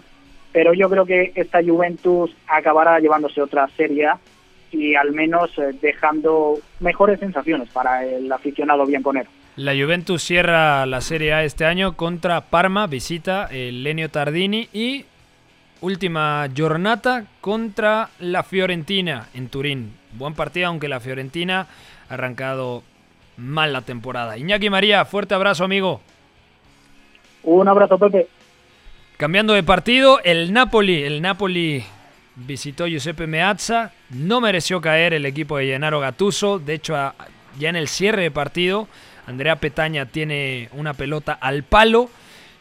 pero 0.52 0.72
yo 0.72 0.88
creo 0.88 1.04
que 1.04 1.32
esta 1.34 1.62
Juventus 1.62 2.34
acabará 2.46 2.98
llevándose 2.98 3.42
otra 3.42 3.68
serie 3.76 4.08
y 4.72 4.94
al 4.94 5.12
menos 5.12 5.50
eh, 5.58 5.74
dejando 5.80 6.58
mejores 6.80 7.20
sensaciones 7.20 7.68
para 7.70 8.04
el 8.04 8.30
aficionado 8.30 8.80
bien 8.80 9.02
bianconero. 9.02 9.30
La 9.56 9.72
Juventus 9.72 10.22
cierra 10.22 10.86
la 10.86 11.00
Serie 11.00 11.34
A 11.34 11.44
este 11.44 11.64
año 11.64 11.96
contra 11.96 12.40
Parma, 12.42 12.86
visita 12.86 13.46
el 13.50 13.82
Lenio 13.82 14.08
Tardini 14.08 14.68
y 14.72 15.04
última 15.80 16.46
jornada 16.56 17.24
contra 17.40 18.10
la 18.20 18.42
Fiorentina 18.42 19.28
en 19.34 19.48
Turín. 19.48 19.92
Buen 20.12 20.34
partido, 20.34 20.68
aunque 20.68 20.88
la 20.88 21.00
Fiorentina 21.00 21.66
ha 22.08 22.14
arrancado 22.14 22.82
mal 23.36 23.72
la 23.72 23.82
temporada. 23.82 24.38
Iñaki 24.38 24.70
María, 24.70 25.04
fuerte 25.04 25.34
abrazo, 25.34 25.64
amigo. 25.64 26.00
Un 27.42 27.68
abrazo, 27.68 27.98
Pepe. 27.98 28.28
Cambiando 29.16 29.52
de 29.52 29.62
partido, 29.62 30.20
el 30.24 30.52
Napoli, 30.52 31.02
el 31.02 31.20
Napoli 31.20 31.84
visitó 32.36 32.86
Giuseppe 32.86 33.26
Meazza, 33.26 33.92
no 34.10 34.40
mereció 34.40 34.80
caer 34.80 35.14
el 35.14 35.26
equipo 35.26 35.58
de 35.58 35.66
Gennaro 35.66 36.00
Gattuso, 36.00 36.58
de 36.58 36.74
hecho 36.74 36.94
ya 37.58 37.68
en 37.68 37.76
el 37.76 37.88
cierre 37.88 38.22
de 38.22 38.30
partido, 38.30 38.88
Andrea 39.26 39.56
Petaña 39.56 40.06
tiene 40.06 40.68
una 40.72 40.94
pelota 40.94 41.32
al 41.32 41.62
palo, 41.62 42.10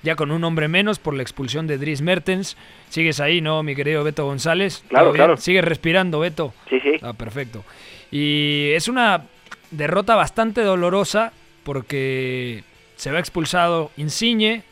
ya 0.04 0.16
con 0.16 0.32
un 0.32 0.44
hombre 0.44 0.68
menos 0.68 1.00
por 1.00 1.14
la 1.14 1.22
expulsión 1.22 1.68
de 1.68 1.78
Dries 1.78 2.02
Mertens. 2.02 2.56
Sigues 2.90 3.20
ahí, 3.20 3.42
¿no, 3.42 3.64
mi 3.64 3.76
querido 3.76 4.04
Beto 4.04 4.26
González? 4.26 4.84
Claro, 4.88 5.12
claro. 5.12 5.38
Sigues 5.38 5.64
respirando, 5.64 6.20
Beto. 6.20 6.54
Sí, 6.70 6.80
sí. 6.80 6.94
Ah, 7.02 7.14
perfecto. 7.14 7.66
Y 8.12 8.70
es 8.72 8.88
una 8.88 9.26
derrota 9.72 10.16
bastante 10.16 10.62
dolorosa 10.62 11.34
porque 11.64 12.64
se 12.96 13.12
va 13.12 13.20
expulsado 13.20 13.92
Insigne, 13.98 14.64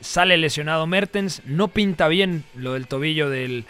sale 0.00 0.36
lesionado 0.36 0.86
Mertens, 0.86 1.42
no 1.46 1.68
pinta 1.68 2.08
bien 2.08 2.44
lo 2.54 2.74
del 2.74 2.86
tobillo 2.86 3.30
del 3.30 3.64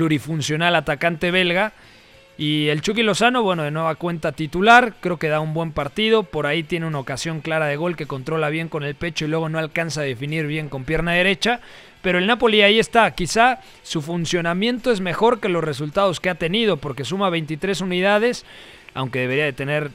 plurifuncional 0.00 0.74
atacante 0.76 1.30
belga. 1.30 1.74
Y 2.38 2.68
el 2.68 2.80
Chucky 2.80 3.02
Lozano, 3.02 3.42
bueno, 3.42 3.64
de 3.64 3.70
nueva 3.70 3.96
cuenta 3.96 4.32
titular, 4.32 4.94
creo 4.98 5.18
que 5.18 5.28
da 5.28 5.40
un 5.40 5.52
buen 5.52 5.72
partido, 5.72 6.22
por 6.22 6.46
ahí 6.46 6.62
tiene 6.62 6.86
una 6.86 7.00
ocasión 7.00 7.42
clara 7.42 7.66
de 7.66 7.76
gol 7.76 7.96
que 7.96 8.06
controla 8.06 8.48
bien 8.48 8.70
con 8.70 8.82
el 8.82 8.94
pecho 8.94 9.26
y 9.26 9.28
luego 9.28 9.50
no 9.50 9.58
alcanza 9.58 10.00
a 10.00 10.04
definir 10.04 10.46
bien 10.46 10.70
con 10.70 10.84
pierna 10.84 11.12
derecha, 11.12 11.60
pero 12.00 12.16
el 12.16 12.26
Napoli 12.26 12.62
ahí 12.62 12.78
está, 12.78 13.10
quizá 13.10 13.60
su 13.82 14.00
funcionamiento 14.00 14.90
es 14.90 15.02
mejor 15.02 15.38
que 15.38 15.50
los 15.50 15.62
resultados 15.62 16.18
que 16.18 16.30
ha 16.30 16.34
tenido, 16.34 16.78
porque 16.78 17.04
suma 17.04 17.28
23 17.28 17.82
unidades, 17.82 18.46
aunque 18.94 19.18
debería 19.18 19.44
de 19.44 19.52
tener 19.52 19.90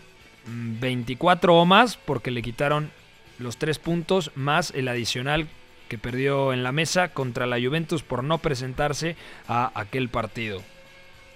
24 0.45 1.51
mm, 1.51 1.58
o 1.58 1.66
más, 1.66 1.97
porque 1.97 2.30
le 2.30 2.43
quitaron 2.43 2.91
los 3.39 3.58
tres 3.58 3.80
puntos 3.80 4.30
más 4.36 4.72
el 4.76 4.88
adicional 4.88 5.47
que 5.88 5.98
perdió 5.98 6.54
en 6.54 6.64
la 6.64 6.72
mesa 6.72 7.14
contra 7.14 7.46
la 7.46 7.60
Juventus 7.60 8.04
por 8.04 8.24
no 8.24 8.38
presentarse 8.40 9.16
a 9.48 9.72
aquel 9.80 10.10
partido. 10.10 10.62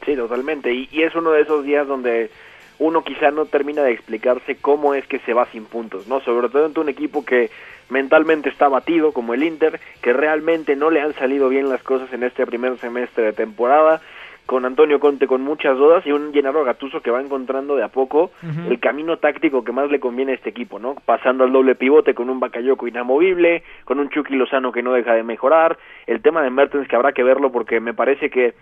Sí, 0.06 0.16
totalmente. 0.16 0.74
Y, 0.74 1.04
es 1.04 1.16
uno 1.16 1.32
de 1.32 1.42
esos 1.42 1.64
días 1.64 1.88
donde 1.88 2.32
uno 2.80 3.04
quizá 3.04 3.32
no 3.32 3.46
termina 3.46 3.84
de 3.84 3.92
explicarse 3.92 4.56
cómo 4.56 4.94
es 4.94 5.06
que 5.08 5.20
se 5.20 5.34
va 5.34 5.46
sin 5.52 5.66
puntos, 5.66 6.08
¿no? 6.08 6.22
Sobre 6.22 6.50
todo 6.50 6.66
ante 6.66 6.80
un 6.80 6.90
equipo 6.90 7.26
que 7.26 7.52
mentalmente 7.90 8.50
está 8.50 8.70
batido, 8.70 9.12
como 9.12 9.34
el 9.34 9.44
Inter, 9.44 9.80
que 10.02 10.14
realmente 10.14 10.76
no 10.76 10.90
le 10.90 11.02
han 11.02 11.14
salido 11.16 11.50
bien 11.50 11.70
las 11.70 11.84
cosas 11.84 12.12
en 12.14 12.24
este 12.24 12.46
primer 12.46 12.78
semestre 12.78 13.26
de 13.26 13.34
temporada, 13.34 14.02
con 14.50 14.66
Antonio 14.66 15.00
Conte 15.00 15.28
con 15.28 15.44
muchas 15.44 15.78
dudas 15.78 16.04
y 16.08 16.12
un 16.12 16.34
Gennaro 16.34 16.64
Gatuso 16.64 17.02
que 17.02 17.12
va 17.12 17.22
encontrando 17.22 17.76
de 17.76 17.84
a 17.84 17.90
poco 17.90 18.32
el 18.68 18.80
camino 18.80 19.18
táctico 19.18 19.64
que 19.64 19.72
más 19.72 19.92
le 19.92 20.00
conviene 20.00 20.32
a 20.32 20.36
este 20.36 20.50
equipo, 20.50 20.80
¿no? 20.80 20.96
Pasando 21.06 21.44
al 21.44 21.52
doble 21.52 21.76
pivote 21.76 22.16
con 22.16 22.32
un 22.32 22.40
Bakayoko 22.40 22.88
inamovible, 22.88 23.62
con 23.86 24.00
un 24.00 24.10
Chucky 24.10 24.36
Lozano 24.36 24.72
que 24.72 24.82
no 24.82 24.94
deja 24.94 25.14
de 25.14 25.22
mejorar, 25.22 25.78
el 26.08 26.24
tema 26.24 26.42
de 26.42 26.50
Mertens 26.50 26.88
que 26.88 26.96
habrá 26.96 27.12
que 27.12 27.22
verlo 27.22 27.52
porque 27.52 27.80
me 27.80 27.94
parece 27.94 28.32
que 28.32 28.56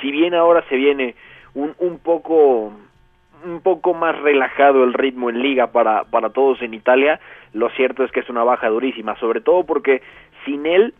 si 0.00 0.10
bien 0.10 0.34
ahora 0.34 0.64
se 0.68 0.74
viene 0.74 1.14
un, 1.54 1.76
un 1.78 2.00
poco 2.00 2.72
un 3.44 3.60
poco 3.60 3.94
más 3.94 4.20
relajado 4.20 4.82
el 4.82 4.94
ritmo 4.94 5.30
en 5.30 5.40
liga 5.40 5.68
para, 5.68 6.02
para 6.02 6.30
todos 6.30 6.60
en 6.60 6.74
Italia, 6.74 7.20
lo 7.52 7.70
cierto 7.70 8.02
es 8.02 8.10
que 8.10 8.18
es 8.18 8.28
una 8.28 8.42
baja 8.42 8.68
durísima, 8.68 9.14
sobre 9.20 9.40
todo 9.40 9.64
porque 9.64 10.02
sin 10.44 10.66
él 10.66 10.92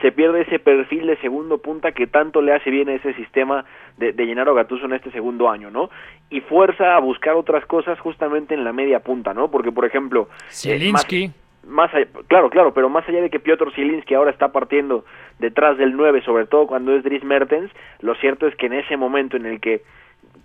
se 0.00 0.12
pierde 0.12 0.42
ese 0.42 0.58
perfil 0.58 1.06
de 1.06 1.16
segundo 1.18 1.58
punta 1.58 1.92
que 1.92 2.06
tanto 2.06 2.42
le 2.42 2.52
hace 2.52 2.70
bien 2.70 2.88
a 2.88 2.94
ese 2.94 3.14
sistema 3.14 3.64
de, 3.96 4.12
de 4.12 4.26
Gennaro 4.26 4.54
Gattuso 4.54 4.86
en 4.86 4.92
este 4.92 5.10
segundo 5.10 5.48
año, 5.48 5.70
¿no? 5.70 5.90
Y 6.30 6.40
fuerza 6.40 6.96
a 6.96 7.00
buscar 7.00 7.34
otras 7.34 7.64
cosas 7.66 7.98
justamente 8.00 8.54
en 8.54 8.64
la 8.64 8.72
media 8.72 9.00
punta, 9.00 9.34
¿no? 9.34 9.50
Porque, 9.50 9.72
por 9.72 9.84
ejemplo... 9.84 10.28
Eh, 10.30 10.50
Zielinski... 10.50 11.30
más, 11.66 11.90
claro, 12.28 12.50
claro, 12.50 12.74
pero 12.74 12.88
más 12.88 13.08
allá 13.08 13.20
de 13.20 13.30
que 13.30 13.40
Piotr 13.40 13.72
Zielinski 13.74 14.14
ahora 14.14 14.30
está 14.30 14.52
partiendo 14.52 15.04
detrás 15.38 15.78
del 15.78 15.96
9, 15.96 16.22
sobre 16.22 16.46
todo 16.46 16.66
cuando 16.66 16.94
es 16.94 17.02
Dries 17.02 17.24
Mertens, 17.24 17.70
lo 18.00 18.14
cierto 18.16 18.46
es 18.46 18.56
que 18.56 18.66
en 18.66 18.74
ese 18.74 18.96
momento 18.96 19.36
en 19.36 19.46
el 19.46 19.60
que 19.60 19.82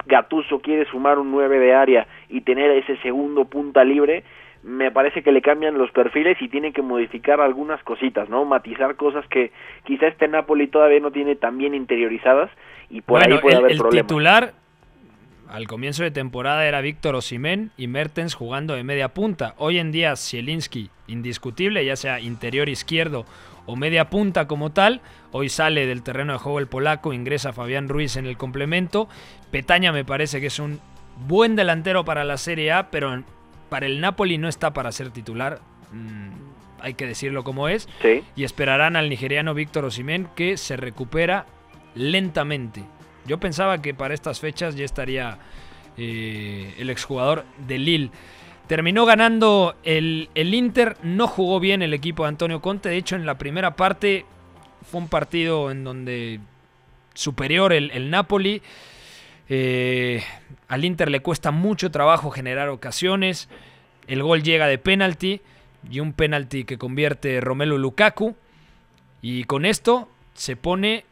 Gattuso 0.06 0.60
quiere 0.60 0.86
sumar 0.86 1.20
un 1.20 1.32
9 1.32 1.60
de 1.60 1.74
área 1.74 2.08
y 2.30 2.42
tener 2.42 2.72
ese 2.72 2.98
segundo 2.98 3.46
punta 3.46 3.84
libre, 3.84 4.24
me 4.64 4.92
parece 4.92 5.24
que 5.24 5.32
le 5.32 5.42
cambian 5.42 5.78
los 5.78 5.92
perfiles 5.92 6.38
y 6.42 6.48
tiene 6.48 6.72
que 6.72 6.82
modificar 6.82 7.42
algunas 7.42 7.84
cositas, 7.84 8.30
¿no? 8.30 8.46
Matizar 8.46 8.96
cosas 8.96 9.26
que 9.28 9.52
quizá 9.86 10.08
este 10.08 10.28
Napoli 10.28 10.68
todavía 10.68 11.00
no 11.00 11.12
tiene 11.12 11.36
tan 11.36 11.58
bien 11.58 11.74
interiorizadas 11.74 12.52
y 12.90 13.02
por 13.02 13.24
ahí 13.24 13.38
puede 13.40 13.56
haber 13.56 13.72
el 13.72 13.78
problemas. 13.78 14.08
titular 14.08 14.54
al 15.50 15.68
comienzo 15.68 16.04
de 16.04 16.12
temporada 16.12 16.66
era 16.66 16.80
Víctor 16.80 17.16
Osimén 17.16 17.72
y 17.76 17.88
Mertens 17.88 18.36
jugando 18.36 18.76
de 18.76 18.84
media 18.84 19.10
punta. 19.10 19.54
Hoy 19.58 19.80
en 19.80 19.92
día 19.92 20.16
Zielinski, 20.16 20.90
indiscutible, 21.08 21.84
ya 21.84 21.96
sea 21.96 22.20
interior 22.20 22.70
izquierdo 22.70 23.26
o 23.66 23.76
media 23.76 24.10
punta 24.10 24.48
como 24.48 24.72
tal. 24.72 25.02
Hoy 25.32 25.50
sale 25.50 25.88
del 25.88 26.04
terreno 26.04 26.34
de 26.34 26.40
juego 26.40 26.60
el 26.60 26.68
polaco, 26.68 27.14
ingresa 27.14 27.52
Fabián 27.52 27.90
Ruiz 27.90 28.16
en 28.16 28.28
el 28.28 28.38
complemento. 28.38 29.10
Petaña 29.52 29.92
me 29.92 30.06
parece 30.06 30.40
que 30.40 30.48
es 30.48 30.60
un 30.60 30.80
buen 31.28 31.56
delantero 31.56 32.06
para 32.06 32.24
la 32.24 32.38
Serie 32.38 32.72
A, 32.72 32.90
pero 32.90 33.24
para 33.72 33.86
el 33.86 34.02
Napoli 34.02 34.38
no 34.38 34.50
está 34.50 34.74
para 34.74 34.92
ser 34.92 35.12
titular. 35.12 35.62
Mm, 35.94 36.32
hay 36.82 36.94
que 36.94 37.08
decirlo 37.08 37.46
como 37.46 37.70
es. 37.70 37.88
Y 38.36 38.44
esperarán 38.44 38.98
al 38.98 39.10
nigeriano 39.10 39.54
Víctor 39.54 39.86
Osimén 39.86 40.28
que 40.36 40.58
se 40.58 40.76
recupera 40.76 41.46
lentamente. 41.96 42.84
Yo 43.26 43.40
pensaba 43.40 43.82
que 43.82 43.94
para 43.94 44.14
estas 44.14 44.42
fechas 44.42 44.76
ya 44.76 44.84
estaría 44.84 45.38
eh, 45.96 46.76
el 46.80 46.90
exjugador 46.90 47.46
de 47.66 47.78
Lille. 47.78 48.12
Terminó 48.68 49.06
ganando 49.06 49.78
el, 49.84 50.30
el, 50.36 50.54
Inter, 50.54 50.98
no 51.02 51.28
jugó 51.28 51.62
bien 51.62 51.82
el 51.82 51.94
equipo 51.94 52.24
de 52.24 52.30
Antonio 52.30 52.62
Conte, 52.62 52.90
de 52.90 52.98
hecho 52.98 53.16
en 53.16 53.26
la 53.26 53.38
primera 53.38 53.78
parte 53.78 54.26
fue 54.82 55.00
un 55.00 55.08
partido 55.08 55.72
en 55.72 55.86
donde 55.86 56.42
superior 57.14 57.72
el, 57.72 58.10
Napoli. 58.10 58.62
Eh, 59.48 60.22
al 60.72 60.86
Inter 60.86 61.12
le 61.12 61.20
cuesta 61.20 61.52
mucho 61.52 61.92
trabajo 61.92 62.32
generar 62.32 62.70
ocasiones, 62.70 63.50
el 64.08 64.24
gol 64.24 64.42
llega 64.42 64.68
de 64.68 64.78
penalti 64.78 65.42
y 65.90 66.00
un 66.00 66.14
penalti 66.14 66.64
que 66.64 66.78
convierte 66.78 67.42
Romelu 67.42 67.78
Lukaku. 67.78 68.38
Y 69.22 69.44
con 69.44 69.66
esto 69.66 70.08
se 70.34 70.56
pone 70.56 71.04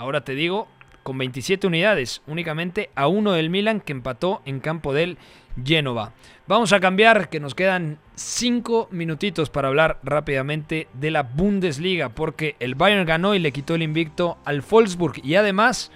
ahora 0.00 0.22
te 0.22 0.36
digo, 0.36 0.68
con 1.02 1.18
27 1.18 1.66
unidades, 1.66 2.22
únicamente 2.28 2.90
a 2.94 3.08
uno 3.08 3.32
del 3.32 3.50
Milan 3.50 3.80
que 3.80 3.90
empató 3.90 4.42
en 4.44 4.60
campo 4.60 4.94
del 4.94 5.18
Génova. 5.62 6.12
Vamos 6.46 6.72
a 6.72 6.78
cambiar, 6.78 7.30
que 7.30 7.40
nos 7.40 7.56
quedan 7.56 7.98
5 8.14 8.90
minutitos 8.92 9.50
para 9.50 9.66
hablar 9.66 9.98
rápidamente 10.04 10.86
de 10.92 11.10
la 11.10 11.24
Bundesliga, 11.24 12.10
porque 12.10 12.54
el 12.60 12.76
Bayern 12.76 13.06
ganó 13.06 13.34
y 13.34 13.40
le 13.40 13.50
quitó 13.50 13.74
el 13.74 13.82
invicto 13.82 14.38
al 14.44 14.62
Wolfsburg. 14.62 15.20
Y 15.24 15.34
además 15.34 15.90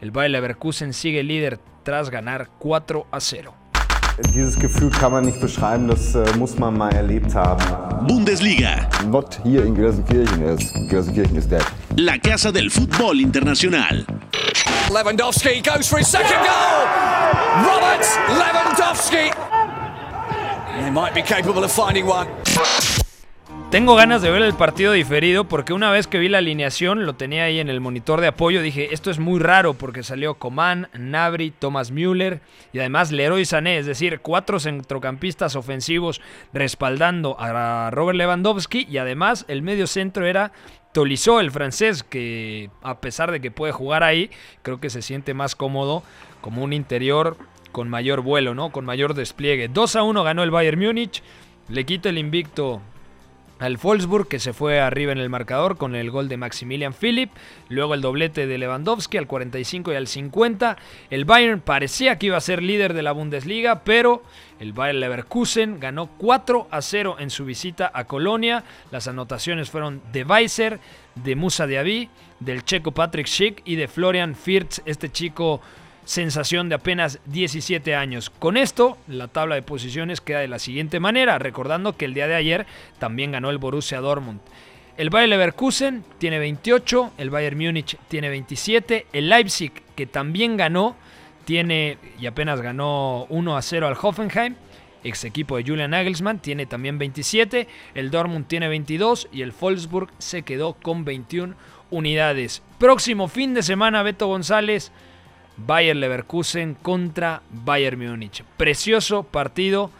el 0.00 0.10
Bayer 0.10 0.30
Leverkusen 0.30 0.92
sigue 0.92 1.22
líder 1.22 1.58
tras 1.82 2.10
ganar 2.10 2.48
4 2.60 3.06
a 3.10 3.20
0. 3.20 3.52
Dieses 4.34 4.58
Gefühl 4.58 4.90
kann 4.90 5.12
man 5.12 5.24
nicht 5.24 5.40
beschreiben, 5.40 5.86
das 5.86 6.14
äh, 6.14 6.24
muss 6.36 6.58
man 6.58 6.76
mal 6.76 6.92
erlebt 6.92 7.34
haben. 7.34 7.62
Bundesliga. 8.06 8.88
Not 9.06 9.38
here 9.44 9.64
in 9.64 9.74
Gelsenkirchen, 9.74 10.88
Gelsenkirchen 10.88 11.36
is 11.36 11.48
dead. 11.48 11.62
La 11.96 12.18
casa 12.18 12.50
del 12.50 12.70
fútbol 12.70 13.20
internacional. 13.20 14.04
Lewandowski 14.90 15.62
goes 15.62 15.86
for 15.88 15.98
his 15.98 16.08
second 16.08 16.40
goal. 16.44 16.86
Robert 17.64 18.04
Lewandowski. 18.28 19.32
They 20.80 20.90
might 20.90 21.14
be 21.14 21.22
capable 21.22 21.62
of 21.62 21.70
finding 21.70 22.06
one. 22.06 22.26
Tengo 23.70 23.96
ganas 23.96 24.22
de 24.22 24.30
ver 24.30 24.40
el 24.40 24.54
partido 24.54 24.94
diferido 24.94 25.44
porque 25.44 25.74
una 25.74 25.90
vez 25.90 26.06
que 26.06 26.18
vi 26.18 26.30
la 26.30 26.38
alineación, 26.38 27.04
lo 27.04 27.16
tenía 27.16 27.44
ahí 27.44 27.60
en 27.60 27.68
el 27.68 27.82
monitor 27.82 28.22
de 28.22 28.28
apoyo, 28.28 28.62
dije, 28.62 28.94
esto 28.94 29.10
es 29.10 29.18
muy 29.18 29.38
raro 29.40 29.74
porque 29.74 30.02
salió 30.02 30.36
Coman, 30.36 30.88
Nabri, 30.98 31.50
Thomas 31.50 31.90
Müller 31.90 32.40
y 32.72 32.78
además 32.78 33.12
Leroy 33.12 33.44
Sané, 33.44 33.76
es 33.76 33.84
decir, 33.84 34.20
cuatro 34.20 34.58
centrocampistas 34.58 35.54
ofensivos 35.54 36.22
respaldando 36.54 37.38
a 37.38 37.90
Robert 37.90 38.16
Lewandowski 38.16 38.86
y 38.90 38.96
además 38.96 39.44
el 39.48 39.60
medio 39.60 39.86
centro 39.86 40.24
era 40.24 40.50
Tolisso, 40.92 41.38
el 41.38 41.50
francés, 41.50 42.02
que 42.02 42.70
a 42.82 43.02
pesar 43.02 43.30
de 43.30 43.40
que 43.40 43.50
puede 43.50 43.74
jugar 43.74 44.02
ahí, 44.02 44.30
creo 44.62 44.80
que 44.80 44.88
se 44.88 45.02
siente 45.02 45.34
más 45.34 45.54
cómodo 45.54 46.02
como 46.40 46.64
un 46.64 46.72
interior 46.72 47.36
con 47.72 47.90
mayor 47.90 48.22
vuelo, 48.22 48.54
¿no? 48.54 48.72
Con 48.72 48.86
mayor 48.86 49.12
despliegue. 49.12 49.68
2 49.68 49.96
a 49.96 50.04
1 50.04 50.24
ganó 50.24 50.42
el 50.42 50.50
Bayern 50.50 50.80
Múnich. 50.80 51.22
Le 51.68 51.84
quito 51.84 52.08
el 52.08 52.16
invicto 52.16 52.80
al 53.58 53.76
Wolfsburg 53.76 54.28
que 54.28 54.38
se 54.38 54.52
fue 54.52 54.80
arriba 54.80 55.12
en 55.12 55.18
el 55.18 55.28
marcador 55.28 55.76
con 55.76 55.94
el 55.94 56.10
gol 56.10 56.28
de 56.28 56.36
Maximilian 56.36 56.94
Philipp, 56.94 57.30
luego 57.68 57.94
el 57.94 58.00
doblete 58.00 58.46
de 58.46 58.58
Lewandowski 58.58 59.18
al 59.18 59.26
45 59.26 59.92
y 59.92 59.96
al 59.96 60.06
50. 60.06 60.76
El 61.10 61.24
Bayern 61.24 61.60
parecía 61.60 62.18
que 62.18 62.26
iba 62.26 62.36
a 62.36 62.40
ser 62.40 62.62
líder 62.62 62.94
de 62.94 63.02
la 63.02 63.12
Bundesliga, 63.12 63.82
pero 63.84 64.22
el 64.60 64.72
Bayern 64.72 65.00
Leverkusen 65.00 65.80
ganó 65.80 66.06
4 66.18 66.68
a 66.70 66.82
0 66.82 67.16
en 67.18 67.30
su 67.30 67.44
visita 67.44 67.90
a 67.92 68.04
Colonia. 68.04 68.64
Las 68.90 69.08
anotaciones 69.08 69.70
fueron 69.70 70.00
de 70.12 70.24
Weiser, 70.24 70.80
de 71.16 71.36
Musa 71.36 71.66
Diaby, 71.66 72.08
del 72.40 72.64
checo 72.64 72.92
Patrick 72.92 73.26
Schick 73.26 73.62
y 73.64 73.76
de 73.76 73.88
Florian 73.88 74.34
Firth, 74.34 74.78
este 74.84 75.10
chico 75.10 75.60
sensación 76.08 76.70
de 76.70 76.74
apenas 76.74 77.20
17 77.26 77.94
años. 77.94 78.30
Con 78.30 78.56
esto, 78.56 78.96
la 79.08 79.28
tabla 79.28 79.56
de 79.56 79.62
posiciones 79.62 80.22
queda 80.22 80.38
de 80.40 80.48
la 80.48 80.58
siguiente 80.58 81.00
manera, 81.00 81.38
recordando 81.38 81.98
que 81.98 82.06
el 82.06 82.14
día 82.14 82.26
de 82.26 82.34
ayer 82.34 82.66
también 82.98 83.30
ganó 83.30 83.50
el 83.50 83.58
Borussia 83.58 84.00
Dortmund. 84.00 84.40
El 84.96 85.10
Bayer 85.10 85.28
Leverkusen 85.28 86.02
tiene 86.16 86.38
28, 86.38 87.12
el 87.18 87.28
Bayern 87.28 87.58
Múnich 87.58 87.98
tiene 88.08 88.30
27, 88.30 89.06
el 89.12 89.28
Leipzig, 89.28 89.70
que 89.94 90.06
también 90.06 90.56
ganó, 90.56 90.96
tiene 91.44 91.98
y 92.18 92.24
apenas 92.24 92.62
ganó 92.62 93.26
1 93.28 93.56
a 93.58 93.60
0 93.60 93.86
al 93.86 93.98
Hoffenheim, 94.00 94.54
ex 95.04 95.24
equipo 95.24 95.58
de 95.58 95.64
Julian 95.64 95.90
Nagelsmann, 95.90 96.38
tiene 96.38 96.64
también 96.64 96.96
27, 96.96 97.68
el 97.94 98.10
Dortmund 98.10 98.46
tiene 98.46 98.68
22 98.68 99.28
y 99.30 99.42
el 99.42 99.52
Wolfsburg 99.52 100.08
se 100.16 100.40
quedó 100.40 100.72
con 100.72 101.04
21 101.04 101.54
unidades. 101.90 102.62
Próximo 102.78 103.28
fin 103.28 103.52
de 103.52 103.62
semana, 103.62 104.02
Beto 104.02 104.26
González, 104.26 104.90
Bayern 105.66 106.00
Leverkusen 106.00 106.74
contra 106.74 107.42
Bayern 107.50 107.98
Múnich. 107.98 108.44
Precioso 108.56 109.24
partido 109.24 109.90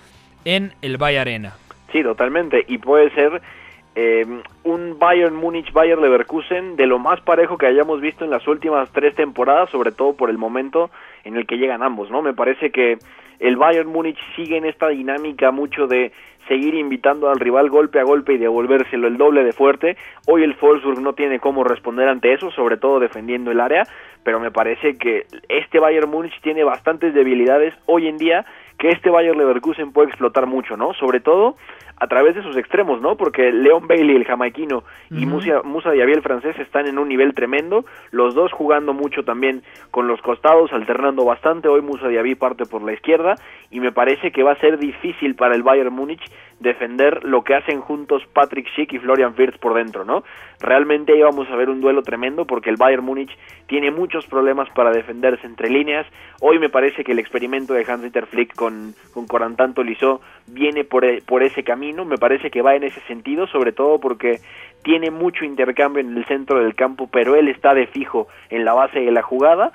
en 0.44 0.72
el 0.82 0.96
Bayern 0.96 1.22
Arena. 1.22 1.56
Sí, 1.92 2.02
totalmente. 2.02 2.64
Y 2.68 2.78
puede 2.78 3.10
ser 3.10 3.42
eh, 3.94 4.24
un 4.64 4.98
Bayern 4.98 5.34
Múnich 5.34 5.72
Bayern 5.72 6.00
Leverkusen 6.00 6.76
de 6.76 6.86
lo 6.86 6.98
más 6.98 7.20
parejo 7.20 7.58
que 7.58 7.66
hayamos 7.66 8.00
visto 8.00 8.24
en 8.24 8.30
las 8.30 8.46
últimas 8.46 8.90
tres 8.92 9.14
temporadas, 9.14 9.70
sobre 9.70 9.92
todo 9.92 10.12
por 10.12 10.30
el 10.30 10.38
momento 10.38 10.90
en 11.24 11.36
el 11.36 11.46
que 11.46 11.58
llegan 11.58 11.82
ambos, 11.82 12.10
¿no? 12.10 12.22
Me 12.22 12.32
parece 12.32 12.70
que 12.70 12.98
el 13.38 13.56
Bayern 13.56 13.88
Múnich 13.88 14.18
sigue 14.36 14.56
en 14.56 14.64
esta 14.64 14.88
dinámica 14.88 15.50
mucho 15.50 15.86
de 15.86 16.12
seguir 16.48 16.74
invitando 16.74 17.28
al 17.28 17.38
rival 17.38 17.68
golpe 17.68 18.00
a 18.00 18.04
golpe 18.04 18.32
y 18.32 18.38
devolvérselo 18.38 19.06
el 19.06 19.18
doble 19.18 19.44
de 19.44 19.52
fuerte. 19.52 19.96
Hoy 20.26 20.42
el 20.42 20.56
Wolfsburg 20.60 21.00
no 21.00 21.12
tiene 21.12 21.38
cómo 21.38 21.62
responder 21.62 22.08
ante 22.08 22.32
eso, 22.32 22.50
sobre 22.50 22.78
todo 22.78 22.98
defendiendo 22.98 23.50
el 23.50 23.60
área, 23.60 23.84
pero 24.24 24.40
me 24.40 24.50
parece 24.50 24.96
que 24.96 25.26
este 25.48 25.78
Bayern 25.78 26.10
Múnich 26.10 26.40
tiene 26.40 26.64
bastantes 26.64 27.14
debilidades 27.14 27.74
hoy 27.86 28.08
en 28.08 28.16
día 28.16 28.46
que 28.78 28.90
este 28.90 29.10
Bayern 29.10 29.36
Leverkusen 29.38 29.92
puede 29.92 30.08
explotar 30.08 30.46
mucho, 30.46 30.76
¿no? 30.76 30.94
Sobre 30.94 31.20
todo 31.20 31.56
a 32.00 32.06
través 32.06 32.36
de 32.36 32.42
sus 32.42 32.56
extremos, 32.56 33.00
¿no? 33.00 33.16
Porque 33.16 33.50
Leon 33.50 33.88
Bailey, 33.88 34.14
el 34.14 34.24
jamaiquino, 34.24 34.84
y 35.10 35.26
Musa, 35.26 35.62
Musa 35.64 35.90
Diaby, 35.90 36.12
el 36.12 36.22
francés, 36.22 36.56
están 36.60 36.86
en 36.86 36.96
un 36.98 37.08
nivel 37.08 37.34
tremendo, 37.34 37.84
los 38.12 38.34
dos 38.34 38.52
jugando 38.52 38.92
mucho 38.92 39.24
también 39.24 39.62
con 39.90 40.06
los 40.06 40.22
costados, 40.22 40.72
alternando 40.72 41.24
bastante, 41.24 41.66
hoy 41.66 41.82
Musa 41.82 42.06
Diaby 42.06 42.36
parte 42.36 42.66
por 42.66 42.82
la 42.82 42.92
izquierda, 42.92 43.34
y 43.70 43.80
me 43.80 43.90
parece 43.90 44.30
que 44.30 44.44
va 44.44 44.52
a 44.52 44.60
ser 44.60 44.78
difícil 44.78 45.34
para 45.34 45.56
el 45.56 45.64
Bayern 45.64 45.92
Múnich 45.92 46.22
defender 46.60 47.24
lo 47.24 47.42
que 47.42 47.54
hacen 47.54 47.80
juntos 47.80 48.22
Patrick 48.32 48.68
Schick 48.70 48.92
y 48.92 48.98
Florian 48.98 49.34
Wirtz 49.38 49.58
por 49.58 49.74
dentro, 49.74 50.04
¿no? 50.04 50.24
Realmente 50.60 51.12
ahí 51.12 51.22
vamos 51.22 51.48
a 51.50 51.56
ver 51.56 51.70
un 51.70 51.80
duelo 51.80 52.02
tremendo 52.02 52.46
porque 52.46 52.70
el 52.70 52.76
Bayern 52.76 53.04
Múnich 53.04 53.30
tiene 53.66 53.90
muchos 53.90 54.26
problemas 54.26 54.68
para 54.70 54.90
defenderse 54.90 55.46
entre 55.46 55.70
líneas, 55.70 56.06
hoy 56.40 56.58
me 56.58 56.68
parece 56.68 57.04
que 57.04 57.12
el 57.12 57.18
experimento 57.18 57.74
de 57.74 57.84
Hans-Dieter 57.86 58.26
Flick 58.26 58.54
con, 58.54 58.94
con 59.12 59.26
Corantan 59.26 59.74
Tolisso 59.74 60.20
viene 60.46 60.84
por, 60.84 61.04
por 61.24 61.42
ese 61.42 61.62
camino, 61.62 62.04
me 62.04 62.16
parece 62.16 62.50
que 62.50 62.62
va 62.62 62.74
en 62.74 62.84
ese 62.84 63.00
sentido, 63.02 63.46
sobre 63.46 63.72
todo 63.72 64.00
porque 64.00 64.40
tiene 64.82 65.10
mucho 65.10 65.44
intercambio 65.44 66.00
en 66.00 66.16
el 66.16 66.24
centro 66.26 66.60
del 66.60 66.74
campo, 66.74 67.08
pero 67.10 67.34
él 67.36 67.48
está 67.48 67.74
de 67.74 67.86
fijo 67.86 68.28
en 68.50 68.64
la 68.64 68.74
base 68.74 69.00
de 69.00 69.10
la 69.10 69.22
jugada. 69.22 69.72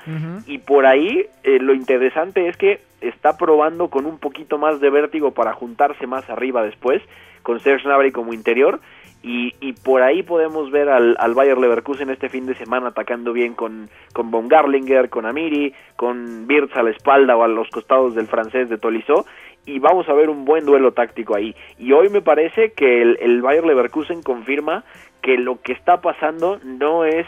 Y 0.47 0.59
por 0.59 0.85
ahí 0.85 1.25
eh, 1.43 1.59
lo 1.59 1.73
interesante 1.73 2.47
es 2.47 2.57
que 2.57 2.81
está 3.01 3.37
probando 3.37 3.89
con 3.89 4.05
un 4.05 4.17
poquito 4.17 4.57
más 4.57 4.79
de 4.79 4.89
vértigo 4.89 5.31
para 5.31 5.53
juntarse 5.53 6.07
más 6.07 6.29
arriba 6.29 6.63
después, 6.63 7.01
con 7.41 7.59
Serge 7.59 7.85
Gnabry 7.85 8.11
como 8.11 8.33
interior. 8.33 8.79
Y, 9.25 9.53
y, 9.61 9.71
por 9.71 10.01
ahí 10.01 10.21
podemos 10.21 10.69
ver 10.69 10.89
al, 10.89 11.15
al 11.17 11.33
Bayer 11.33 11.57
Leverkusen 11.57 12.09
este 12.09 12.27
fin 12.27 12.45
de 12.45 12.55
semana 12.55 12.89
atacando 12.89 13.31
bien 13.31 13.53
con, 13.53 13.89
con 14.11 14.31
Von 14.31 14.49
Garlinger, 14.49 15.09
con 15.09 15.25
Amiri, 15.25 15.73
con 15.95 16.45
Birz 16.45 16.75
a 16.75 16.83
la 16.83 16.89
espalda 16.89 17.37
o 17.37 17.43
a 17.43 17.47
los 17.47 17.69
costados 17.69 18.15
del 18.15 18.27
francés 18.27 18.67
de 18.67 18.77
Tolisso 18.77 19.25
y 19.65 19.79
vamos 19.79 20.07
a 20.09 20.13
ver 20.13 20.29
un 20.29 20.45
buen 20.45 20.65
duelo 20.65 20.91
táctico 20.91 21.35
ahí. 21.35 21.55
Y 21.77 21.91
hoy 21.93 22.09
me 22.09 22.21
parece 22.21 22.73
que 22.73 23.01
el, 23.01 23.17
el 23.21 23.41
Bayer 23.41 23.65
Leverkusen 23.65 24.21
confirma 24.21 24.83
que 25.21 25.37
lo 25.37 25.61
que 25.61 25.73
está 25.73 26.01
pasando 26.01 26.59
no 26.63 27.05
es 27.05 27.25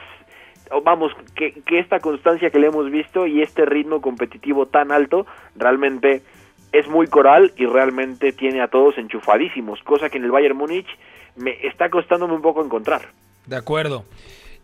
vamos, 0.84 1.12
que, 1.36 1.54
que, 1.62 1.80
esta 1.80 2.00
constancia 2.00 2.50
que 2.50 2.60
le 2.60 2.68
hemos 2.68 2.90
visto 2.90 3.28
y 3.28 3.42
este 3.42 3.66
ritmo 3.66 4.02
competitivo 4.02 4.66
tan 4.66 4.92
alto 4.92 5.26
realmente 5.56 6.24
es 6.72 6.88
muy 6.88 7.08
coral 7.08 7.54
y 7.56 7.66
realmente 7.66 8.32
tiene 8.32 8.62
a 8.62 8.68
todos 8.68 8.98
enchufadísimos, 8.98 9.82
cosa 9.84 10.10
que 10.10 10.18
en 10.18 10.26
el 10.26 10.32
Bayern 10.32 10.58
Múnich 10.58 10.88
me 11.36 11.52
está 11.66 11.90
costándome 11.90 12.34
un 12.34 12.42
poco 12.42 12.64
encontrar. 12.64 13.10
De 13.46 13.56
acuerdo. 13.56 14.06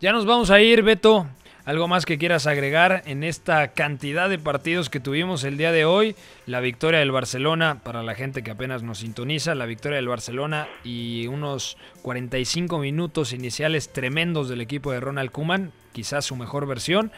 Ya 0.00 0.12
nos 0.12 0.26
vamos 0.26 0.50
a 0.50 0.60
ir, 0.60 0.82
Beto. 0.82 1.26
¿Algo 1.64 1.86
más 1.86 2.06
que 2.06 2.18
quieras 2.18 2.48
agregar 2.48 3.04
en 3.06 3.22
esta 3.22 3.68
cantidad 3.68 4.28
de 4.28 4.40
partidos 4.40 4.90
que 4.90 4.98
tuvimos 4.98 5.44
el 5.44 5.56
día 5.56 5.70
de 5.70 5.84
hoy? 5.84 6.16
La 6.44 6.58
victoria 6.58 6.98
del 6.98 7.12
Barcelona, 7.12 7.78
para 7.84 8.02
la 8.02 8.16
gente 8.16 8.42
que 8.42 8.50
apenas 8.50 8.82
nos 8.82 8.98
sintoniza, 8.98 9.54
la 9.54 9.66
victoria 9.66 9.94
del 9.94 10.08
Barcelona 10.08 10.66
y 10.82 11.28
unos 11.28 11.76
45 12.02 12.80
minutos 12.80 13.32
iniciales 13.32 13.92
tremendos 13.92 14.48
del 14.48 14.60
equipo 14.60 14.90
de 14.90 14.98
Ronald 14.98 15.30
Kuman, 15.30 15.70
quizás 15.92 16.24
su 16.24 16.34
mejor 16.34 16.66
versión. 16.66 17.12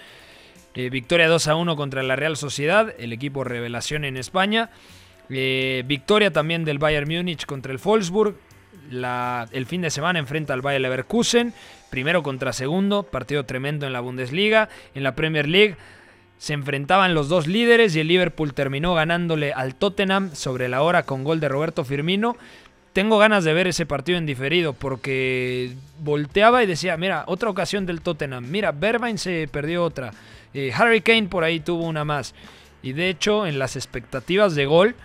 Eh, 0.74 0.90
victoria 0.90 1.26
2 1.26 1.48
a 1.48 1.54
1 1.54 1.74
contra 1.76 2.02
la 2.02 2.14
Real 2.14 2.36
Sociedad, 2.36 2.94
el 2.98 3.14
equipo 3.14 3.44
revelación 3.44 4.04
en 4.04 4.18
España. 4.18 4.68
Eh, 5.30 5.84
victoria 5.86 6.30
también 6.34 6.66
del 6.66 6.78
Bayern 6.78 7.08
Múnich 7.08 7.46
contra 7.46 7.72
el 7.72 7.78
Wolfsburg. 7.78 8.36
el 8.90 9.66
fin 9.66 9.80
de 9.80 9.88
semana 9.88 10.18
enfrenta 10.18 10.52
al 10.52 10.60
Bayern 10.60 10.82
Leverkusen 10.82 11.54
primero 11.94 12.24
contra 12.24 12.52
segundo, 12.52 13.04
partido 13.04 13.44
tremendo 13.44 13.86
en 13.86 13.92
la 13.92 14.00
Bundesliga, 14.00 14.68
en 14.96 15.04
la 15.04 15.14
Premier 15.14 15.48
League. 15.48 15.76
Se 16.38 16.52
enfrentaban 16.52 17.14
los 17.14 17.28
dos 17.28 17.46
líderes 17.46 17.94
y 17.94 18.00
el 18.00 18.08
Liverpool 18.08 18.52
terminó 18.52 18.94
ganándole 18.94 19.52
al 19.52 19.76
Tottenham 19.76 20.34
sobre 20.34 20.68
la 20.68 20.82
hora 20.82 21.04
con 21.04 21.22
gol 21.22 21.38
de 21.38 21.48
Roberto 21.48 21.84
Firmino. 21.84 22.36
Tengo 22.94 23.16
ganas 23.16 23.44
de 23.44 23.54
ver 23.54 23.68
ese 23.68 23.86
partido 23.86 24.18
en 24.18 24.26
diferido 24.26 24.72
porque 24.72 25.76
volteaba 26.00 26.64
y 26.64 26.66
decía, 26.66 26.96
mira, 26.96 27.22
otra 27.28 27.48
ocasión 27.48 27.86
del 27.86 28.00
Tottenham, 28.00 28.44
mira, 28.50 28.72
Berbain 28.72 29.16
se 29.16 29.46
perdió 29.46 29.84
otra, 29.84 30.10
eh, 30.52 30.72
Harry 30.76 31.00
Kane 31.00 31.28
por 31.28 31.44
ahí 31.44 31.60
tuvo 31.60 31.84
una 31.84 32.04
más. 32.04 32.34
Y 32.82 32.92
de 32.92 33.08
hecho, 33.08 33.46
en 33.46 33.60
las 33.60 33.76
expectativas 33.76 34.56
de 34.56 34.66
gol, 34.66 34.96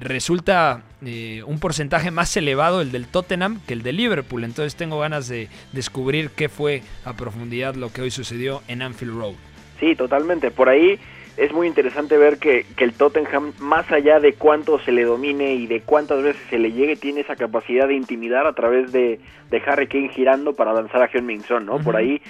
resulta 0.00 0.82
eh, 1.04 1.42
un 1.46 1.60
porcentaje 1.60 2.10
más 2.10 2.36
elevado 2.36 2.80
el 2.80 2.92
del 2.92 3.06
Tottenham 3.06 3.60
que 3.66 3.74
el 3.74 3.82
de 3.82 3.92
Liverpool. 3.92 4.44
Entonces 4.44 4.76
tengo 4.76 5.00
ganas 5.00 5.28
de 5.28 5.48
descubrir 5.72 6.30
qué 6.30 6.48
fue 6.48 6.82
a 7.04 7.14
profundidad 7.14 7.74
lo 7.74 7.92
que 7.92 8.02
hoy 8.02 8.10
sucedió 8.10 8.62
en 8.68 8.82
Anfield 8.82 9.18
Road. 9.18 9.34
Sí, 9.80 9.94
totalmente. 9.94 10.50
Por 10.50 10.68
ahí 10.68 10.98
es 11.36 11.52
muy 11.52 11.68
interesante 11.68 12.16
ver 12.16 12.38
que, 12.38 12.66
el 12.78 12.92
Tottenham, 12.92 13.52
más 13.60 13.90
allá 13.92 14.18
de 14.18 14.32
cuánto 14.32 14.80
se 14.80 14.90
le 14.90 15.04
domine 15.04 15.54
y 15.54 15.68
de 15.68 15.82
cuántas 15.82 16.22
veces 16.22 16.42
se 16.50 16.58
le 16.58 16.72
llegue, 16.72 16.96
tiene 16.96 17.20
esa 17.20 17.36
capacidad 17.36 17.86
de 17.86 17.94
intimidar 17.94 18.46
a 18.46 18.54
través 18.54 18.90
de, 18.90 19.20
de 19.50 19.62
Harry 19.66 19.86
Kane 19.86 20.08
girando 20.08 20.54
para 20.54 20.72
lanzar 20.72 21.00
a 21.00 21.08
Heung-Min 21.08 21.44
¿no? 21.64 21.78
Por 21.78 21.96
ahí 21.96 22.20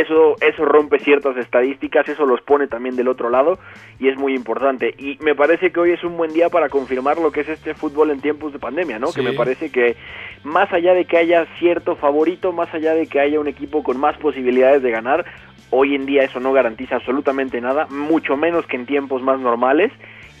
eso, 0.00 0.36
eso 0.40 0.64
rompe 0.64 0.98
ciertas 0.98 1.36
estadísticas, 1.36 2.08
eso 2.08 2.26
los 2.26 2.40
pone 2.42 2.66
también 2.66 2.96
del 2.96 3.08
otro 3.08 3.30
lado 3.30 3.58
y 3.98 4.08
es 4.08 4.16
muy 4.16 4.34
importante. 4.34 4.94
Y 4.98 5.16
me 5.20 5.34
parece 5.34 5.72
que 5.72 5.80
hoy 5.80 5.92
es 5.92 6.04
un 6.04 6.16
buen 6.16 6.32
día 6.32 6.48
para 6.50 6.68
confirmar 6.68 7.18
lo 7.18 7.32
que 7.32 7.40
es 7.40 7.48
este 7.48 7.74
fútbol 7.74 8.10
en 8.10 8.20
tiempos 8.20 8.52
de 8.52 8.58
pandemia, 8.58 8.98
¿no? 8.98 9.12
Que 9.12 9.22
me 9.22 9.32
parece 9.32 9.70
que 9.70 9.96
más 10.44 10.72
allá 10.72 10.92
de 10.92 11.06
que 11.06 11.16
haya 11.16 11.46
cierto 11.58 11.96
favorito, 11.96 12.52
más 12.52 12.72
allá 12.74 12.94
de 12.94 13.06
que 13.06 13.20
haya 13.20 13.40
un 13.40 13.48
equipo 13.48 13.82
con 13.82 13.98
más 13.98 14.16
posibilidades 14.18 14.82
de 14.82 14.90
ganar, 14.90 15.24
hoy 15.70 15.94
en 15.94 16.06
día 16.06 16.22
eso 16.24 16.40
no 16.40 16.52
garantiza 16.52 16.96
absolutamente 16.96 17.60
nada, 17.60 17.86
mucho 17.88 18.36
menos 18.36 18.66
que 18.66 18.76
en 18.76 18.86
tiempos 18.86 19.22
más 19.22 19.40
normales. 19.40 19.92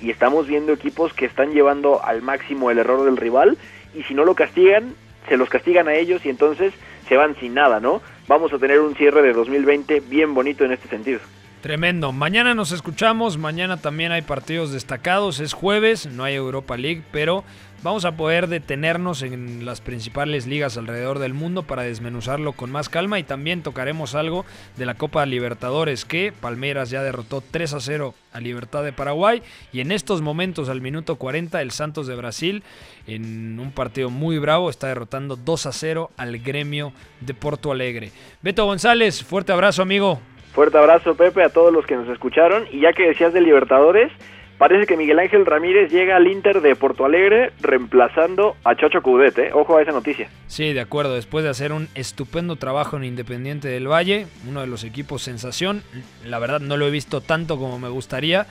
Y 0.02 0.10
estamos 0.10 0.46
viendo 0.46 0.74
equipos 0.74 1.14
que 1.14 1.24
están 1.24 1.52
llevando 1.52 2.04
al 2.04 2.20
máximo 2.20 2.70
el 2.70 2.78
error 2.78 3.04
del 3.06 3.16
rival 3.16 3.56
y 3.94 4.02
si 4.02 4.12
no 4.12 4.26
lo 4.26 4.34
castigan, 4.34 4.94
se 5.26 5.38
los 5.38 5.48
castigan 5.48 5.88
a 5.88 5.94
ellos 5.94 6.24
y 6.26 6.28
entonces 6.28 6.74
se 7.08 7.16
van 7.16 7.34
sin 7.36 7.54
nada, 7.54 7.80
¿no? 7.80 8.02
Vamos 8.28 8.52
a 8.52 8.58
tener 8.58 8.80
un 8.80 8.94
cierre 8.94 9.22
de 9.22 9.32
2020 9.32 10.00
bien 10.00 10.34
bonito 10.34 10.64
en 10.64 10.72
este 10.72 10.88
sentido. 10.88 11.20
Tremendo. 11.60 12.12
Mañana 12.12 12.54
nos 12.54 12.70
escuchamos. 12.70 13.38
Mañana 13.38 13.78
también 13.78 14.12
hay 14.12 14.22
partidos 14.22 14.72
destacados. 14.72 15.40
Es 15.40 15.52
jueves, 15.52 16.06
no 16.06 16.22
hay 16.22 16.34
Europa 16.34 16.76
League, 16.76 17.02
pero 17.10 17.44
vamos 17.86 18.04
a 18.04 18.16
poder 18.16 18.48
detenernos 18.48 19.22
en 19.22 19.64
las 19.64 19.80
principales 19.80 20.48
ligas 20.48 20.76
alrededor 20.76 21.20
del 21.20 21.34
mundo 21.34 21.62
para 21.62 21.84
desmenuzarlo 21.84 22.50
con 22.50 22.72
más 22.72 22.88
calma 22.88 23.20
y 23.20 23.22
también 23.22 23.62
tocaremos 23.62 24.16
algo 24.16 24.44
de 24.76 24.86
la 24.86 24.94
Copa 24.94 25.24
Libertadores 25.24 26.04
que 26.04 26.32
Palmeiras 26.32 26.90
ya 26.90 27.04
derrotó 27.04 27.44
3 27.48 27.74
a 27.74 27.80
0 27.80 28.12
a 28.32 28.40
Libertad 28.40 28.82
de 28.82 28.92
Paraguay 28.92 29.40
y 29.72 29.82
en 29.82 29.92
estos 29.92 30.20
momentos 30.20 30.68
al 30.68 30.80
minuto 30.80 31.14
40 31.14 31.62
el 31.62 31.70
Santos 31.70 32.08
de 32.08 32.16
Brasil 32.16 32.64
en 33.06 33.60
un 33.60 33.70
partido 33.70 34.10
muy 34.10 34.40
bravo 34.40 34.68
está 34.68 34.88
derrotando 34.88 35.36
2 35.36 35.66
a 35.66 35.72
0 35.72 36.10
al 36.16 36.38
gremio 36.38 36.92
de 37.20 37.34
Porto 37.34 37.70
Alegre. 37.70 38.10
Beto 38.42 38.64
González, 38.64 39.22
fuerte 39.22 39.52
abrazo 39.52 39.82
amigo. 39.82 40.18
Fuerte 40.54 40.76
abrazo, 40.76 41.14
Pepe, 41.14 41.44
a 41.44 41.50
todos 41.50 41.72
los 41.72 41.86
que 41.86 41.94
nos 41.94 42.08
escucharon. 42.08 42.64
Y 42.72 42.80
ya 42.80 42.94
que 42.94 43.06
decías 43.06 43.34
de 43.34 43.42
Libertadores, 43.42 44.10
parece 44.58 44.86
que 44.86 44.96
Miguel 44.96 45.18
Ángel 45.18 45.46
Ramírez 45.46 45.90
llega 45.90 46.16
al 46.16 46.26
Inter 46.26 46.60
de 46.60 46.76
Porto 46.76 47.04
Alegre 47.04 47.52
reemplazando 47.60 48.56
a 48.64 48.74
Chacho 48.74 49.02
Coudet, 49.02 49.38
¿eh? 49.38 49.50
Ojo 49.52 49.76
a 49.76 49.82
esa 49.82 49.92
noticia. 49.92 50.28
Sí, 50.46 50.72
de 50.72 50.80
acuerdo. 50.80 51.14
Después 51.14 51.44
de 51.44 51.50
hacer 51.50 51.72
un 51.72 51.88
estupendo 51.94 52.56
trabajo 52.56 52.96
en 52.96 53.04
Independiente 53.04 53.68
del 53.68 53.90
Valle, 53.90 54.26
uno 54.48 54.60
de 54.60 54.66
los 54.66 54.84
equipos 54.84 55.22
sensación. 55.22 55.82
La 56.24 56.38
verdad 56.38 56.60
no 56.60 56.76
lo 56.76 56.86
he 56.86 56.90
visto 56.90 57.20
tanto 57.20 57.58
como 57.58 57.78
me 57.78 57.88
gustaría, 57.88 58.46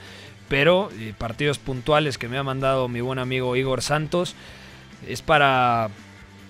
pero 0.48 0.90
eh, 1.00 1.14
partidos 1.18 1.58
puntuales 1.58 2.18
que 2.18 2.28
me 2.28 2.38
ha 2.38 2.44
mandado 2.44 2.88
mi 2.88 3.02
buen 3.02 3.20
amigo 3.20 3.56
Igor 3.56 3.82
Santos 3.82 4.36
es 5.08 5.22
para 5.22 5.90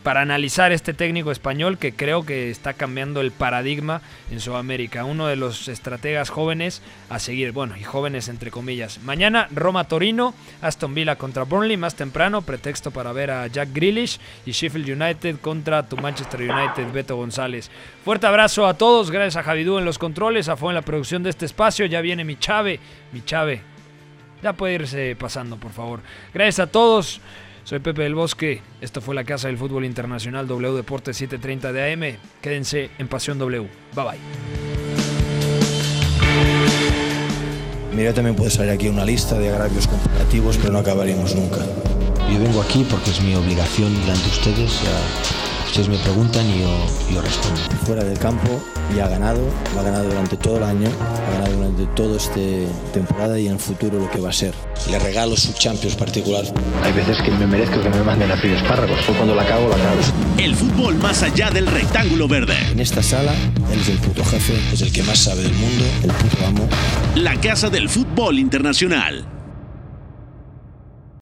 para 0.05 0.21
analizar 0.21 0.71
este 0.71 0.93
técnico 0.93 1.31
español 1.31 1.79
que 1.79 1.91
creo 1.91 2.27
que 2.27 2.51
está 2.51 2.73
cambiando 2.73 3.21
el 3.21 3.31
paradigma 3.31 4.03
en 4.29 4.39
Sudamérica. 4.39 5.03
Uno 5.03 5.25
de 5.25 5.35
los 5.35 5.67
estrategas 5.67 6.29
jóvenes 6.29 6.83
a 7.09 7.17
seguir, 7.17 7.53
bueno, 7.53 7.75
y 7.75 7.81
jóvenes 7.81 8.27
entre 8.27 8.51
comillas. 8.51 8.99
Mañana 9.01 9.47
Roma-Torino, 9.49 10.35
Aston 10.61 10.93
Villa 10.93 11.15
contra 11.15 11.41
Burnley, 11.41 11.75
más 11.75 11.95
temprano, 11.95 12.43
pretexto 12.43 12.91
para 12.91 13.13
ver 13.13 13.31
a 13.31 13.47
Jack 13.47 13.69
Grealish 13.73 14.19
y 14.45 14.51
Sheffield 14.51 15.01
United 15.01 15.37
contra 15.39 15.81
tu 15.89 15.97
Manchester 15.97 16.41
United, 16.41 16.91
Beto 16.93 17.15
González. 17.15 17.71
Fuerte 18.03 18.27
abrazo 18.27 18.67
a 18.67 18.75
todos, 18.75 19.09
gracias 19.09 19.37
a 19.37 19.43
Javidú 19.43 19.79
en 19.79 19.85
los 19.85 19.97
controles, 19.97 20.49
a 20.49 20.55
Fue 20.55 20.69
en 20.69 20.75
la 20.75 20.83
producción 20.83 21.23
de 21.23 21.31
este 21.31 21.47
espacio, 21.47 21.87
ya 21.87 22.01
viene 22.01 22.23
mi 22.23 22.37
Chave, 22.37 22.79
mi 23.11 23.23
Chave. 23.23 23.63
Ya 24.43 24.53
puede 24.53 24.75
irse 24.75 25.15
pasando, 25.19 25.57
por 25.57 25.71
favor. 25.71 26.01
Gracias 26.31 26.59
a 26.59 26.71
todos. 26.71 27.19
Soy 27.65 27.79
Pepe 27.79 28.03
del 28.03 28.13
Bosque, 28.13 28.61
esto 28.79 29.01
fue 29.01 29.15
la 29.15 29.23
Casa 29.23 29.47
del 29.47 29.57
Fútbol 29.57 29.85
Internacional 29.85 30.47
W 30.47 30.75
Deportes 30.75 31.17
730 31.17 31.73
de 31.73 31.93
AM. 31.93 32.17
Quédense 32.39 32.91
en 32.99 33.07
Pasión 33.07 33.39
W. 33.39 33.67
Bye 33.95 34.05
bye. 34.05 34.19
Mira, 37.91 38.13
también 38.13 38.35
puede 38.35 38.51
salir 38.51 38.71
aquí 38.71 38.87
una 38.87 39.03
lista 39.03 39.39
de 39.39 39.49
agravios 39.49 39.87
comparativos, 39.87 40.59
pero 40.59 40.73
no 40.73 40.79
acabaríamos 40.79 41.35
nunca. 41.35 41.65
Yo 42.31 42.39
vengo 42.39 42.61
aquí 42.61 42.85
porque 42.87 43.09
es 43.09 43.19
mi 43.23 43.33
obligación 43.33 43.91
delante 44.01 44.25
de 44.25 44.29
ustedes. 44.29 45.44
Ustedes 45.75 45.89
me 45.89 46.03
preguntan 46.05 46.49
y 46.49 46.61
yo, 46.61 46.87
yo 47.13 47.21
respondo. 47.21 47.59
Fuera 47.85 48.01
del 48.05 48.17
campo 48.17 48.61
y 48.95 48.99
ha 49.01 49.09
ganado, 49.09 49.41
lo 49.73 49.81
ha 49.81 49.83
ganado 49.83 50.05
durante 50.05 50.37
todo 50.37 50.55
el 50.55 50.63
año, 50.63 50.87
ha 51.27 51.31
ganado 51.33 51.53
durante 51.53 51.85
toda 51.87 52.15
esta 52.15 52.39
temporada 52.93 53.37
y 53.37 53.47
en 53.47 53.53
el 53.53 53.59
futuro 53.59 53.99
lo 53.99 54.09
que 54.09 54.21
va 54.21 54.29
a 54.29 54.33
ser. 54.33 54.53
Le 54.89 54.97
regalo 54.99 55.35
su 55.35 55.51
Champions 55.51 55.97
particular. 55.97 56.45
Hay 56.81 56.93
veces 56.93 57.21
que 57.21 57.31
me 57.31 57.45
merezco 57.45 57.81
que 57.81 57.89
me 57.89 58.03
manden 58.03 58.31
a 58.31 58.37
freír 58.37 58.55
espárragos, 58.55 58.97
o 59.09 59.13
cuando 59.15 59.35
la 59.35 59.45
cago, 59.45 59.67
la 59.67 59.75
cago. 59.75 59.99
El 60.37 60.55
fútbol 60.55 60.95
más 60.95 61.21
allá 61.23 61.51
del 61.51 61.67
rectángulo 61.67 62.29
verde. 62.29 62.55
En 62.71 62.79
esta 62.79 63.03
sala, 63.03 63.33
él 63.73 63.81
es 63.81 63.89
el 63.89 63.97
puto 63.97 64.23
jefe, 64.23 64.53
es 64.71 64.81
el 64.81 64.93
que 64.93 65.03
más 65.03 65.17
sabe 65.17 65.43
del 65.43 65.55
mundo, 65.55 65.83
el 66.03 66.11
puto 66.11 66.45
amo. 66.45 66.69
La 67.15 67.35
casa 67.41 67.69
del 67.69 67.89
fútbol 67.89 68.39
internacional. 68.39 69.34